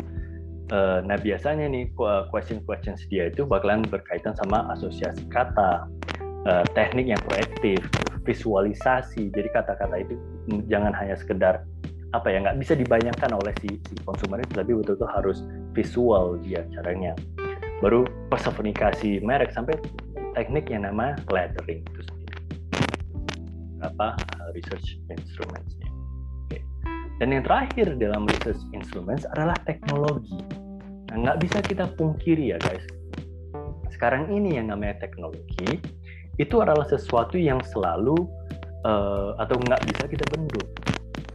Uh, 0.68 1.00
nah 1.00 1.16
biasanya 1.16 1.64
nih 1.64 1.88
question-questions 2.28 3.08
dia 3.08 3.32
itu 3.32 3.48
bakalan 3.48 3.80
berkaitan 3.88 4.36
sama 4.36 4.68
asosiasi 4.76 5.24
kata, 5.32 5.88
uh, 6.44 6.64
teknik 6.76 7.08
yang 7.08 7.20
proaktif, 7.24 7.80
visualisasi. 8.28 9.32
Jadi 9.32 9.48
kata-kata 9.48 9.96
itu 9.96 10.20
jangan 10.68 10.92
hanya 10.92 11.16
sekedar 11.16 11.64
apa 12.12 12.28
ya 12.28 12.40
nggak 12.44 12.60
bisa 12.60 12.72
dibayangkan 12.76 13.32
oleh 13.36 13.52
si, 13.64 13.80
si 13.88 13.94
konsumen 14.04 14.44
itu, 14.44 14.52
tapi 14.60 14.72
betul-betul 14.76 15.08
harus 15.08 15.38
visual 15.72 16.40
dia 16.40 16.64
caranya 16.72 17.12
baru 17.84 18.08
personifikasi 18.32 19.22
merek 19.22 19.52
sampai 19.54 19.76
teknik 20.34 20.68
yang 20.72 20.88
nama 20.88 21.14
lettering 21.30 21.84
itu 21.84 22.00
sendiri 22.04 22.38
apa 23.84 24.18
research 24.52 24.98
instruments-nya. 25.08 25.87
Dan 27.18 27.34
yang 27.34 27.42
terakhir 27.42 27.98
dalam 27.98 28.30
research 28.30 28.62
instruments 28.70 29.26
adalah 29.34 29.58
teknologi. 29.66 30.38
Nah, 31.10 31.16
nggak 31.18 31.38
bisa 31.42 31.58
kita 31.66 31.90
pungkiri 31.98 32.54
ya 32.54 32.58
guys. 32.62 32.86
Sekarang 33.90 34.30
ini 34.30 34.54
yang 34.54 34.70
namanya 34.70 35.02
teknologi 35.02 35.82
itu 36.38 36.56
adalah 36.62 36.86
sesuatu 36.86 37.34
yang 37.34 37.58
selalu 37.74 38.14
uh, 38.86 39.34
atau 39.42 39.58
nggak 39.58 39.82
bisa 39.90 40.06
kita 40.06 40.22
bendung. 40.30 40.70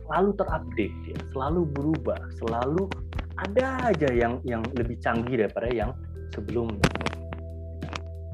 Selalu 0.08 0.30
terupdate 0.40 1.00
ya, 1.12 1.20
selalu 1.36 1.62
berubah, 1.76 2.20
selalu 2.40 2.88
ada 3.36 3.92
aja 3.92 4.08
yang 4.14 4.40
yang 4.48 4.64
lebih 4.80 4.96
canggih 5.04 5.44
daripada 5.44 5.68
yang 5.68 5.92
sebelumnya. 6.32 6.88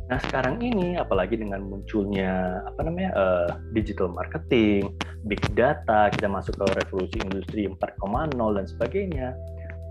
Nah 0.10 0.18
sekarang 0.26 0.58
ini 0.58 0.98
apalagi 0.98 1.38
dengan 1.38 1.62
munculnya 1.70 2.66
apa 2.66 2.82
namanya 2.82 3.12
uh, 3.14 3.50
digital 3.78 4.10
marketing, 4.10 4.90
big 5.30 5.38
data, 5.54 6.10
kita 6.10 6.26
masuk 6.26 6.58
ke 6.58 6.66
revolusi 6.82 7.22
industri 7.22 7.70
4.0 7.70 8.34
dan 8.34 8.66
sebagainya, 8.66 9.38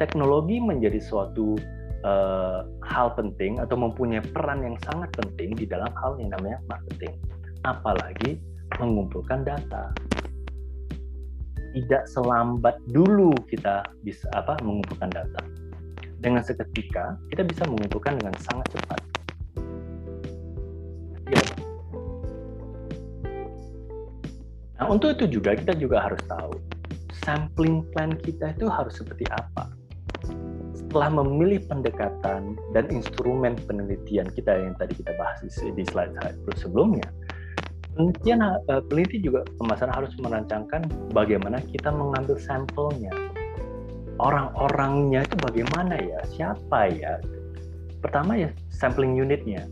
teknologi 0.02 0.58
menjadi 0.58 0.98
suatu 0.98 1.54
uh, 2.02 2.66
hal 2.82 3.14
penting 3.14 3.62
atau 3.62 3.78
mempunyai 3.78 4.18
peran 4.34 4.66
yang 4.66 4.74
sangat 4.82 5.06
penting 5.14 5.54
di 5.54 5.70
dalam 5.70 5.94
hal 6.02 6.18
yang 6.18 6.34
namanya 6.34 6.58
marketing. 6.66 7.14
Apalagi 7.62 8.42
mengumpulkan 8.82 9.46
data. 9.46 9.94
Tidak 11.78 12.10
selambat 12.10 12.74
dulu 12.90 13.30
kita 13.46 13.86
bisa 14.02 14.26
apa 14.34 14.58
mengumpulkan 14.66 15.14
data 15.14 15.46
dengan 16.18 16.42
seketika 16.42 17.14
kita 17.30 17.46
bisa 17.46 17.62
mengumpulkan 17.70 18.18
dengan 18.18 18.34
sangat 18.42 18.66
cepat. 18.74 19.00
Nah, 24.78 24.86
untuk 24.86 25.18
itu 25.18 25.40
juga 25.40 25.58
kita 25.58 25.74
juga 25.74 26.06
harus 26.06 26.22
tahu 26.30 26.54
sampling 27.28 27.84
plan 27.92 28.16
kita 28.16 28.56
itu 28.56 28.72
harus 28.72 28.96
seperti 28.96 29.28
apa. 29.28 29.68
Setelah 30.72 31.20
memilih 31.20 31.60
pendekatan 31.68 32.56
dan 32.72 32.84
instrumen 32.88 33.52
penelitian 33.68 34.32
kita 34.32 34.56
yang 34.56 34.72
tadi 34.80 34.96
kita 34.96 35.12
bahas 35.20 35.44
di 35.44 35.84
slide 35.84 36.16
sebelumnya, 36.56 37.04
penelitian 37.92 38.40
eh, 38.72 38.82
peneliti 38.88 39.20
juga 39.20 39.44
pemasaran 39.60 39.92
harus 39.92 40.16
merancangkan 40.16 40.88
bagaimana 41.12 41.60
kita 41.68 41.92
mengambil 41.92 42.40
sampelnya. 42.40 43.12
Orang-orangnya 44.18 45.22
itu 45.22 45.36
bagaimana 45.44 45.94
ya? 46.00 46.18
Siapa 46.32 46.90
ya? 46.90 47.22
Pertama 48.02 48.34
ya 48.34 48.50
sampling 48.72 49.14
unitnya 49.14 49.68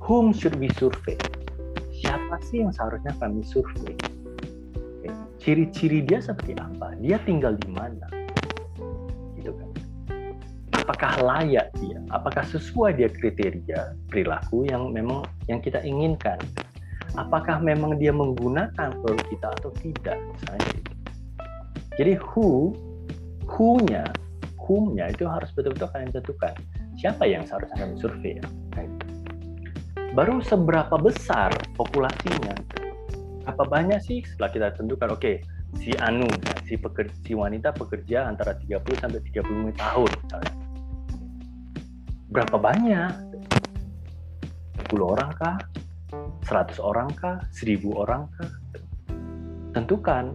whom 0.00 0.32
should 0.32 0.56
we 0.56 0.72
survey? 0.80 1.20
Siapa 2.00 2.40
sih 2.48 2.64
yang 2.64 2.72
seharusnya 2.72 3.12
kami 3.20 3.44
survei 3.44 3.94
ciri-ciri 5.40 6.04
dia 6.04 6.20
seperti 6.20 6.54
apa? 6.60 6.92
Dia 7.00 7.16
tinggal 7.24 7.56
di 7.56 7.68
mana? 7.72 8.06
Gitu 9.34 9.50
kan. 9.56 9.68
Apakah 10.76 11.12
layak 11.18 11.72
dia? 11.80 11.98
Apakah 12.12 12.44
sesuai 12.44 13.00
dia 13.00 13.08
kriteria 13.08 13.96
perilaku 14.12 14.68
yang 14.68 14.92
memang 14.92 15.24
yang 15.48 15.64
kita 15.64 15.80
inginkan? 15.80 16.36
Apakah 17.18 17.58
memang 17.58 17.98
dia 17.98 18.14
menggunakan 18.14 18.94
produk 19.02 19.26
kita 19.32 19.48
atau 19.58 19.70
tidak? 19.82 20.14
Misalnya 20.36 20.62
gitu. 20.76 20.92
jadi 21.98 22.12
who 22.22 22.76
who-nya, 23.50 24.06
whom-nya 24.62 25.10
itu 25.10 25.26
harus 25.26 25.50
betul-betul 25.58 25.90
kalian 25.90 26.14
tentukan. 26.14 26.54
Siapa 27.00 27.26
yang 27.26 27.42
seharusnya 27.48 27.76
kalian 27.82 27.98
survei 27.98 28.38
ya? 28.38 28.46
Baru 30.10 30.42
seberapa 30.42 30.98
besar 30.98 31.54
populasinya? 31.78 32.58
Apa 33.46 33.62
banyak 33.62 34.02
sih 34.02 34.26
setelah 34.26 34.50
kita 34.50 34.68
tentukan, 34.74 35.14
oke, 35.14 35.22
okay, 35.22 35.36
si 35.78 35.94
Anu, 36.02 36.26
si, 36.66 36.74
pekerja, 36.74 37.14
si 37.22 37.32
wanita 37.38 37.70
pekerja 37.70 38.26
antara 38.26 38.58
30 38.58 38.82
sampai 38.98 39.22
35 39.30 39.70
tahun 39.78 40.10
misalnya. 40.10 40.54
Berapa 42.26 42.56
banyak? 42.58 43.12
10 44.90 44.98
orang 44.98 45.30
kah? 45.38 45.62
100 46.42 46.82
orang 46.82 47.08
kah? 47.14 47.38
1000 47.54 47.78
orang 47.94 48.26
kah? 48.34 48.50
Tentukan 49.78 50.34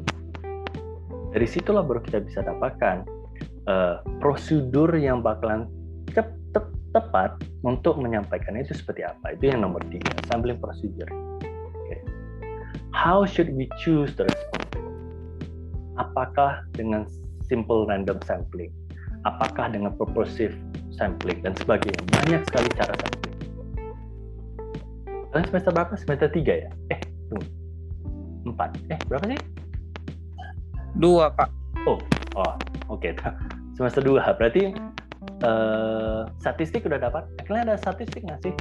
dari 1.36 1.48
situlah 1.52 1.84
baru 1.84 2.00
kita 2.00 2.24
bisa 2.24 2.40
dapatkan 2.48 3.04
uh, 3.68 4.00
prosedur 4.24 4.88
yang 4.96 5.20
bakalan 5.20 5.68
tepat 6.96 7.36
untuk 7.68 8.00
menyampaikannya 8.00 8.64
itu 8.64 8.72
seperti 8.72 9.04
apa. 9.04 9.36
Itu 9.36 9.52
yang 9.52 9.68
nomor 9.68 9.84
tiga, 9.92 10.16
sampling 10.32 10.56
procedure. 10.56 11.12
Okay. 11.84 12.00
How 12.96 13.28
should 13.28 13.52
we 13.52 13.68
choose 13.84 14.16
the 14.16 14.32
respondent? 14.32 14.88
Apakah 16.00 16.64
dengan 16.72 17.04
simple 17.52 17.84
random 17.84 18.16
sampling? 18.24 18.72
Apakah 19.28 19.68
dengan 19.76 19.92
purposive 20.00 20.56
sampling 20.96 21.44
dan 21.44 21.52
sebagainya? 21.60 22.00
Banyak 22.24 22.42
sekali 22.48 22.72
cara 22.80 22.96
sampling. 22.96 23.36
Kalian 25.36 25.46
semester 25.52 25.72
berapa? 25.76 25.94
Semester 26.00 26.32
tiga 26.32 26.54
ya? 26.64 26.70
Eh, 26.96 27.00
tunggu. 27.28 27.48
Empat. 28.48 28.80
Eh, 28.88 29.00
berapa 29.12 29.36
sih? 29.36 29.40
Dua, 30.96 31.28
Pak. 31.28 31.52
Oh, 31.84 32.00
oh 32.40 32.56
oke. 32.88 33.04
Okay. 33.04 33.12
Semester 33.76 34.00
dua. 34.00 34.24
Berarti 34.40 34.72
uh, 35.44 36.30
statistik 36.40 36.86
udah 36.88 37.02
dapat? 37.02 37.28
Kalian 37.44 37.68
ada 37.68 37.80
statistik 37.80 38.24
nggak 38.24 38.40
sih? 38.46 38.54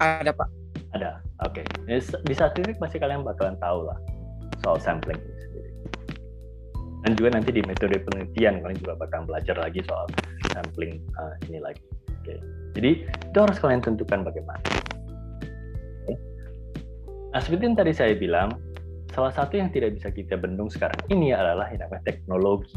Ada, 0.00 0.32
Pak. 0.32 0.48
Ada. 0.96 1.20
Oke. 1.44 1.64
Okay. 1.84 2.00
Di 2.24 2.32
statistik 2.32 2.80
pasti 2.80 2.96
kalian 2.96 3.20
bakalan 3.20 3.56
tahu 3.60 3.84
lah 3.88 3.98
soal 4.64 4.80
sampling 4.80 5.20
ini 5.20 5.36
sendiri. 5.44 5.70
Dan 7.04 7.10
juga 7.14 7.28
nanti 7.36 7.50
di 7.52 7.62
metode 7.62 8.00
penelitian 8.02 8.64
kalian 8.64 8.78
juga 8.80 8.94
bakal 8.96 9.28
belajar 9.28 9.56
lagi 9.60 9.84
soal 9.84 10.08
sampling 10.50 11.00
uh, 11.20 11.34
ini 11.48 11.60
lagi. 11.60 11.84
Oke. 12.08 12.34
Okay. 12.34 12.38
Jadi 12.76 12.90
itu 13.08 13.38
harus 13.40 13.56
kalian 13.60 13.84
tentukan 13.84 14.24
bagaimana. 14.24 14.60
Okay. 16.04 16.16
Nah, 17.32 17.40
seperti 17.40 17.62
yang 17.68 17.76
tadi 17.76 17.92
saya 17.92 18.12
bilang, 18.16 18.52
salah 19.12 19.32
satu 19.32 19.56
yang 19.56 19.72
tidak 19.72 19.96
bisa 19.96 20.12
kita 20.12 20.36
bendung 20.36 20.68
sekarang 20.68 20.96
ini 21.08 21.32
adalah 21.32 21.68
yang 21.72 21.84
namanya 21.84 22.04
teknologi. 22.04 22.76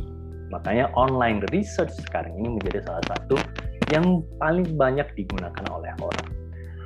Makanya 0.49 0.89
online 0.97 1.45
research 1.53 1.93
sekarang 2.09 2.35
ini 2.37 2.57
menjadi 2.57 2.85
salah 2.85 3.05
satu 3.09 3.37
yang 3.89 4.21
paling 4.37 4.65
banyak 4.77 5.05
digunakan 5.17 5.65
oleh 5.73 5.93
orang. 6.01 6.29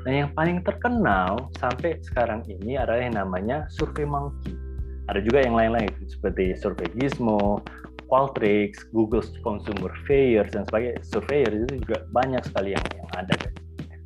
Nah, 0.03 0.11
yang 0.11 0.29
paling 0.35 0.59
terkenal 0.67 1.47
sampai 1.55 1.99
sekarang 2.03 2.43
ini 2.47 2.75
adalah 2.75 2.99
yang 2.99 3.15
namanya 3.15 3.67
Survey 3.71 4.03
Monkey. 4.03 4.51
Ada 5.07 5.19
juga 5.23 5.43
yang 5.43 5.55
lain-lain 5.55 5.91
seperti 6.07 6.55
Survey 6.59 6.87
Gizmo, 6.95 7.63
Qualtrics, 8.07 8.83
Google 8.91 9.23
Consumer 9.43 9.91
Affairs 10.03 10.51
dan 10.51 10.67
sebagainya. 10.67 10.99
Surveyor 11.07 11.51
itu 11.55 11.83
juga 11.87 12.03
banyak 12.11 12.43
sekali 12.43 12.75
yang 12.75 12.85
yang 12.99 13.09
ada. 13.15 13.35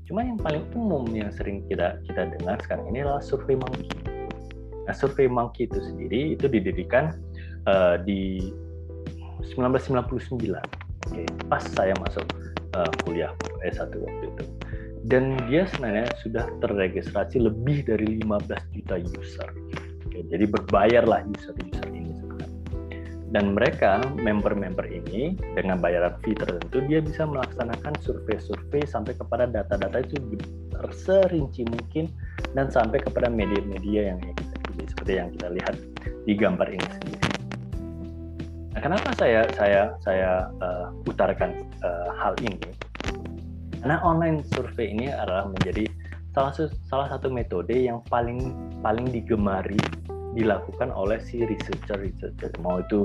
Cuma 0.05 0.21
yang 0.21 0.37
paling 0.37 0.63
umum 0.77 1.05
yang 1.11 1.33
sering 1.33 1.65
kita 1.65 1.97
kita 2.05 2.29
dengar 2.37 2.61
sekarang 2.61 2.89
ini 2.93 3.03
adalah 3.03 3.21
Survey 3.21 3.57
Monkey 3.57 4.17
Nah, 4.87 4.95
Survey 4.95 5.27
Monkey 5.27 5.67
itu 5.67 5.83
sendiri 5.83 6.39
itu 6.39 6.47
didirikan 6.47 7.11
uh, 7.67 7.99
di 7.99 8.39
1999. 9.55 10.59
Oke, 11.07 11.23
pas 11.47 11.63
saya 11.63 11.95
masuk 12.03 12.25
uh, 12.75 12.91
kuliah 13.03 13.31
S1 13.63 13.93
waktu 13.95 14.25
itu. 14.27 14.43
Dan 15.07 15.39
dia 15.47 15.63
sebenarnya 15.71 16.11
sudah 16.19 16.45
terregistrasi 16.59 17.39
lebih 17.39 17.87
dari 17.87 18.19
15 18.19 18.75
juta 18.75 18.95
user. 18.99 19.49
Oke, 20.03 20.19
jadi 20.27 20.45
berbayarlah 20.51 21.23
user-user 21.31 21.87
ini 21.95 22.11
sebenarnya. 22.11 22.59
Dan 23.31 23.55
mereka, 23.55 24.03
member-member 24.19 24.83
ini, 24.91 25.39
dengan 25.55 25.79
bayaran 25.79 26.19
fee 26.23 26.35
tertentu, 26.35 26.83
dia 26.91 26.99
bisa 26.99 27.23
melaksanakan 27.23 27.95
survei-survei 28.03 28.83
sampai 28.83 29.15
kepada 29.15 29.47
data-data 29.47 30.03
itu 30.03 30.19
serinci 30.91 31.63
mungkin 31.71 32.11
dan 32.51 32.67
sampai 32.67 32.99
kepada 32.99 33.31
media-media 33.31 34.13
yang 34.15 34.19
seperti 34.87 35.19
yang 35.19 35.29
kita 35.33 35.47
lihat 35.55 35.75
di 36.27 36.33
gambar 36.35 36.67
ini 36.67 36.87
sendiri. 36.99 37.46
Nah, 38.77 38.93
kenapa 38.93 39.09
saya 39.17 39.41
saya 39.57 39.89
saya 40.05 40.53
uh, 40.61 40.93
utarakan 41.09 41.65
uh, 41.81 42.13
hal 42.13 42.37
ini? 42.45 42.61
Karena 43.81 43.97
online 44.05 44.45
survei 44.53 44.93
ini 44.93 45.09
adalah 45.09 45.49
menjadi 45.49 45.89
salah 46.37 46.53
salah 46.85 47.09
satu 47.09 47.33
metode 47.33 47.73
yang 47.73 48.05
paling 48.05 48.37
paling 48.85 49.09
digemari 49.09 49.81
dilakukan 50.37 50.93
oleh 50.93 51.17
si 51.17 51.41
researcher 51.41 51.97
researcher 51.97 52.53
mau 52.61 52.77
itu 52.77 53.01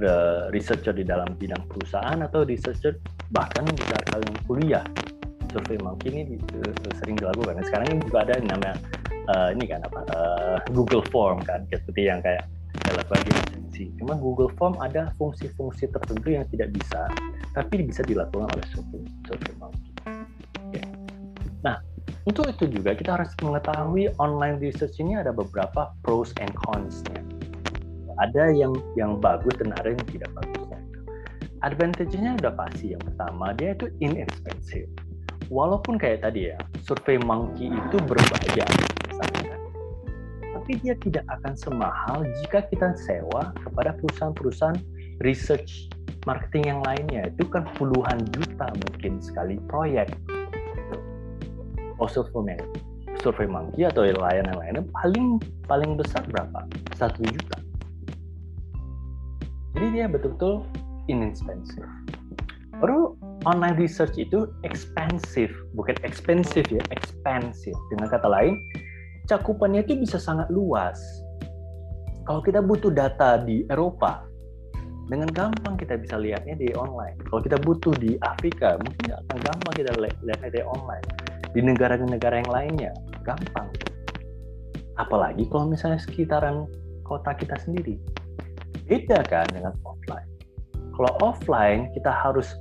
uh, 0.00 0.48
researcher 0.48 0.96
di 0.96 1.04
dalam 1.04 1.28
bidang 1.36 1.60
perusahaan 1.68 2.16
atau 2.24 2.48
researcher 2.48 2.96
bahkan 3.36 3.68
di 3.68 3.84
kalian 3.84 4.32
kuliah 4.48 4.84
survei 5.52 5.76
monkey 5.84 6.08
ini 6.08 6.40
sering 7.04 7.20
dilakukan. 7.20 7.60
Sekarang 7.68 8.00
ini 8.00 8.00
juga 8.00 8.24
ada 8.24 8.40
yang 8.40 8.48
namanya 8.48 8.76
uh, 9.28 9.52
ini 9.52 9.68
kan 9.68 9.84
apa 9.84 10.00
uh, 10.16 10.56
Google 10.72 11.04
Form 11.12 11.44
kan 11.44 11.68
seperti 11.68 12.08
yang 12.08 12.24
kayak 12.24 12.48
dilakukan 12.92 13.20
di 13.24 13.32
agensi. 13.32 13.84
Cuma 13.98 14.14
Google 14.20 14.52
Form 14.60 14.76
ada 14.78 15.10
fungsi-fungsi 15.16 15.88
tertentu 15.90 16.28
yang 16.28 16.44
tidak 16.52 16.76
bisa, 16.76 17.08
tapi 17.56 17.88
bisa 17.88 18.04
dilakukan 18.04 18.46
oleh 18.52 18.66
survei 18.70 19.02
survey 19.26 19.52
monkey. 19.56 19.90
Okay. 20.70 20.84
Nah, 21.64 21.80
untuk 22.28 22.52
itu 22.52 22.68
juga 22.68 22.94
kita 22.94 23.18
harus 23.18 23.32
mengetahui 23.40 24.12
online 24.20 24.60
research 24.60 25.00
ini 25.00 25.16
ada 25.18 25.32
beberapa 25.32 25.90
pros 26.04 26.30
and 26.38 26.52
cons-nya. 26.68 27.18
Ada 28.20 28.52
yang 28.52 28.76
yang 28.94 29.18
bagus 29.18 29.56
dan 29.56 29.72
ada 29.74 29.96
yang 29.96 30.04
tidak 30.12 30.30
bagus. 30.36 30.62
Advantage-nya 31.62 32.42
udah 32.42 32.52
pasti. 32.58 32.90
Yang 32.90 33.14
pertama, 33.14 33.54
dia 33.54 33.78
itu 33.78 33.86
inexpensive. 34.02 34.90
Walaupun 35.46 35.94
kayak 35.94 36.26
tadi 36.26 36.50
ya, 36.50 36.58
survei 36.82 37.22
monkey 37.22 37.70
itu 37.70 37.96
berbayar, 38.02 38.66
misalnya, 39.06 39.61
tapi 40.62 40.78
dia 40.78 40.94
tidak 41.02 41.26
akan 41.26 41.58
semahal 41.58 42.22
jika 42.38 42.62
kita 42.70 42.94
sewa 42.94 43.50
kepada 43.66 43.98
perusahaan-perusahaan 43.98 44.78
research 45.18 45.90
marketing 46.22 46.70
yang 46.70 46.80
lainnya. 46.86 47.34
Itu 47.34 47.50
kan 47.50 47.66
puluhan 47.74 48.22
juta 48.30 48.70
mungkin 48.70 49.18
sekali 49.18 49.58
proyek. 49.66 50.14
Survei 51.98 52.62
survei 53.18 53.50
monkey 53.50 53.90
atau 53.90 54.06
layanan 54.06 54.54
lainnya 54.54 54.86
paling 55.02 55.42
paling 55.66 55.98
besar 55.98 56.22
berapa? 56.30 56.62
Satu 56.94 57.26
juta. 57.26 57.58
Jadi 59.74 59.86
dia 59.98 60.06
betul-betul 60.06 60.62
inexpensive. 61.10 61.90
Baru 62.78 63.18
online 63.42 63.74
research 63.82 64.14
itu 64.14 64.46
expensive. 64.62 65.50
Bukan 65.74 65.98
expensive 66.06 66.70
ya 66.70 66.82
expensive. 66.94 67.74
Dengan 67.90 68.06
kata 68.14 68.30
lain 68.30 68.54
cakupannya 69.26 69.86
itu 69.86 69.98
bisa 69.98 70.18
sangat 70.18 70.50
luas. 70.50 70.98
Kalau 72.22 72.38
kita 72.42 72.62
butuh 72.62 72.90
data 72.94 73.42
di 73.42 73.66
Eropa 73.66 74.26
dengan 75.10 75.28
gampang 75.34 75.74
kita 75.74 75.98
bisa 75.98 76.16
lihatnya 76.16 76.54
di 76.54 76.70
online. 76.78 77.18
Kalau 77.26 77.42
kita 77.42 77.58
butuh 77.58 77.94
di 77.98 78.14
Afrika, 78.22 78.78
mungkin 78.78 79.10
akan 79.12 79.38
gampang 79.42 79.74
kita 79.74 79.90
lihatnya 79.98 80.50
di 80.50 80.62
online. 80.62 81.06
Di 81.52 81.60
negara-negara 81.60 82.46
yang 82.46 82.50
lainnya 82.50 82.90
gampang. 83.26 83.68
Apalagi 84.96 85.44
kalau 85.50 85.68
misalnya 85.68 85.98
sekitaran 85.98 86.70
kota 87.02 87.34
kita 87.34 87.58
sendiri. 87.60 87.98
Beda 88.86 89.20
kan 89.26 89.44
dengan 89.50 89.74
offline. 89.82 90.28
Kalau 90.92 91.12
offline 91.20 91.90
kita 91.96 92.12
harus 92.12 92.54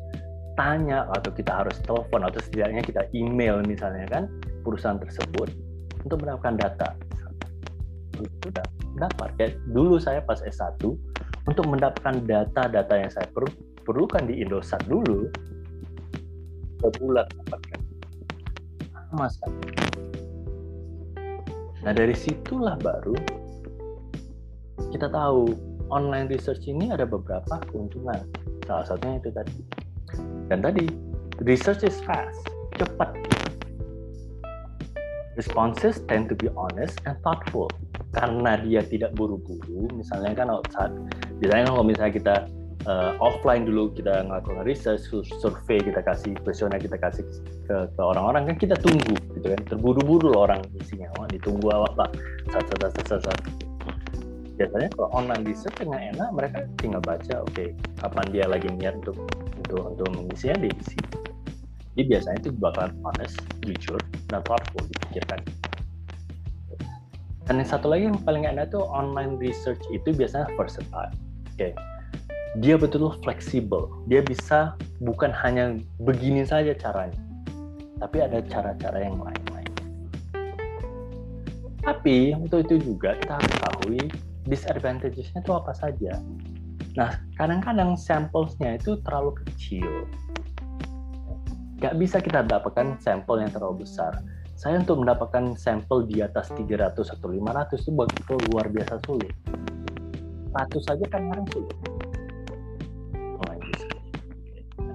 tanya 0.60 1.08
atau 1.16 1.32
kita 1.32 1.64
harus 1.64 1.80
telepon 1.88 2.28
atau 2.28 2.40
setidaknya 2.44 2.84
kita 2.84 3.08
email 3.16 3.64
misalnya 3.64 4.04
kan 4.12 4.24
perusahaan 4.68 5.00
tersebut 5.00 5.48
untuk 6.06 6.22
mendapatkan 6.26 6.56
data 6.58 6.90
itu 8.22 8.48
dapat 9.00 9.30
ya 9.42 9.48
dulu 9.74 9.98
saya 9.98 10.22
pas 10.22 10.42
S1 10.46 10.78
untuk 11.50 11.66
mendapatkan 11.66 12.22
data-data 12.30 12.94
yang 12.94 13.10
saya 13.10 13.26
perlu 13.34 13.50
perlukan 13.82 14.30
di 14.30 14.46
Indosat 14.46 14.82
dulu 14.86 15.26
sebulan 16.82 17.26
dapatkan 17.26 17.80
sama 19.12 19.28
sekali. 19.28 19.60
Nah 21.82 21.94
dari 21.98 22.14
situlah 22.14 22.78
baru 22.78 23.18
kita 24.94 25.10
tahu 25.10 25.50
online 25.90 26.30
research 26.30 26.70
ini 26.70 26.94
ada 26.94 27.10
beberapa 27.10 27.58
keuntungan. 27.70 28.22
Salah 28.70 28.86
satunya 28.86 29.18
itu 29.18 29.30
tadi. 29.34 29.60
Dan 30.48 30.62
tadi 30.62 30.86
research 31.42 31.84
is 31.84 31.98
fast, 32.06 32.40
cepat. 32.78 33.31
Responses 35.42 36.06
tend 36.06 36.30
to 36.30 36.38
be 36.38 36.54
honest 36.54 37.02
and 37.10 37.18
thoughtful. 37.26 37.66
Karena 38.14 38.62
dia 38.62 38.86
tidak 38.86 39.18
buru-buru, 39.18 39.90
misalnya 39.90 40.38
kan 40.38 40.54
saat, 40.70 40.94
misalnya 41.42 41.66
kalau 41.74 41.82
misalnya 41.82 42.14
kita 42.14 42.36
uh, 42.86 43.18
offline 43.18 43.66
dulu 43.66 43.90
kita 43.90 44.22
ngelakukan 44.22 44.62
research, 44.70 45.10
survei 45.42 45.82
kita 45.82 46.06
kasih 46.06 46.38
kuesioner 46.46 46.78
kita 46.78 46.94
kasih 46.94 47.26
ke, 47.66 47.90
orang-orang 47.98 48.54
kan 48.54 48.56
kita 48.62 48.78
tunggu 48.86 49.18
gitu 49.34 49.48
kan. 49.50 49.60
Terburu-buru 49.66 50.30
loh 50.30 50.46
orang 50.46 50.62
isinya. 50.78 51.10
Oh, 51.18 51.26
ditunggu 51.26 51.74
apa 51.74 52.14
saat 52.54 52.66
saat 52.78 52.94
saat 53.02 53.22
saat, 53.26 53.40
biasanya 54.62 54.94
kalau 54.94 55.10
online 55.10 55.42
research 55.42 55.74
dengan 55.82 56.06
enak 56.14 56.30
mereka 56.38 56.58
tinggal 56.78 57.02
baca 57.02 57.42
oke 57.42 57.50
okay, 57.50 57.74
kapan 57.98 58.26
dia 58.30 58.46
lagi 58.46 58.70
niat 58.78 58.94
untuk 59.02 59.18
untuk 59.58 59.90
untuk 59.90 60.06
mengisinya 60.14 60.70
dia 60.70 60.74
isi. 60.86 61.02
Jadi 61.98 62.04
biasanya 62.14 62.38
itu 62.46 62.50
bakalan 62.62 62.94
honest 63.02 63.42
jujur 63.66 63.98
dan 64.32 64.42
thoughtful 64.48 64.82
dipikirkan 64.88 65.40
dan 67.46 67.60
yang 67.60 67.68
satu 67.68 67.92
lagi 67.92 68.08
yang 68.08 68.18
paling 68.24 68.48
enak 68.48 68.72
tuh 68.72 68.88
online 68.88 69.36
research 69.38 69.84
itu 69.92 70.16
biasanya 70.16 70.48
versatile 70.56 71.12
oke 71.12 71.60
okay 71.60 71.76
dia 72.60 72.76
betul-betul 72.76 73.16
fleksibel. 73.24 73.88
Dia 74.12 74.20
bisa 74.20 74.76
bukan 75.00 75.32
hanya 75.32 75.80
begini 76.04 76.44
saja 76.44 76.76
caranya, 76.76 77.16
tapi 78.04 78.18
ada 78.20 78.44
cara-cara 78.44 78.98
yang 79.00 79.16
lain-lain. 79.16 79.72
Tapi 81.80 82.36
untuk 82.36 82.68
itu 82.68 82.92
juga 82.92 83.16
kita 83.24 83.40
harus 83.40 83.56
tahu 83.64 83.96
disadvantages-nya 84.52 85.40
itu 85.40 85.54
apa 85.56 85.72
saja. 85.72 86.20
Nah, 87.00 87.16
kadang-kadang 87.40 87.96
sampelsnya 87.96 88.76
itu 88.76 89.00
terlalu 89.08 89.32
kecil. 89.48 90.12
Gak 91.82 91.98
bisa 91.98 92.22
kita 92.22 92.46
dapatkan 92.46 93.02
sampel 93.02 93.42
yang 93.42 93.50
terlalu 93.50 93.84
besar. 93.84 94.22
Saya 94.54 94.78
untuk 94.78 95.02
mendapatkan 95.02 95.58
sampel 95.58 96.06
di 96.06 96.22
atas 96.22 96.54
300 96.54 96.94
atau 96.94 97.28
500 97.34 97.82
itu 97.82 97.92
begitu 97.92 98.34
luar 98.54 98.70
biasa 98.70 99.02
sulit. 99.10 99.34
100 100.54 100.78
saja 100.86 101.06
kan 101.10 101.26
kadang 101.26 101.48
sulit 101.50 101.74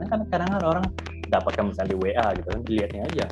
kan 0.07 0.23
kadang 0.31 0.49
kan 0.55 0.63
orang 0.63 0.87
dapatkan 1.27 1.75
misalnya 1.75 1.91
di 1.91 1.99
WA 1.99 2.27
gitu 2.39 2.49
kan 2.49 2.61
dilihatnya 2.63 3.03
aja 3.11 3.27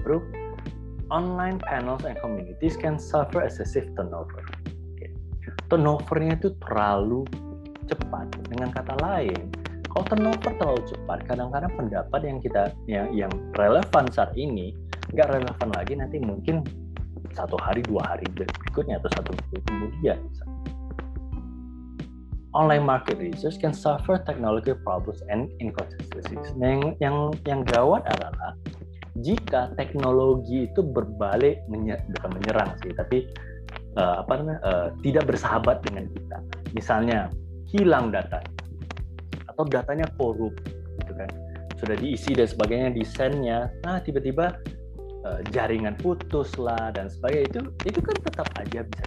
Bro, 0.00 0.26
online 1.12 1.60
panels 1.62 2.02
and 2.02 2.18
communities 2.18 2.74
can 2.74 2.98
suffer 2.98 3.46
excessive 3.46 3.86
turnover. 3.94 4.42
Okay. 4.96 5.12
Turnovernya 5.70 6.40
itu 6.40 6.56
terlalu 6.58 7.22
cepat. 7.90 8.26
Dengan 8.46 8.70
kata 8.70 8.94
lain, 9.02 9.50
kalau 9.90 10.04
turnover 10.06 10.52
terlalu 10.54 10.82
cepat, 10.86 11.18
kadang-kadang 11.26 11.72
pendapat 11.74 12.20
yang 12.22 12.38
kita 12.38 12.62
yang, 12.86 13.10
yang 13.10 13.32
relevan 13.58 14.06
saat 14.14 14.30
ini 14.38 14.70
nggak 15.10 15.26
relevan 15.34 15.68
lagi 15.74 15.98
nanti 15.98 16.22
mungkin 16.22 16.62
satu 17.34 17.58
hari 17.58 17.82
dua 17.82 18.14
hari 18.14 18.26
berikutnya 18.30 19.02
atau 19.02 19.10
satu 19.18 19.30
minggu 19.34 19.58
kemudian. 19.66 20.18
Online 22.50 22.82
market 22.82 23.18
research 23.22 23.62
can 23.62 23.70
suffer 23.70 24.18
technology 24.26 24.74
problems 24.82 25.22
and 25.30 25.50
inconsistencies. 25.62 26.50
Yang 26.58 26.98
yang 26.98 27.16
yang 27.46 27.60
gawat 27.62 28.02
adalah 28.10 28.58
jika 29.22 29.70
teknologi 29.78 30.66
itu 30.70 30.82
berbalik 30.82 31.62
menye, 31.70 31.98
bukan 32.18 32.30
menyerang 32.38 32.70
sih, 32.82 32.90
tapi 32.94 33.26
uh, 33.98 34.22
apa 34.22 34.32
namanya 34.38 34.60
uh, 34.66 34.88
tidak 35.02 35.30
bersahabat 35.30 35.82
dengan 35.86 36.10
kita. 36.10 36.38
Misalnya 36.74 37.30
hilang 37.70 38.10
data 38.10 38.42
atau 39.50 39.64
datanya 39.66 40.06
korup, 40.18 40.54
gitu 41.00 41.12
kan? 41.14 41.30
Sudah 41.78 41.96
diisi 41.96 42.36
dan 42.36 42.50
sebagainya 42.50 42.92
desainnya, 42.92 43.72
nah 43.86 44.02
tiba-tiba 44.02 44.58
uh, 45.24 45.40
jaringan 45.54 45.96
putus 45.96 46.58
lah 46.60 46.92
dan 46.92 47.08
sebagainya 47.08 47.46
itu 47.48 47.60
itu 47.88 48.00
kan 48.04 48.16
tetap 48.20 48.48
aja 48.58 48.84
bisa 48.84 49.04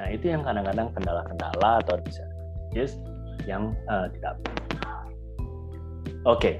Nah 0.00 0.08
itu 0.08 0.32
yang 0.32 0.40
kadang-kadang 0.40 0.88
kendala-kendala 0.96 1.84
atau 1.84 2.00
bisa 2.00 2.24
yes, 2.72 2.96
yang 3.44 3.76
uh, 3.92 4.08
tidak. 4.16 4.40
Oke, 6.24 6.24
okay. 6.24 6.54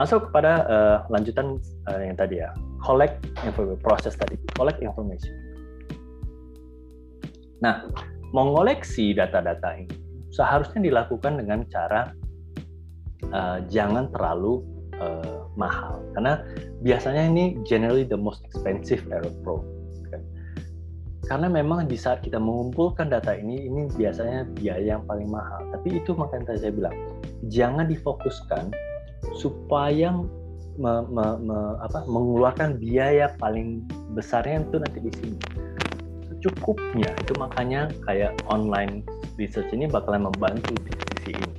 masuk 0.00 0.32
kepada 0.32 0.64
uh, 0.64 0.96
lanjutan 1.12 1.60
uh, 1.92 2.00
yang 2.00 2.16
tadi 2.16 2.40
ya, 2.40 2.56
collect 2.80 3.20
information, 3.44 3.80
proses 3.84 4.16
tadi, 4.16 4.40
collect 4.56 4.80
information. 4.80 5.32
Nah, 7.60 7.84
mengoleksi 8.34 9.14
data-data 9.14 9.78
ini 9.78 9.94
seharusnya 10.34 10.82
dilakukan 10.82 11.38
dengan 11.38 11.62
cara 11.70 12.10
uh, 13.30 13.62
jangan 13.70 14.10
terlalu 14.10 14.66
uh, 14.98 15.46
mahal, 15.54 16.02
karena 16.18 16.42
biasanya 16.82 17.30
ini 17.30 17.44
generally 17.62 18.02
the 18.02 18.18
most 18.18 18.42
expensive 18.42 19.06
error 19.14 19.30
prone 19.46 19.74
karena 21.24 21.48
memang 21.48 21.88
di 21.88 21.96
saat 21.96 22.20
kita 22.20 22.36
mengumpulkan 22.36 23.08
data 23.08 23.32
ini 23.32 23.64
ini 23.64 23.88
biasanya 23.96 24.44
biaya 24.60 24.96
yang 24.96 25.02
paling 25.08 25.28
mahal. 25.32 25.64
Tapi 25.72 26.00
itu 26.00 26.12
makanya 26.12 26.56
saya 26.56 26.72
bilang 26.72 26.96
jangan 27.48 27.88
difokuskan 27.88 28.68
supaya 29.40 30.12
me, 30.76 30.92
me, 31.08 31.26
me, 31.40 31.58
apa, 31.80 32.04
mengeluarkan 32.04 32.76
biaya 32.76 33.32
paling 33.40 33.88
besarnya 34.12 34.68
itu 34.68 34.76
nanti 34.76 34.98
di 35.00 35.12
sini 35.16 35.36
cukupnya 36.44 37.08
itu 37.24 37.32
makanya 37.40 37.88
kayak 38.04 38.36
online 38.52 39.00
research 39.40 39.72
ini 39.72 39.88
bakalan 39.88 40.28
membantu 40.28 40.76
di 40.84 40.92
sisi 40.92 41.30
ini. 41.32 41.52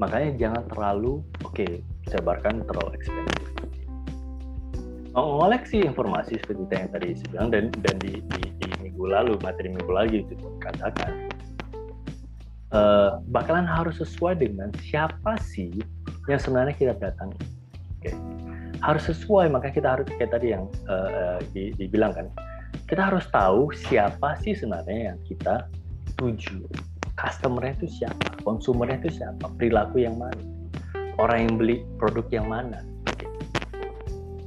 Makanya 0.00 0.30
jangan 0.40 0.62
terlalu 0.72 1.20
oke 1.44 1.52
okay, 1.52 1.84
sebarkan 2.08 2.64
terlalu 2.64 2.96
ekspensif 2.96 3.48
mengoleksi 5.18 5.82
informasi 5.82 6.38
seperti 6.38 6.70
yang 6.70 6.90
tadi 6.94 7.08
saya 7.18 7.28
bilang 7.34 7.48
dan 7.50 7.64
dan 7.82 7.96
di, 7.98 8.22
di, 8.22 8.42
di 8.62 8.68
minggu 8.78 9.04
lalu 9.10 9.34
materi 9.42 9.72
minggu 9.72 9.90
lagi 9.90 10.22
itu 10.22 10.34
katakan 10.62 11.26
uh, 12.70 13.18
bakalan 13.34 13.66
harus 13.66 13.98
sesuai 13.98 14.38
dengan 14.38 14.70
siapa 14.78 15.34
sih 15.42 15.74
yang 16.30 16.38
sebenarnya 16.38 16.74
kita 16.76 16.94
datangi 17.00 17.38
okay. 17.98 18.14
harus 18.84 19.10
sesuai 19.10 19.50
maka 19.50 19.74
kita 19.74 19.98
harus 19.98 20.06
kayak 20.06 20.30
tadi 20.30 20.54
yang 20.54 20.70
uh, 20.86 21.42
di, 21.50 21.74
dibilang 21.74 22.14
kan 22.14 22.26
kita 22.88 23.12
harus 23.12 23.28
tahu 23.28 23.68
siapa 23.76 24.40
sih 24.40 24.56
sebenarnya 24.56 25.12
yang 25.12 25.18
kita 25.28 25.68
tuju. 26.16 26.64
Customernya 27.20 27.76
itu 27.84 28.00
siapa? 28.00 28.40
Konsumernya 28.40 29.04
itu 29.04 29.20
siapa? 29.20 29.52
Perilaku 29.60 30.00
yang 30.00 30.16
mana? 30.16 30.40
Orang 31.20 31.38
yang 31.44 31.54
beli 31.60 31.84
produk 32.00 32.24
yang 32.32 32.48
mana? 32.48 32.80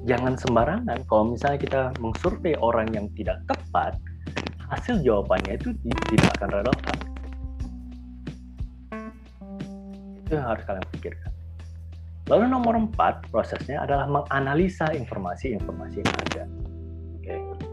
Jangan 0.10 0.34
sembarangan 0.34 0.98
kalau 1.06 1.38
misalnya 1.38 1.60
kita 1.62 1.82
mengsurvei 2.02 2.58
orang 2.58 2.90
yang 2.90 3.06
tidak 3.14 3.46
tepat 3.46 4.02
hasil 4.74 4.98
jawabannya 5.06 5.62
itu 5.62 5.78
tidak 6.10 6.32
akan 6.42 6.50
relevan. 6.50 6.98
Itu 10.26 10.32
yang 10.34 10.48
harus 10.50 10.64
kalian 10.66 10.88
pikirkan. 10.98 11.32
Lalu 12.26 12.44
nomor 12.50 12.74
empat 12.74 13.30
prosesnya 13.30 13.86
adalah 13.86 14.10
menganalisa 14.10 14.90
informasi-informasi 14.98 16.02
yang 16.02 16.16
ada. 16.26 16.44
Oke. 17.20 17.70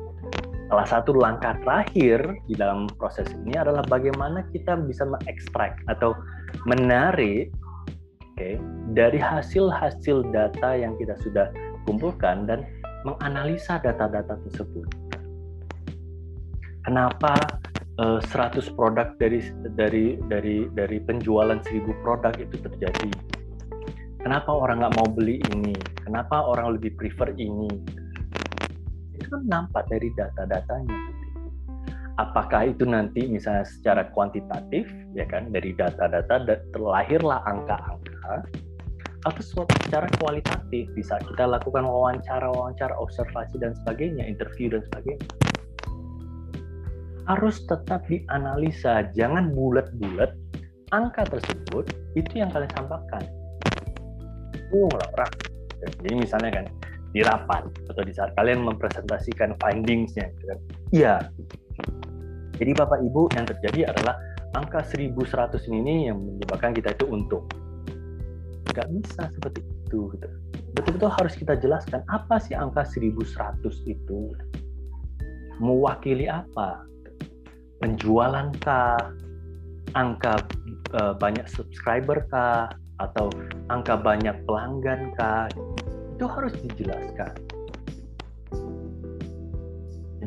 Salah 0.69 0.85
satu 0.85 1.17
langkah 1.17 1.57
terakhir 1.65 2.21
di 2.45 2.55
dalam 2.55 2.93
proses 3.01 3.25
ini 3.45 3.57
adalah 3.57 3.81
bagaimana 3.89 4.45
kita 4.53 4.77
bisa 4.85 5.09
mengekstrak 5.09 5.81
atau 5.89 6.13
menarik 6.69 7.49
okay, 8.37 8.61
dari 8.93 9.17
hasil-hasil 9.17 10.29
data 10.29 10.77
yang 10.77 10.93
kita 11.01 11.17
sudah 11.25 11.49
kumpulkan 11.89 12.45
dan 12.45 12.69
menganalisa 13.09 13.81
data-data 13.81 14.37
tersebut. 14.45 14.85
Kenapa 16.85 17.33
uh, 18.01 18.21
eh, 18.21 18.61
100 18.61 18.77
produk 18.77 19.17
dari 19.17 19.41
dari 19.73 20.21
dari 20.29 20.69
dari 20.73 20.99
penjualan 21.01 21.57
1000 21.65 22.05
produk 22.05 22.33
itu 22.37 22.57
terjadi? 22.61 23.11
Kenapa 24.21 24.53
orang 24.53 24.85
nggak 24.85 24.97
mau 25.01 25.09
beli 25.09 25.41
ini? 25.57 25.73
Kenapa 26.05 26.45
orang 26.45 26.77
lebih 26.77 26.93
prefer 27.01 27.33
ini? 27.41 27.71
Itu 29.19 29.27
kan 29.35 29.43
nampak 29.51 29.91
dari 29.91 30.15
data-datanya. 30.15 30.99
Apakah 32.19 32.71
itu 32.71 32.83
nanti 32.83 33.27
misalnya 33.31 33.63
secara 33.63 34.11
kuantitatif, 34.11 34.91
ya 35.15 35.27
kan, 35.27 35.55
dari 35.55 35.71
data-data 35.75 36.59
terlahirlah 36.75 37.43
angka-angka 37.47 38.47
atau 39.27 39.43
suatu 39.43 39.75
secara 39.83 40.07
kualitatif 40.23 40.87
bisa 40.95 41.19
kita 41.27 41.43
lakukan 41.43 41.83
wawancara-wawancara 41.83 42.95
observasi 43.03 43.59
dan 43.59 43.75
sebagainya 43.83 44.23
interview 44.23 44.71
dan 44.71 44.83
sebagainya. 44.91 45.27
Harus 47.27 47.67
tetap 47.67 48.07
dianalisa 48.07 49.11
jangan 49.13 49.53
bulat-bulat 49.53 50.33
angka 50.95 51.29
tersebut 51.29 51.91
itu 52.17 52.33
yang 52.41 52.49
kalian 52.49 52.73
sampaikan. 52.73 53.23
Uh 54.73 54.89
orang. 54.89 55.33
Jadi 55.79 56.15
misalnya 56.15 56.51
kan 56.63 56.65
di 57.13 57.25
rapat 57.25 57.65
atau 57.89 58.03
di 58.05 58.13
saat 58.13 58.37
kalian 58.37 58.65
mempresentasikan 58.65 59.57
findingsnya 59.61 60.29
gitu 60.37 60.45
kan? 60.45 60.59
Iya. 60.93 61.15
Jadi 62.59 62.71
bapak 62.75 63.01
ibu 63.07 63.31
yang 63.39 63.47
terjadi 63.47 63.95
adalah 63.95 64.19
angka 64.59 64.83
1100 64.83 65.63
ini 65.71 66.11
yang 66.11 66.19
menyebabkan 66.19 66.75
kita 66.75 66.97
itu 66.97 67.07
untung 67.07 67.47
nggak 68.79 68.95
bisa 68.95 69.27
seperti 69.35 69.61
itu 69.67 70.13
gitu. 70.15 70.29
betul-betul 70.77 71.11
harus 71.11 71.35
kita 71.35 71.59
jelaskan 71.59 72.07
apa 72.07 72.39
sih 72.39 72.55
angka 72.55 72.87
1100 72.87 73.59
itu? 73.91 74.31
Mewakili 75.59 76.31
apa? 76.31 76.87
Penjualan 77.83 78.55
kah? 78.63 78.95
Angka 79.99 80.47
uh, 80.95 81.19
banyak 81.19 81.51
subscriber 81.51 82.23
kah? 82.31 82.71
Atau 83.03 83.35
angka 83.67 83.99
banyak 83.99 84.39
pelanggan 84.47 85.11
kah 85.19 85.51
itu 86.19 86.27
harus 86.27 86.55
dijelaskan 86.67 87.33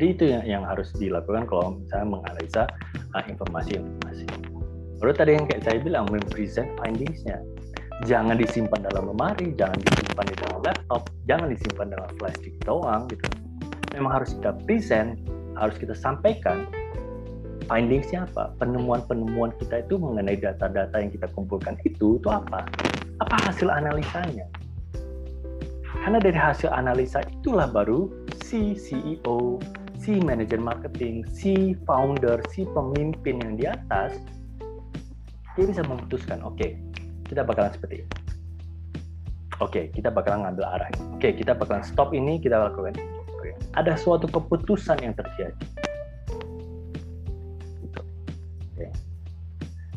jadi 0.02 0.18
itu 0.18 0.24
yang, 0.24 0.44
yang 0.48 0.62
harus 0.64 0.88
dilakukan 0.96 1.44
kalau 1.46 1.78
misalnya 1.78 2.18
menganalisa 2.18 2.62
uh, 3.14 3.24
informasi-informasi. 3.28 4.26
Lalu 4.98 5.12
tadi 5.14 5.30
yang 5.36 5.46
kayak 5.46 5.62
saya 5.62 5.78
bilang, 5.78 6.10
mempresent 6.10 6.66
findingsnya 6.80 7.38
jangan 8.08 8.34
disimpan 8.34 8.82
dalam 8.82 9.14
lemari, 9.14 9.54
jangan 9.54 9.78
disimpan 9.78 10.26
di 10.26 10.36
dalam 10.42 10.58
laptop, 10.64 11.02
jangan 11.30 11.54
disimpan 11.54 11.86
dalam 11.94 12.10
flash 12.18 12.38
disk 12.42 12.58
doang 12.66 13.06
gitu. 13.12 13.26
Memang 13.94 14.22
harus 14.22 14.34
kita 14.34 14.56
present, 14.66 15.22
harus 15.54 15.76
kita 15.78 15.94
sampaikan 15.94 16.66
findingsnya 17.70 18.26
apa, 18.26 18.56
penemuan-penemuan 18.58 19.54
kita 19.62 19.86
itu 19.86 20.02
mengenai 20.02 20.34
data-data 20.34 20.98
yang 20.98 21.14
kita 21.14 21.30
kumpulkan 21.30 21.78
itu 21.86 22.18
itu 22.18 22.28
apa, 22.32 22.66
apa 23.22 23.36
hasil 23.46 23.70
analisanya. 23.70 24.50
Karena 26.02 26.18
dari 26.18 26.34
hasil 26.34 26.66
analisa 26.66 27.22
itulah 27.22 27.70
baru 27.70 28.10
si 28.42 28.74
CEO, 28.74 29.62
si 30.02 30.18
manajer 30.18 30.58
marketing, 30.58 31.22
si 31.30 31.78
founder, 31.86 32.42
si 32.50 32.66
pemimpin 32.66 33.38
yang 33.38 33.54
di 33.54 33.70
atas 33.70 34.18
dia 35.54 35.68
bisa 35.68 35.86
memutuskan, 35.86 36.42
oke, 36.42 36.58
okay, 36.58 36.80
kita 37.28 37.46
bakalan 37.46 37.70
seperti 37.70 38.02
ini. 38.02 38.10
Oke, 39.60 39.94
kita 39.94 40.10
bakalan 40.10 40.48
ngambil 40.48 40.64
arah. 40.64 40.90
Oke, 41.14 41.38
kita 41.38 41.54
bakalan 41.54 41.84
stop 41.86 42.10
ini, 42.16 42.40
kita 42.42 42.58
lakukan 42.58 42.98
ini. 42.98 43.04
Oke. 43.38 43.54
Ada 43.78 43.94
suatu 43.94 44.26
keputusan 44.26 44.98
yang 45.04 45.14
terjadi. 45.14 45.66
Gitu. 47.78 48.00
Oke. 48.74 48.86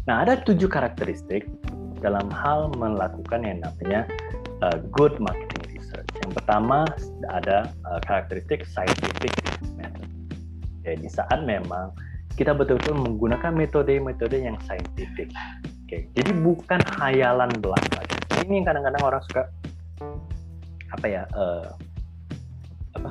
Nah, 0.05 0.21
ada 0.21 0.37
tujuh 0.43 0.69
karakteristik 0.69 1.49
dalam 2.03 2.29
hal 2.29 2.69
melakukan 2.77 3.41
yang 3.41 3.63
namanya 3.63 4.05
uh, 4.61 4.77
good 4.93 5.17
marketing. 5.17 5.54
Yang 6.25 6.41
pertama 6.41 6.89
ada 7.29 7.69
uh, 7.85 8.01
karakteristik 8.01 8.65
scientific 8.65 9.29
method. 9.77 10.09
Oke, 10.81 10.97
di 10.97 11.05
saat 11.05 11.45
memang 11.45 11.93
kita 12.33 12.57
betul-betul 12.57 12.97
menggunakan 12.97 13.53
metode-metode 13.53 14.41
yang 14.41 14.57
scientific 14.65 15.29
Oke, 15.85 16.09
jadi 16.17 16.33
bukan 16.41 16.81
hayalan 16.97 17.53
belaka. 17.61 18.01
Ini 18.41 18.65
kadang-kadang 18.65 19.05
orang 19.05 19.21
suka 19.29 19.45
apa 20.97 21.05
ya? 21.05 21.29
Uh, 21.37 21.69
apa? 22.97 23.09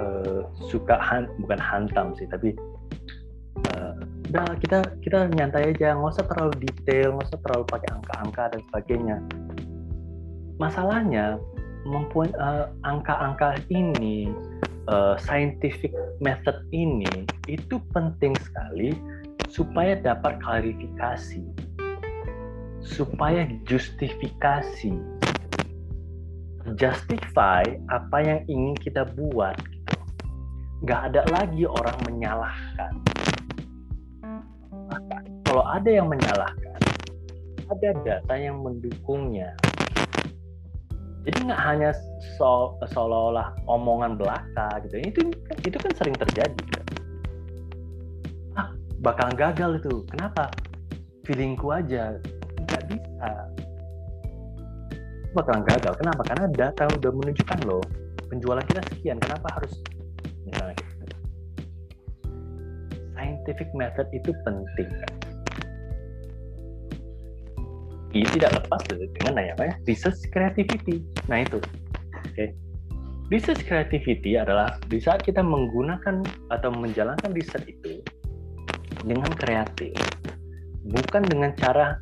Uh, 0.00 0.40
suka 0.72 0.96
han, 0.96 1.28
bukan 1.36 1.60
hantam 1.60 2.16
sih, 2.16 2.24
tapi 2.32 2.56
udah 4.32 4.56
kita 4.64 4.80
kita 5.04 5.28
nyantai 5.36 5.76
aja, 5.76 5.92
nggak 5.92 6.16
usah 6.16 6.24
terlalu 6.24 6.64
detail, 6.64 7.12
nggak 7.12 7.28
usah 7.28 7.40
terlalu 7.44 7.64
pakai 7.68 7.88
angka-angka 7.92 8.44
dan 8.56 8.60
sebagainya. 8.72 9.16
Masalahnya 10.62 11.42
mempunyai 11.82 12.30
uh, 12.38 12.70
angka-angka 12.86 13.58
ini, 13.66 14.30
uh, 14.86 15.18
scientific 15.18 15.90
method 16.22 16.54
ini 16.70 17.26
itu 17.50 17.82
penting 17.90 18.30
sekali 18.38 18.94
supaya 19.50 19.98
dapat 19.98 20.38
klarifikasi, 20.38 21.42
supaya 22.78 23.50
justifikasi, 23.66 24.94
justify 26.78 27.66
apa 27.90 28.18
yang 28.22 28.40
ingin 28.46 28.78
kita 28.78 29.02
buat. 29.18 29.58
Gitu. 29.66 29.98
Gak 30.86 31.10
ada 31.10 31.26
lagi 31.34 31.66
orang 31.66 31.98
menyalahkan. 32.06 32.92
Kalau 35.42 35.66
ada 35.66 35.90
yang 35.90 36.06
menyalahkan, 36.06 36.78
ada 37.66 37.90
data 38.06 38.34
yang 38.38 38.62
mendukungnya. 38.62 39.58
Jadi 41.22 41.38
nggak 41.46 41.62
hanya 41.62 41.90
so, 42.34 42.74
seolah-olah 42.82 43.54
omongan 43.70 44.18
belaka 44.18 44.82
gitu. 44.86 44.98
Itu 44.98 45.20
itu 45.62 45.76
kan 45.78 45.92
sering 45.94 46.16
terjadi. 46.18 46.58
Gitu. 46.58 46.82
Bakalan 49.02 49.34
gagal 49.34 49.82
itu. 49.82 50.02
Kenapa? 50.10 50.50
Feelingku 51.26 51.70
aja 51.70 52.18
nggak 52.58 52.82
bisa. 52.90 53.30
Bakalan 55.34 55.62
gagal. 55.62 55.94
Kenapa? 55.98 56.22
Karena 56.26 56.46
data 56.50 56.90
udah 56.90 57.10
menunjukkan 57.14 57.58
loh 57.66 57.82
penjualan 58.26 58.62
kita 58.66 58.82
sekian. 58.90 59.18
Kenapa 59.22 59.46
harus 59.58 59.78
misalnya 60.42 60.74
gitu. 60.74 61.16
scientific 63.14 63.70
method 63.78 64.06
itu 64.10 64.34
penting. 64.42 64.90
kan 64.90 65.21
ini 68.12 68.28
tidak 68.36 68.62
lepas 68.62 68.80
dengan 68.92 69.32
namanya 69.40 69.74
research 69.88 70.20
creativity. 70.30 71.00
Nah 71.28 71.44
itu. 71.44 71.58
Oke. 71.58 72.36
Okay. 72.36 72.48
research 73.32 73.64
creativity 73.64 74.36
adalah 74.36 74.76
di 74.92 75.00
saat 75.00 75.24
kita 75.24 75.40
menggunakan 75.40 76.20
atau 76.52 76.68
menjalankan 76.68 77.32
riset 77.32 77.64
itu 77.64 78.04
dengan 79.08 79.32
kreatif 79.40 79.96
bukan 80.84 81.22
dengan 81.24 81.50
cara 81.56 81.96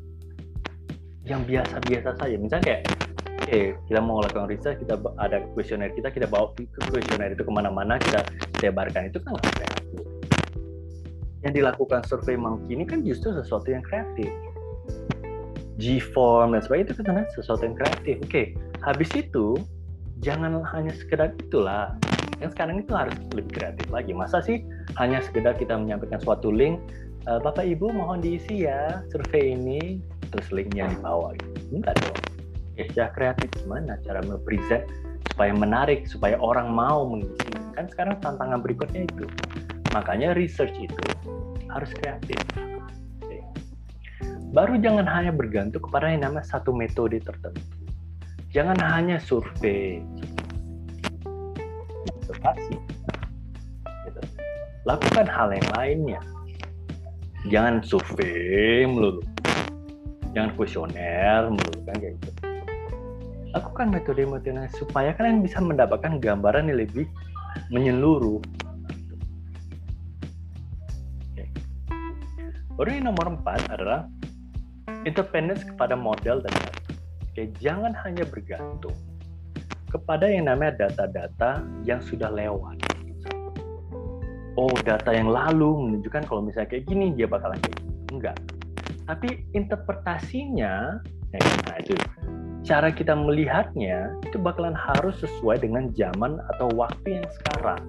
yang 1.28 1.46
biasa-biasa 1.46 2.18
saja. 2.18 2.34
Misalnya 2.34 2.64
kayak 2.66 2.82
oke 2.90 3.46
okay, 3.46 3.64
kita 3.86 4.00
mau 4.02 4.18
lakukan 4.18 4.50
riset 4.50 4.74
kita 4.82 4.98
ada 5.22 5.46
kuesioner 5.54 5.94
kita 5.94 6.10
kita 6.10 6.26
bawa 6.26 6.50
ke 6.58 6.80
kuesioner 6.90 7.30
itu 7.30 7.46
ke 7.46 7.52
mana-mana 7.52 8.00
kita 8.02 8.26
sebarkan 8.58 9.12
itu 9.12 9.22
kan 9.22 9.38
kreatif. 9.38 10.02
Yang 11.46 11.52
dilakukan 11.62 12.00
survei 12.10 12.36
monkey 12.36 12.74
ini 12.74 12.84
kan 12.84 13.06
justru 13.06 13.32
sesuatu 13.32 13.70
yang 13.70 13.86
kreatif 13.86 14.28
G-form 15.80 16.52
dan 16.52 16.60
sebagainya 16.60 16.92
itu 16.92 17.02
kan 17.02 17.24
sesuatu 17.32 17.64
yang 17.64 17.76
kreatif. 17.80 18.16
Oke 18.20 18.28
okay. 18.28 18.46
habis 18.84 19.10
itu 19.16 19.56
jangan 20.20 20.60
hanya 20.76 20.92
sekedar 20.92 21.32
itulah. 21.40 21.96
Yang 22.40 22.56
sekarang 22.56 22.76
itu 22.80 22.92
harus 22.96 23.16
lebih 23.36 23.52
kreatif 23.52 23.86
lagi. 23.92 24.12
Masa 24.16 24.40
sih 24.40 24.64
hanya 24.96 25.20
sekedar 25.24 25.56
kita 25.56 25.76
menyampaikan 25.76 26.20
suatu 26.20 26.48
link 26.48 26.80
e, 27.28 27.32
Bapak 27.40 27.64
Ibu 27.68 27.92
mohon 27.92 28.24
diisi 28.24 28.64
ya 28.64 29.04
survei 29.12 29.56
ini 29.56 30.00
terus 30.32 30.48
linknya 30.52 30.88
di 30.88 30.96
bawah. 31.00 31.36
Gitu. 31.36 31.80
enggak 31.80 31.96
dong. 32.00 32.20
Ya 32.80 32.84
cara 32.96 33.08
kreatif 33.12 33.48
gimana 33.60 34.00
cara 34.04 34.24
mempresent 34.24 34.88
supaya 35.32 35.52
menarik 35.52 36.08
supaya 36.08 36.36
orang 36.40 36.72
mau 36.72 37.04
mengisi? 37.08 37.52
Kan 37.76 37.88
sekarang 37.92 38.16
tantangan 38.24 38.64
berikutnya 38.64 39.04
itu. 39.04 39.28
Makanya 39.92 40.32
research 40.32 40.76
itu 40.80 41.04
harus 41.68 41.90
kreatif 41.92 42.40
baru 44.50 44.74
jangan 44.82 45.06
hanya 45.06 45.30
bergantung 45.30 45.86
kepada 45.86 46.10
yang 46.10 46.26
namanya 46.26 46.46
satu 46.46 46.74
metode 46.74 47.22
tertentu. 47.22 47.62
Jangan 48.50 48.74
hanya 48.82 49.22
survei. 49.22 50.02
Observasi 52.18 52.74
gitu. 54.06 54.20
lakukan 54.82 55.26
hal 55.30 55.54
yang 55.54 55.68
lainnya. 55.78 56.20
Jangan 57.46 57.78
survei 57.86 58.90
melulu. 58.90 59.22
Jangan 60.34 60.50
kuesioner 60.58 61.46
melulu 61.46 61.78
kan 61.86 61.96
kayak 62.02 62.14
gitu. 62.18 62.30
Lakukan 63.50 63.86
metode-metode 63.90 64.66
supaya 64.78 65.10
kalian 65.14 65.42
bisa 65.42 65.58
mendapatkan 65.62 66.18
gambaran 66.18 66.70
yang 66.70 66.78
lebih 66.86 67.06
menyeluruh. 67.70 68.42
Baru 72.78 72.90
yang 72.96 73.12
nomor 73.12 73.36
empat 73.36 73.60
adalah 73.68 74.08
independence 75.06 75.62
kepada 75.66 75.94
model 75.94 76.42
dan 76.44 76.52
data. 76.52 76.80
Oke, 77.30 77.50
jangan 77.62 77.94
hanya 78.04 78.26
bergantung 78.26 78.94
kepada 79.90 80.26
yang 80.30 80.46
namanya 80.46 80.86
data-data 80.86 81.62
yang 81.86 81.98
sudah 82.02 82.30
lewat. 82.30 82.78
Oh, 84.58 84.74
data 84.82 85.14
yang 85.14 85.30
lalu 85.30 85.88
menunjukkan 85.88 86.26
kalau 86.26 86.42
misalnya 86.42 86.74
kayak 86.74 86.84
gini 86.90 87.14
dia 87.14 87.30
bakalan 87.30 87.56
kayak 87.62 87.76
gini. 87.80 87.94
Enggak 88.10 88.36
tapi 89.10 89.42
interpretasinya 89.58 91.02
ya, 91.34 91.40
nah 91.66 91.76
itu 91.82 91.98
cara 92.62 92.94
kita 92.94 93.10
melihatnya 93.18 94.14
itu 94.22 94.38
bakalan 94.38 94.70
harus 94.78 95.18
sesuai 95.18 95.66
dengan 95.66 95.90
zaman 95.98 96.38
atau 96.54 96.70
waktu 96.78 97.18
yang 97.18 97.26
sekarang 97.42 97.82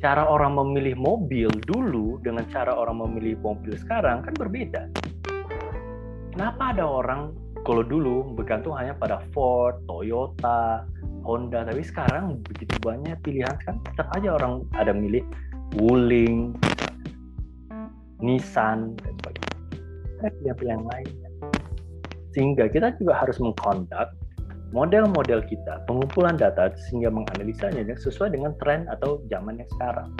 cara 0.00 0.28
orang 0.28 0.56
memilih 0.56 0.94
mobil 0.98 1.48
dulu 1.64 2.20
dengan 2.20 2.44
cara 2.52 2.76
orang 2.76 3.00
memilih 3.04 3.40
mobil 3.40 3.74
sekarang 3.80 4.20
kan 4.20 4.34
berbeda 4.36 4.92
kenapa 6.36 6.76
ada 6.76 6.84
orang 6.84 7.32
kalau 7.66 7.82
dulu 7.82 8.22
bergantung 8.38 8.78
hanya 8.78 8.94
pada 8.94 9.18
Ford, 9.34 9.82
Toyota, 9.90 10.86
Honda, 11.26 11.66
tapi 11.66 11.82
sekarang 11.82 12.38
begitu 12.46 12.78
banyak 12.78 13.18
pilihan 13.26 13.58
kan 13.66 13.82
tetap 13.82 14.06
aja 14.14 14.38
orang 14.38 14.62
ada 14.78 14.94
milih 14.94 15.26
Wuling, 15.74 16.54
Nissan 18.22 18.94
dan 19.02 19.12
sebagainya. 19.18 19.58
Ada 20.22 20.30
pilihan-pilihan 20.38 20.82
lainnya. 20.86 21.30
Sehingga 22.30 22.64
kita 22.70 22.94
juga 23.02 23.18
harus 23.18 23.36
mengkondak 23.42 24.14
model-model 24.74 25.46
kita, 25.46 25.82
pengumpulan 25.86 26.34
data 26.34 26.74
sehingga 26.88 27.10
menganalisanya 27.10 27.86
sesuai 27.94 28.34
dengan 28.34 28.54
tren 28.58 28.86
atau 28.90 29.22
zaman 29.30 29.62
yang 29.62 29.70
sekarang. 29.78 30.10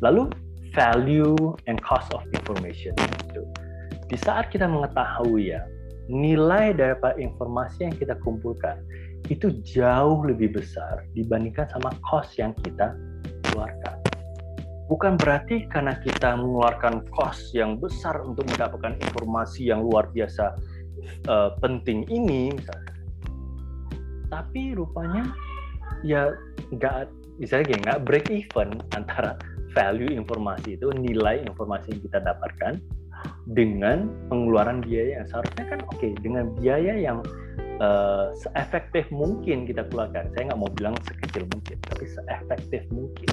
Lalu 0.00 0.32
value 0.72 1.36
and 1.68 1.78
cost 1.84 2.08
of 2.16 2.24
information 2.32 2.96
itu. 3.28 3.42
Di 4.08 4.16
saat 4.16 4.52
kita 4.52 4.68
mengetahui 4.68 5.52
ya 5.52 5.62
nilai 6.10 6.74
dari 6.74 6.98
informasi 7.22 7.86
yang 7.86 7.94
kita 7.96 8.18
kumpulkan 8.20 8.82
itu 9.30 9.54
jauh 9.62 10.26
lebih 10.26 10.58
besar 10.58 11.06
dibandingkan 11.14 11.70
sama 11.70 11.94
cost 12.02 12.34
yang 12.36 12.50
kita 12.66 12.92
keluarkan 13.48 14.02
bukan 14.92 15.16
berarti 15.16 15.64
karena 15.72 15.96
kita 16.04 16.36
mengeluarkan 16.36 17.06
cost 17.16 17.54
yang 17.56 17.80
besar 17.80 18.20
untuk 18.20 18.44
mendapatkan 18.50 18.98
informasi 19.00 19.72
yang 19.72 19.80
luar 19.80 20.10
biasa 20.12 20.52
uh, 21.28 21.54
penting 21.60 22.06
ini 22.08 22.52
misalnya. 22.54 22.94
Tapi 24.32 24.72
rupanya 24.72 25.32
ya 26.02 26.32
nggak 26.72 27.12
misalnya 27.36 27.64
kayak 27.68 27.82
nggak 27.84 28.00
break 28.08 28.26
even 28.32 28.68
antara 28.96 29.36
value 29.72 30.12
informasi 30.12 30.76
itu 30.76 30.92
nilai 30.92 31.40
informasi 31.44 31.96
yang 31.96 32.02
kita 32.04 32.18
dapatkan 32.20 32.80
dengan 33.50 34.10
pengeluaran 34.28 34.82
biaya 34.82 35.22
yang 35.22 35.26
seharusnya 35.30 35.64
kan 35.68 35.80
oke. 35.88 35.96
Okay, 35.98 36.12
dengan 36.20 36.52
biaya 36.58 36.94
yang 36.98 37.18
uh, 37.78 38.34
seefektif 38.34 39.06
mungkin 39.14 39.64
kita 39.64 39.86
keluarkan. 39.88 40.30
Saya 40.34 40.52
nggak 40.52 40.60
mau 40.60 40.70
bilang 40.74 40.94
sekecil 41.06 41.46
mungkin 41.48 41.76
tapi 41.86 42.04
seefektif 42.08 42.82
mungkin. 42.90 43.30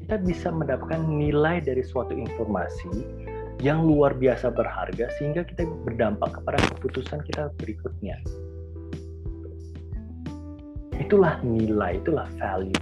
Kita 0.00 0.18
bisa 0.18 0.50
mendapatkan 0.50 1.06
nilai 1.06 1.62
dari 1.62 1.86
suatu 1.86 2.18
informasi 2.18 2.90
yang 3.60 3.84
luar 3.84 4.16
biasa 4.16 4.48
berharga 4.56 5.12
sehingga 5.20 5.44
kita 5.44 5.68
berdampak 5.84 6.32
kepada 6.40 6.58
keputusan 6.72 7.20
kita 7.28 7.52
berikutnya. 7.60 8.16
Itulah 10.96 11.40
nilai, 11.44 12.00
itulah 12.00 12.24
value. 12.40 12.76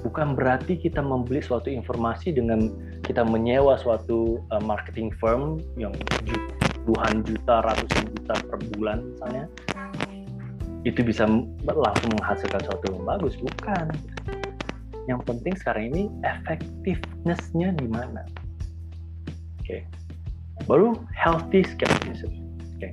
Bukan 0.00 0.32
berarti 0.32 0.80
kita 0.80 1.04
membeli 1.04 1.44
suatu 1.44 1.68
informasi 1.68 2.32
dengan 2.32 2.72
kita 3.04 3.20
menyewa 3.24 3.76
suatu 3.76 4.40
uh, 4.48 4.62
marketing 4.64 5.12
firm 5.20 5.60
yang 5.76 5.92
puluhan 6.88 7.20
juta, 7.28 7.60
ratusan 7.60 8.08
juta 8.16 8.34
per 8.48 8.56
bulan 8.72 9.04
misalnya, 9.04 9.44
itu 10.88 11.04
bisa 11.04 11.28
langsung 11.66 12.10
menghasilkan 12.16 12.60
sesuatu 12.64 12.84
yang 12.88 13.04
bagus 13.04 13.34
bukan 13.36 13.92
yang 15.08 15.24
penting 15.24 15.56
sekarang 15.56 15.88
ini 15.88 16.12
effectiveness-nya 16.20 17.72
di 17.80 17.88
mana? 17.88 18.28
Oke. 19.64 19.80
Okay. 19.80 19.82
baru 20.68 20.92
healthy 21.16 21.64
skepticism. 21.64 22.28
Oke. 22.76 22.92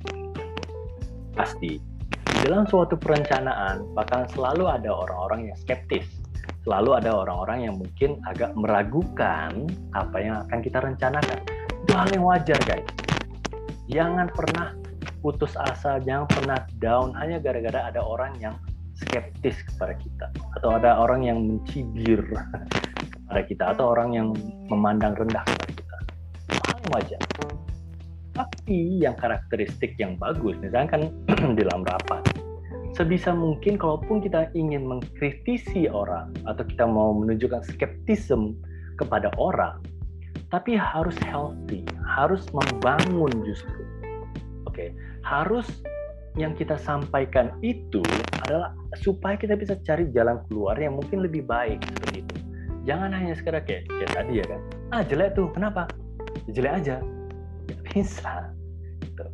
pasti. 1.36 1.72
Di 2.26 2.52
dalam 2.52 2.64
suatu 2.64 2.96
perencanaan 2.96 3.92
bahkan 3.92 4.24
selalu 4.32 4.64
ada 4.64 4.88
orang-orang 4.88 5.52
yang 5.52 5.56
skeptis. 5.60 6.08
Selalu 6.64 6.98
ada 6.98 7.14
orang-orang 7.14 7.68
yang 7.68 7.74
mungkin 7.78 8.18
agak 8.26 8.56
meragukan 8.56 9.68
apa 9.92 10.16
yang 10.18 10.42
akan 10.48 10.58
kita 10.64 10.78
rencanakan. 10.82 11.38
Itu 11.84 11.92
hal 11.94 12.08
yang 12.10 12.24
wajar 12.24 12.58
guys. 12.64 12.88
Jangan 13.86 14.32
pernah 14.32 14.74
putus 15.20 15.54
asa, 15.54 16.00
jangan 16.02 16.26
pernah 16.32 16.58
down. 16.80 17.14
Hanya 17.14 17.38
gara-gara 17.38 17.92
ada 17.92 18.00
orang 18.02 18.34
yang 18.42 18.56
skeptis 18.96 19.56
kepada 19.72 19.94
kita 20.00 20.26
atau 20.60 20.76
ada 20.76 20.96
orang 20.96 21.24
yang 21.24 21.38
mencibir 21.44 22.20
kepada 23.14 23.42
kita 23.44 23.64
atau 23.76 23.92
orang 23.92 24.16
yang 24.16 24.28
memandang 24.72 25.14
rendah 25.14 25.44
kepada 25.44 25.72
kita. 25.72 25.96
Hal 26.66 26.80
wajar. 26.94 27.22
Tapi 28.36 29.00
yang 29.00 29.16
karakteristik 29.16 29.96
yang 29.96 30.20
bagus, 30.20 30.56
misalnya 30.60 30.98
kan 30.98 31.02
di 31.56 31.62
dalam 31.64 31.84
rapat, 31.88 32.20
sebisa 32.92 33.32
mungkin 33.32 33.80
kalaupun 33.80 34.20
kita 34.20 34.52
ingin 34.52 34.84
mengkritisi 34.84 35.88
orang 35.88 36.36
atau 36.44 36.64
kita 36.64 36.84
mau 36.84 37.16
menunjukkan 37.16 37.64
skeptisme 37.64 38.52
kepada 39.00 39.32
orang, 39.40 39.80
tapi 40.52 40.76
harus 40.76 41.16
healthy, 41.24 41.80
harus 42.04 42.44
membangun 42.52 43.32
justru. 43.48 43.84
Oke, 44.68 44.92
okay 44.92 45.16
harus 45.26 45.66
yang 46.36 46.52
kita 46.52 46.76
sampaikan 46.76 47.56
itu 47.64 48.04
adalah 48.44 48.76
supaya 49.00 49.40
kita 49.40 49.56
bisa 49.56 49.74
cari 49.82 50.12
jalan 50.12 50.36
keluar 50.46 50.76
yang 50.76 51.00
mungkin 51.00 51.24
lebih 51.24 51.48
baik 51.48 51.80
seperti 51.96 52.22
itu. 52.22 52.36
Jangan 52.86 53.10
hanya 53.10 53.32
sekedar 53.34 53.64
kayak, 53.64 53.88
kayak 53.88 54.12
tadi 54.14 54.32
ya 54.38 54.46
kan, 54.46 54.60
ah 54.94 55.02
jelek 55.02 55.34
tuh, 55.34 55.48
kenapa? 55.56 55.88
Ya, 56.46 56.50
jelek 56.60 56.72
aja. 56.84 56.96
Gak 57.66 57.80
bisa. 57.90 58.32
Gitu. 59.02 59.24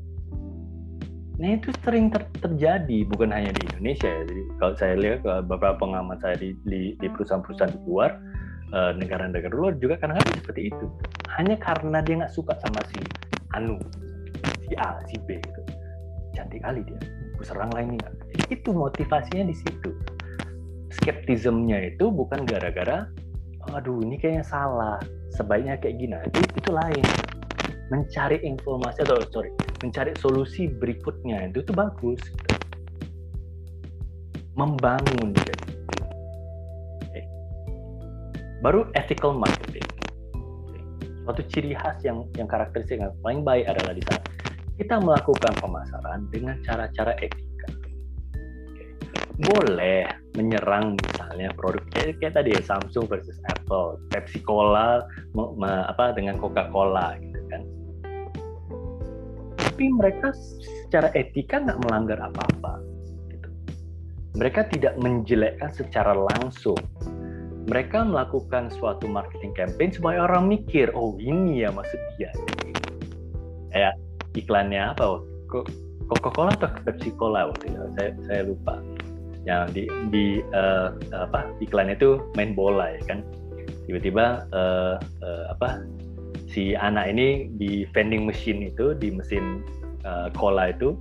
Nah 1.43 1.49
itu 1.59 1.69
sering 1.83 2.09
ter 2.09 2.23
terjadi 2.39 2.99
bukan 3.11 3.35
hanya 3.35 3.51
di 3.53 3.63
Indonesia 3.75 4.09
ya. 4.09 4.23
Jadi 4.25 4.43
kalau 4.63 4.75
saya 4.79 4.95
lihat 4.97 5.21
beberapa 5.51 5.77
pengamat 5.83 6.23
saya 6.23 6.39
di, 6.39 6.55
perusahaan-perusahaan 7.03 7.75
di 7.77 7.81
luar 7.85 8.15
eh, 8.73 8.93
negara-negara 8.97 9.53
luar 9.53 9.75
juga 9.83 9.99
kadang-kadang 9.99 10.39
seperti 10.39 10.71
itu. 10.71 10.87
Hanya 11.35 11.59
karena 11.59 11.99
dia 12.01 12.25
nggak 12.25 12.33
suka 12.33 12.55
sama 12.63 12.81
si 12.95 13.03
Anu, 13.53 13.77
si 14.65 14.73
A, 14.81 15.03
si 15.11 15.19
B 15.29 15.37
gitu. 15.43 15.82
Cantik 16.33 16.65
kali 16.65 16.81
dia, 16.85 17.01
gue 17.37 17.45
serang 17.45 17.71
lain 17.77 18.01
nggak. 18.01 18.13
Itu 18.49 18.73
motivasinya 18.73 19.49
di 19.49 19.57
situ. 19.57 19.93
Skeptismnya 20.93 21.93
itu 21.93 22.09
bukan 22.13 22.45
gara-gara, 22.45 23.09
aduh 23.73 24.01
ini 24.05 24.17
kayaknya 24.21 24.45
salah, 24.45 25.01
sebaiknya 25.33 25.77
kayak 25.81 25.97
gini. 26.01 26.17
Itu, 26.29 26.41
itu 26.57 26.71
lain. 26.73 27.05
Mencari 27.93 28.41
informasi 28.41 29.05
atau 29.05 29.21
sorry, 29.29 29.53
mencari 29.83 30.15
solusi 30.15 30.71
berikutnya 30.71 31.51
itu 31.51 31.67
tuh 31.67 31.75
bagus 31.75 32.23
membangun 34.55 35.35
gitu. 35.35 35.53
okay. 37.03 37.25
baru 38.63 38.87
ethical 38.95 39.35
marketing 39.35 39.83
okay. 40.71 40.83
suatu 41.27 41.43
ciri 41.51 41.75
khas 41.75 41.99
yang 42.07 42.23
yang 42.39 42.47
karakteristik 42.47 43.03
yang 43.03 43.11
paling 43.27 43.43
baik 43.43 43.67
adalah 43.67 43.91
di 43.91 44.03
sana 44.07 44.22
kita 44.83 44.99
melakukan 44.99 45.55
pemasaran 45.63 46.27
dengan 46.35 46.59
cara-cara 46.67 47.15
etika 47.23 47.71
boleh 49.43 50.07
menyerang 50.37 50.95
misalnya 51.01 51.51
produk 51.57 51.83
kayak, 51.95 52.21
kayak 52.21 52.35
tadi 52.37 52.53
ya 52.53 52.63
Samsung 52.63 53.09
versus 53.09 53.39
Apple 53.49 53.99
Pepsi 54.13 54.43
Cola 54.45 55.03
apa 55.89 56.13
dengan 56.13 56.37
Coca 56.37 56.69
Cola 56.69 57.17
gitu 57.17 57.41
kan 57.49 57.63
tapi 59.73 59.89
mereka 59.89 60.37
secara 60.37 61.09
etika 61.17 61.57
nggak 61.57 61.81
melanggar 61.89 62.21
apa-apa. 62.21 62.85
Gitu. 63.33 63.49
Mereka 64.37 64.69
tidak 64.69 65.01
menjelekkan 65.01 65.73
secara 65.73 66.13
langsung. 66.13 66.77
Mereka 67.73 68.05
melakukan 68.05 68.69
suatu 68.69 69.09
marketing 69.09 69.57
campaign 69.57 69.91
supaya 69.97 70.29
orang 70.29 70.53
mikir, 70.53 70.93
oh 70.93 71.17
ini 71.17 71.65
ya 71.65 71.73
maksud 71.73 71.97
dia. 72.21 72.29
Kayak 73.73 73.97
iklannya 74.37 74.95
apa? 74.95 75.21
Coca-Cola 76.09 76.53
atau 76.57 76.69
Pepsi 76.85 77.13
Cola 77.17 77.49
waktu 77.53 77.73
itu? 77.73 77.81
Saya, 77.97 78.11
saya 78.29 78.41
lupa. 78.49 78.81
Yang 79.43 79.63
di, 79.75 79.83
di 80.15 80.27
uh, 80.55 80.95
apa 81.11 81.51
iklannya 81.59 81.99
itu 81.99 82.23
main 82.39 82.55
bola 82.55 82.95
ya 82.95 83.03
kan. 83.11 83.27
Tiba-tiba 83.91 84.47
uh, 84.55 84.97
uh, 85.01 85.45
apa 85.51 85.83
si 86.53 86.77
anak 86.77 87.11
ini 87.17 87.49
di 87.57 87.89
vending 87.91 88.29
machine 88.29 88.69
itu 88.69 88.93
di 88.93 89.09
mesin 89.09 89.65
uh, 90.05 90.29
cola 90.37 90.71
itu 90.71 90.95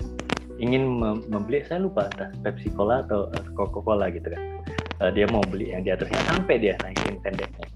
ingin 0.61 1.01
membeli 1.27 1.65
saya 1.67 1.83
lupa 1.83 2.07
entah 2.15 2.31
Pepsi 2.45 2.71
Cola 2.71 3.03
atau 3.03 3.27
Coca 3.57 3.81
Cola 3.83 4.07
gitu 4.13 4.31
kan 4.31 4.41
uh, 5.01 5.11
dia 5.11 5.25
mau 5.27 5.43
beli 5.43 5.73
yang 5.73 5.83
di 5.83 5.91
atasnya 5.91 6.21
sampai 6.29 6.55
dia 6.61 6.77
naikin 6.85 7.17
tendeknya 7.25 7.67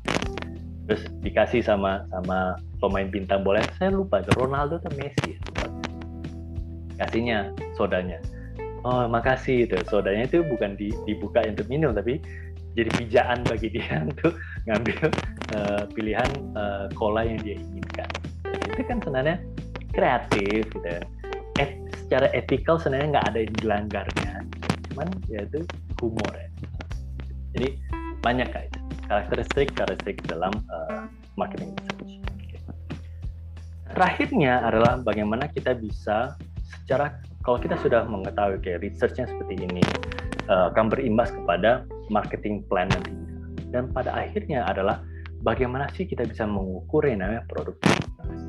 terus 0.86 1.04
dikasih 1.26 1.66
sama 1.66 2.06
sama 2.14 2.58
pemain 2.78 3.10
bintang 3.10 3.42
bola 3.42 3.62
saya 3.82 3.94
lupa 3.94 4.22
Ronaldo 4.38 4.78
atau 4.82 4.92
Messi 4.98 5.38
kasihnya 6.96 7.52
sodanya 7.76 8.22
oh 8.86 9.10
makasih 9.10 9.66
itu 9.66 9.76
sodanya 9.90 10.30
itu 10.30 10.46
bukan 10.46 10.78
di, 10.78 10.94
dibuka 11.10 11.42
untuk 11.44 11.66
minum 11.68 11.92
tapi 11.92 12.22
jadi 12.76 12.92
pijaan 13.00 13.40
bagi 13.48 13.72
dia 13.72 14.04
untuk 14.12 14.36
ngambil 14.68 15.08
uh, 15.56 15.84
pilihan 15.96 16.30
uh, 16.60 16.92
cola 16.94 17.24
yang 17.24 17.40
dia 17.42 17.56
inginkan. 17.56 18.10
Itu 18.68 18.84
kan 18.84 19.00
sebenarnya 19.00 19.40
kreatif 19.96 20.68
gitu. 20.68 21.00
Et, 21.56 21.80
secara 22.04 22.28
etikal 22.36 22.76
sebenarnya 22.76 23.16
nggak 23.16 23.28
ada 23.32 23.40
yang 23.48 23.54
dilanggarnya, 23.64 24.32
cuman 24.92 25.08
ya 25.32 25.48
itu 25.48 25.64
humor 26.04 26.34
ya. 26.36 26.50
Jadi 27.56 27.68
banyak 28.20 28.52
guys 28.52 28.75
karakteristik 29.06 29.74
karakteristik 29.78 30.26
dalam 30.26 30.54
uh, 30.70 31.06
marketing 31.38 31.74
research. 31.78 32.14
Terakhirnya 33.96 34.60
adalah 34.66 35.00
bagaimana 35.00 35.48
kita 35.48 35.78
bisa 35.78 36.36
secara 36.66 37.22
kalau 37.46 37.62
kita 37.62 37.78
sudah 37.80 38.04
mengetahui 38.10 38.60
kayak 38.66 38.82
researchnya 38.82 39.30
seperti 39.30 39.62
ini 39.62 39.84
uh, 40.50 40.74
akan 40.74 40.90
berimbas 40.90 41.32
kepada 41.32 41.86
marketing 42.10 42.66
plan 42.68 42.90
nantinya. 42.92 43.26
Dan 43.72 43.94
pada 43.94 44.12
akhirnya 44.16 44.66
adalah 44.66 45.06
bagaimana 45.46 45.88
sih 45.94 46.10
kita 46.10 46.26
bisa 46.26 46.44
mengukur 46.50 47.06
yang 47.06 47.22
namanya 47.22 47.46
produktivitas. 47.48 48.40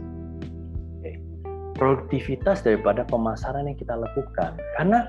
Produktivitas 1.77 2.65
daripada 2.65 3.05
pemasaran 3.05 3.69
yang 3.69 3.77
kita 3.77 3.93
lakukan. 3.93 4.57
Karena 4.81 5.05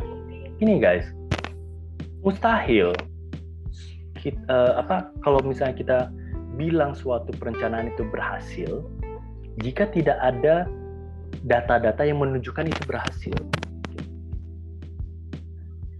ini 0.59 0.83
guys, 0.83 1.07
mustahil 2.27 2.91
kita, 4.17 4.41
uh, 4.49 4.81
apa 4.81 5.13
kalau 5.21 5.39
misalnya 5.45 5.75
kita 5.77 5.97
bilang 6.57 6.97
suatu 6.97 7.29
perencanaan 7.37 7.93
itu 7.93 8.01
berhasil 8.09 8.81
jika 9.61 9.89
tidak 9.93 10.17
ada 10.21 10.65
data-data 11.45 12.01
yang 12.05 12.21
menunjukkan 12.21 12.69
itu 12.69 12.81
berhasil. 12.89 13.37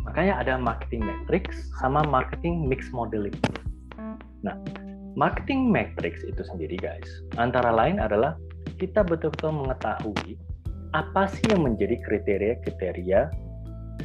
Makanya 0.06 0.42
ada 0.42 0.54
marketing 0.58 1.06
matrix 1.06 1.70
sama 1.78 2.02
marketing 2.06 2.66
mix 2.66 2.90
modeling. 2.90 3.36
Nah, 4.42 4.58
marketing 5.14 5.70
matrix 5.70 6.26
itu 6.26 6.42
sendiri 6.42 6.78
guys, 6.78 7.22
antara 7.38 7.70
lain 7.70 8.02
adalah 8.02 8.38
kita 8.82 9.06
betul-betul 9.06 9.54
mengetahui 9.66 10.38
apa 10.96 11.30
sih 11.30 11.46
yang 11.52 11.66
menjadi 11.66 12.00
kriteria-kriteria 12.06 13.30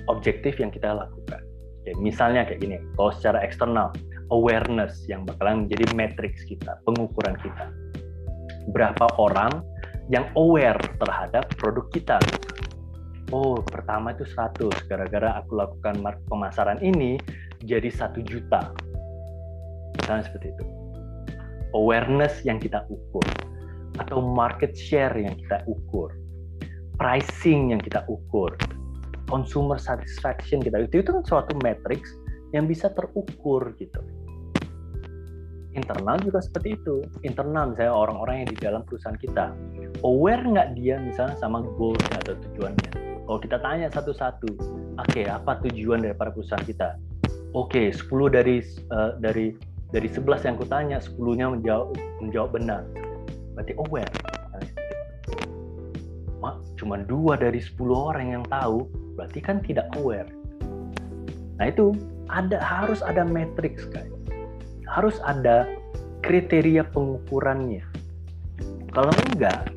objektif 0.08 0.58
yang 0.58 0.72
kita 0.72 0.90
lakukan. 0.92 1.40
Oke, 1.82 1.98
misalnya 1.98 2.46
kayak 2.46 2.62
gini, 2.62 2.78
kalau 2.94 3.10
secara 3.10 3.42
eksternal, 3.42 3.90
awareness 4.30 5.02
yang 5.10 5.26
bakalan 5.26 5.66
menjadi 5.66 5.90
matrix 5.98 6.46
kita, 6.46 6.78
pengukuran 6.86 7.34
kita. 7.42 7.74
Berapa 8.70 9.10
orang 9.18 9.66
yang 10.06 10.30
aware 10.38 10.78
terhadap 11.02 11.50
produk 11.58 11.86
kita? 11.90 12.22
Oh 13.34 13.58
pertama 13.66 14.14
itu 14.14 14.22
100 14.22 14.70
gara-gara 14.86 15.42
aku 15.42 15.58
lakukan 15.58 15.98
pemasaran 16.30 16.78
ini 16.78 17.18
jadi 17.66 17.90
satu 17.90 18.22
juta. 18.22 18.70
Misalnya 19.98 20.30
seperti 20.30 20.54
itu. 20.54 20.64
Awareness 21.74 22.46
yang 22.46 22.62
kita 22.62 22.86
ukur 22.92 23.26
atau 23.98 24.22
market 24.22 24.76
share 24.76 25.16
yang 25.18 25.34
kita 25.34 25.66
ukur 25.66 26.14
pricing 26.96 27.74
yang 27.74 27.80
kita 27.82 28.04
ukur 28.08 28.54
consumer 29.32 29.80
satisfaction 29.80 30.60
kita 30.60 30.84
itu 30.84 31.00
itu 31.00 31.08
kan 31.08 31.24
suatu 31.24 31.56
matrix 31.64 32.12
yang 32.52 32.68
bisa 32.68 32.92
terukur 32.92 33.72
gitu 33.80 34.00
internal 35.72 36.20
juga 36.20 36.44
seperti 36.44 36.76
itu 36.76 37.00
internal 37.24 37.72
misalnya 37.72 37.96
orang-orang 37.96 38.44
yang 38.44 38.48
di 38.52 38.58
dalam 38.60 38.84
perusahaan 38.84 39.16
kita 39.16 39.56
aware 40.04 40.44
nggak 40.44 40.76
dia 40.76 41.00
misalnya 41.00 41.32
sama 41.40 41.64
goalsnya 41.64 42.20
atau 42.28 42.36
tujuannya 42.36 43.02
kalau 43.22 43.38
kita 43.38 43.58
tanya 43.62 43.86
satu-satu, 43.88 44.50
oke 44.98 45.08
okay, 45.08 45.30
apa 45.30 45.62
tujuan 45.64 46.02
dari 46.02 46.12
para 46.12 46.34
perusahaan 46.34 46.62
kita? 46.66 46.98
Oke, 47.54 47.88
okay, 47.88 47.94
10 47.94 48.28
dari 48.28 48.60
uh, 48.90 49.14
dari 49.22 49.54
dari 49.94 50.08
11 50.10 50.48
yang 50.52 50.56
kutanya, 50.58 50.98
10-nya 50.98 51.46
menjawab 51.54 51.96
menjawab 52.18 52.50
benar. 52.52 52.82
Berarti 53.54 53.72
aware. 53.78 54.12
Mak, 56.42 56.74
cuma 56.74 56.98
dua 56.98 57.38
dari 57.38 57.62
10 57.62 57.78
orang 57.94 58.26
yang 58.34 58.44
tahu, 58.50 58.84
berarti 59.14 59.38
kan 59.40 59.60
tidak 59.64 59.86
aware. 59.98 60.28
Nah 61.60 61.66
itu 61.68 61.92
ada 62.32 62.58
harus 62.60 63.04
ada 63.04 63.22
matrix 63.26 63.84
guys. 63.92 64.08
Harus 64.88 65.16
ada 65.24 65.68
kriteria 66.24 66.84
pengukurannya. 66.92 67.84
Kalau 68.92 69.12
enggak, 69.32 69.72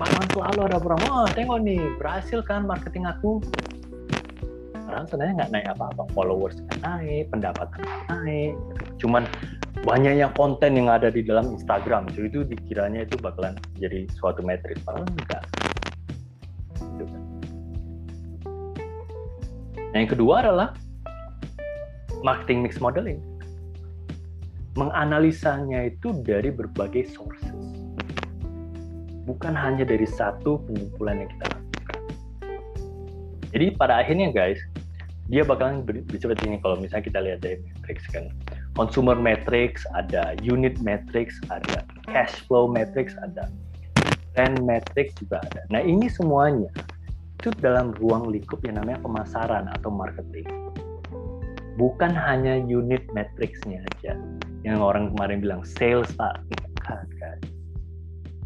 bakalan 0.00 0.28
selalu 0.32 0.60
ada 0.72 0.78
promo 0.80 1.08
oh 1.12 1.28
tengok 1.36 1.60
nih 1.60 1.80
berhasil 2.00 2.40
kan 2.48 2.64
marketing 2.64 3.04
aku 3.04 3.44
Karena 4.88 5.06
sebenarnya 5.06 5.34
nggak 5.44 5.50
naik 5.52 5.66
apa-apa 5.76 6.02
followers 6.16 6.56
nggak 6.56 6.80
naik 6.80 7.24
pendapatan 7.28 7.80
nggak 7.84 8.04
naik 8.16 8.54
cuman 8.96 9.22
banyaknya 9.84 10.32
konten 10.32 10.72
yang 10.72 10.88
ada 10.88 11.12
di 11.12 11.20
dalam 11.20 11.52
Instagram 11.52 12.08
jadi 12.16 12.26
itu 12.32 12.40
dikiranya 12.48 13.04
itu 13.04 13.20
bakalan 13.20 13.54
jadi 13.76 14.08
suatu 14.16 14.40
metrik 14.40 14.80
padahal 14.88 15.04
enggak 15.04 15.44
nah, 19.92 19.98
yang 20.00 20.10
kedua 20.10 20.34
adalah 20.46 20.68
marketing 22.26 22.64
mix 22.64 22.78
modeling 22.78 23.18
menganalisanya 24.78 25.90
itu 25.90 26.14
dari 26.22 26.54
berbagai 26.54 27.10
sources 27.10 27.80
bukan 29.30 29.54
hanya 29.54 29.86
dari 29.86 30.10
satu 30.10 30.58
pengumpulan 30.66 31.22
yang 31.22 31.30
kita 31.38 31.46
lakukan. 31.54 31.98
Jadi 33.54 33.66
pada 33.78 33.94
akhirnya 34.02 34.28
guys, 34.34 34.58
dia 35.30 35.46
bakalan 35.46 35.86
seperti 36.10 36.50
ini 36.50 36.58
kalau 36.58 36.82
misalnya 36.82 37.06
kita 37.06 37.18
lihat 37.22 37.38
dari 37.38 37.62
matrix 37.62 37.98
kan. 38.10 38.26
Consumer 38.74 39.14
matrix 39.14 39.86
ada, 39.94 40.34
unit 40.42 40.78
matrix 40.82 41.38
ada, 41.50 41.86
cash 42.10 42.42
flow 42.46 42.66
matrix 42.70 43.14
ada, 43.22 43.46
brand 44.34 44.58
matrix 44.66 45.14
juga 45.22 45.42
ada. 45.50 45.62
Nah 45.70 45.82
ini 45.82 46.10
semuanya 46.10 46.70
itu 47.40 47.48
dalam 47.56 47.96
ruang 47.96 48.28
lingkup 48.28 48.60
yang 48.68 48.76
namanya 48.76 49.00
pemasaran 49.00 49.64
atau 49.80 49.88
marketing. 49.88 50.44
Bukan 51.80 52.12
hanya 52.12 52.60
unit 52.60 53.00
matrixnya 53.16 53.80
aja, 53.96 54.12
yang 54.60 54.84
orang 54.84 55.16
kemarin 55.16 55.40
bilang 55.40 55.64
sales 55.64 56.12
pak, 56.20 56.36
kan. 56.84 57.40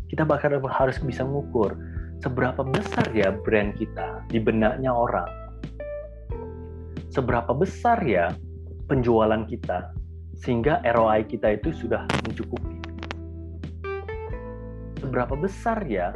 Kita 0.07 0.23
bakal 0.23 0.63
harus 0.71 1.03
bisa 1.03 1.27
mengukur 1.27 1.75
seberapa 2.23 2.63
besar 2.63 3.11
ya 3.11 3.35
brand 3.35 3.75
kita 3.75 4.23
di 4.31 4.39
benaknya 4.39 4.95
orang. 4.95 5.27
Seberapa 7.11 7.51
besar 7.51 7.99
ya 8.07 8.31
penjualan 8.87 9.43
kita 9.51 9.91
sehingga 10.39 10.79
ROI 10.87 11.27
kita 11.27 11.59
itu 11.59 11.75
sudah 11.75 12.07
mencukupi. 12.31 12.79
Seberapa 15.03 15.35
besar 15.35 15.83
ya 15.91 16.15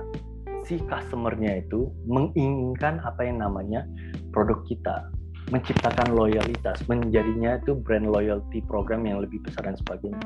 si 0.69 0.77
customer-nya 0.85 1.65
itu 1.65 1.89
menginginkan 2.05 3.01
apa 3.01 3.25
yang 3.25 3.41
namanya 3.41 3.89
produk 4.37 4.61
kita, 4.69 5.09
menciptakan 5.49 6.13
loyalitas, 6.13 6.85
menjadinya 6.93 7.57
itu 7.57 7.73
brand 7.73 8.05
loyalty 8.05 8.61
program 8.69 9.09
yang 9.09 9.25
lebih 9.25 9.41
besar 9.49 9.65
dan 9.65 9.81
sebagainya. 9.81 10.21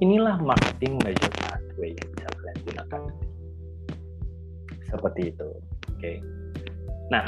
Inilah 0.00 0.40
marketing 0.40 0.96
measure 1.04 1.32
pathway 1.44 1.92
yang 1.92 2.08
bisa 2.16 2.28
kalian 2.32 2.58
gunakan. 2.64 3.02
Seperti 4.88 5.22
itu. 5.36 5.48
Oke. 5.92 6.00
Okay. 6.00 6.16
Nah, 7.12 7.24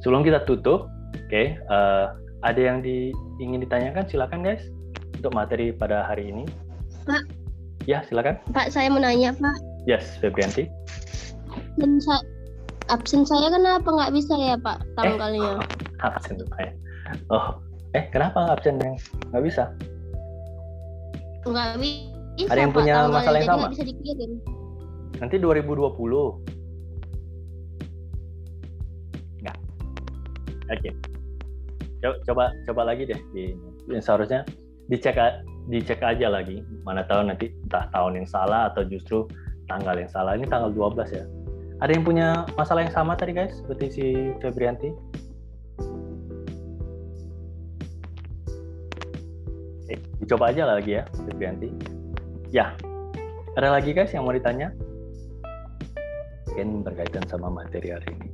sebelum 0.00 0.24
kita 0.24 0.48
tutup, 0.48 0.88
oke, 0.88 1.28
okay, 1.28 1.60
uh, 1.68 1.76
eh, 1.76 2.48
ada 2.48 2.60
yang 2.60 2.80
di, 2.80 3.12
ingin 3.44 3.60
ditanyakan? 3.60 4.08
Silakan 4.08 4.40
guys 4.40 4.64
untuk 5.20 5.36
materi 5.36 5.76
pada 5.76 6.08
hari 6.08 6.32
ini. 6.32 6.48
Pak. 7.04 7.28
Ya, 7.88 8.04
silakan. 8.08 8.40
Pak, 8.52 8.72
saya 8.72 8.88
mau 8.92 9.00
nanya, 9.00 9.32
Pak. 9.36 9.56
Yes, 9.88 10.20
Febrianti 10.20 10.68
absen 11.78 12.02
saya 12.02 12.22
absen 12.90 13.22
saya 13.22 13.46
kenapa 13.54 13.86
nggak 13.86 14.10
bisa 14.10 14.34
ya 14.34 14.58
Pak 14.58 14.82
tanggalnya? 14.98 15.62
Eh, 15.62 16.02
absen 16.02 16.34
ya. 16.42 16.74
Oh, 17.30 17.62
eh 17.94 18.10
kenapa 18.10 18.50
absen 18.50 18.82
yang 18.82 18.98
nggak 19.30 19.44
bisa? 19.46 19.70
Nggak 21.46 21.78
bisa. 21.78 22.50
Ada 22.50 22.60
yang 22.66 22.74
Pak, 22.74 22.82
punya 22.82 22.94
masalah 23.06 23.38
yang 23.38 23.50
sama? 23.54 23.70
bisa 23.70 23.86
dikirim. 23.86 24.42
Nanti 25.22 25.38
2020. 25.38 25.94
Nggak. 29.38 29.56
Oke. 30.74 30.82
Okay. 30.82 30.92
Coba, 31.98 32.14
coba 32.26 32.44
coba 32.66 32.82
lagi 32.90 33.06
deh 33.06 33.20
di 33.30 33.54
seharusnya 34.02 34.42
dicek 34.90 35.18
dicek 35.70 36.02
aja 36.02 36.26
lagi 36.26 36.62
mana 36.82 37.06
tahu 37.06 37.26
nanti 37.26 37.54
entah 37.66 37.86
tahun 37.94 38.22
yang 38.22 38.28
salah 38.30 38.70
atau 38.70 38.82
justru 38.86 39.26
tanggal 39.68 39.94
yang 39.98 40.08
salah 40.08 40.32
ini 40.38 40.48
tanggal 40.48 40.70
12 40.72 41.10
ya 41.12 41.24
ada 41.78 41.94
yang 41.94 42.02
punya 42.02 42.42
masalah 42.58 42.82
yang 42.82 42.94
sama 42.94 43.14
tadi 43.14 43.30
guys, 43.30 43.54
seperti 43.62 43.86
si 43.94 44.06
Febrianti? 44.42 44.90
Oke, 49.86 49.96
dicoba 50.18 50.50
aja 50.50 50.66
lagi 50.66 50.98
ya, 50.98 51.06
Febrianti. 51.14 51.70
Ya, 52.50 52.74
ada 53.54 53.78
lagi 53.78 53.94
guys 53.94 54.10
yang 54.10 54.26
mau 54.26 54.34
ditanya? 54.34 54.74
Mungkin 56.50 56.82
berkaitan 56.82 57.22
sama 57.30 57.46
materi 57.46 57.94
hari 57.94 58.10
ini, 58.10 58.28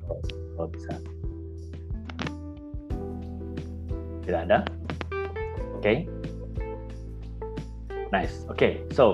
kalau, 0.00 0.20
kalau 0.56 0.68
bisa. 0.72 0.92
Tidak 4.24 4.40
ada? 4.48 4.64
Oke. 5.76 5.84
Okay. 5.84 5.96
Nice. 8.08 8.48
Oke, 8.48 8.56
okay. 8.56 8.72
so 8.96 9.12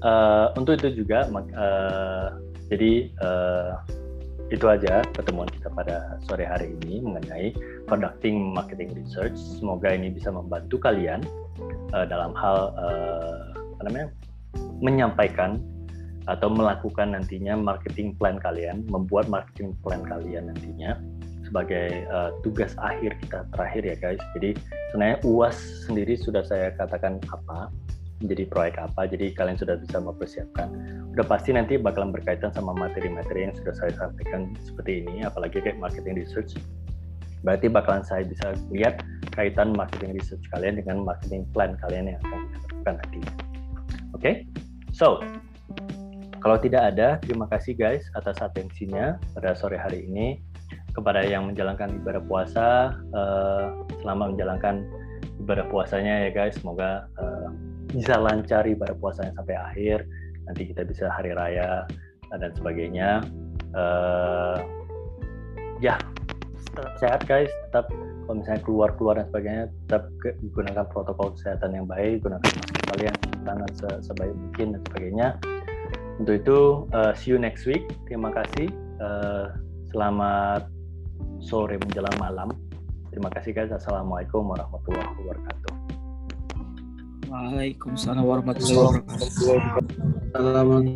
uh, 0.00 0.56
untuk 0.56 0.80
itu 0.80 1.04
juga 1.04 1.28
uh, 1.52 2.49
jadi 2.70 3.10
uh, 3.18 3.82
itu 4.50 4.66
aja 4.66 5.02
pertemuan 5.14 5.46
kita 5.46 5.70
pada 5.70 6.18
sore 6.26 6.42
hari 6.42 6.74
ini 6.82 7.02
mengenai 7.02 7.54
conducting 7.86 8.50
marketing 8.50 8.90
research. 8.98 9.38
Semoga 9.38 9.94
ini 9.94 10.10
bisa 10.10 10.34
membantu 10.34 10.78
kalian 10.78 11.22
uh, 11.94 12.06
dalam 12.06 12.34
hal 12.34 12.74
uh, 12.74 13.54
apa 13.78 13.82
namanya 13.86 14.08
menyampaikan 14.82 15.62
atau 16.26 16.50
melakukan 16.50 17.14
nantinya 17.14 17.58
marketing 17.58 18.14
plan 18.18 18.38
kalian, 18.38 18.86
membuat 18.86 19.26
marketing 19.26 19.74
plan 19.82 20.02
kalian 20.06 20.50
nantinya 20.50 20.98
sebagai 21.46 22.06
uh, 22.06 22.30
tugas 22.46 22.78
akhir 22.78 23.18
kita 23.26 23.42
terakhir 23.50 23.82
ya 23.82 23.96
guys. 23.98 24.22
Jadi 24.38 24.54
sebenarnya 24.90 25.18
UAS 25.26 25.58
sendiri 25.90 26.14
sudah 26.14 26.46
saya 26.46 26.70
katakan 26.78 27.18
apa, 27.34 27.70
menjadi 28.20 28.44
proyek 28.52 28.76
apa 28.76 29.08
jadi 29.08 29.32
kalian 29.32 29.56
sudah 29.56 29.80
bisa 29.80 29.96
mempersiapkan. 29.98 30.68
Udah 31.16 31.26
pasti 31.26 31.56
nanti 31.56 31.80
bakalan 31.80 32.12
berkaitan 32.12 32.52
sama 32.52 32.76
materi-materi 32.76 33.48
yang 33.48 33.54
sudah 33.56 33.74
saya 33.74 33.92
sampaikan 33.96 34.52
seperti 34.60 35.04
ini 35.04 35.24
apalagi 35.24 35.58
kayak 35.58 35.80
marketing 35.80 36.20
research. 36.20 36.56
Berarti 37.40 37.72
bakalan 37.72 38.04
saya 38.04 38.28
bisa 38.28 38.52
lihat 38.68 39.00
kaitan 39.32 39.72
marketing 39.72 40.12
research 40.12 40.44
kalian 40.52 40.76
dengan 40.76 41.00
marketing 41.02 41.48
plan 41.56 41.74
kalian 41.80 42.12
yang 42.12 42.20
akan 42.28 42.40
lakukan 42.52 42.94
nanti. 43.00 43.20
Oke? 44.12 44.20
Okay? 44.20 44.34
so 44.92 45.22
kalau 46.40 46.56
tidak 46.60 46.92
ada 46.92 47.16
terima 47.24 47.48
kasih 47.48 47.76
guys 47.76 48.04
atas 48.16 48.40
atensinya 48.40 49.16
pada 49.32 49.56
sore 49.56 49.80
hari 49.80 50.04
ini. 50.04 50.40
Kepada 50.90 51.22
yang 51.22 51.46
menjalankan 51.46 52.02
ibadah 52.02 52.18
puasa 52.26 52.98
uh, 53.14 53.70
selama 54.02 54.34
menjalankan 54.34 54.82
ibadah 55.38 55.62
puasanya 55.70 56.26
ya 56.26 56.30
guys 56.34 56.58
semoga 56.58 57.06
uh, 57.14 57.46
bisa 57.90 58.14
lancar 58.16 58.64
ibadah 58.66 58.94
puasanya 58.98 59.34
sampai 59.34 59.56
akhir 59.58 60.06
nanti 60.46 60.62
kita 60.70 60.82
bisa 60.86 61.10
hari 61.10 61.34
raya 61.34 61.86
dan 62.30 62.50
sebagainya. 62.54 63.22
Uh, 63.74 64.58
ya 65.82 65.98
tetap 66.70 66.94
sehat 66.98 67.20
guys. 67.26 67.50
Tetap 67.70 67.90
kalau 68.26 68.34
misalnya 68.38 68.62
keluar 68.62 68.90
keluar 68.94 69.14
dan 69.18 69.26
sebagainya 69.30 69.64
tetap 69.86 70.02
gunakan 70.54 70.86
protokol 70.86 71.34
kesehatan 71.34 71.74
yang 71.74 71.86
baik 71.86 72.22
gunakan 72.22 72.42
masker 72.42 72.82
kalian 72.94 73.14
tangan 73.42 73.70
se 73.74 73.88
sebaik 74.06 74.34
mungkin 74.34 74.66
dan 74.78 74.80
sebagainya. 74.90 75.28
Untuk 76.20 76.34
itu 76.44 76.58
uh, 76.92 77.12
see 77.16 77.34
you 77.34 77.38
next 77.40 77.66
week. 77.66 77.82
Terima 78.06 78.30
kasih. 78.30 78.70
Uh, 79.00 79.50
selamat 79.90 80.68
sore 81.42 81.80
menjelang 81.80 82.14
malam. 82.20 82.54
Terima 83.10 83.32
kasih 83.32 83.50
guys. 83.50 83.72
Assalamualaikum 83.74 84.46
warahmatullahi 84.46 85.10
wabarakatuh 85.18 85.69
Waalaikumsalam 87.30 88.26
warahmatullahi 88.26 89.06
wabarakatuh. 90.34 90.90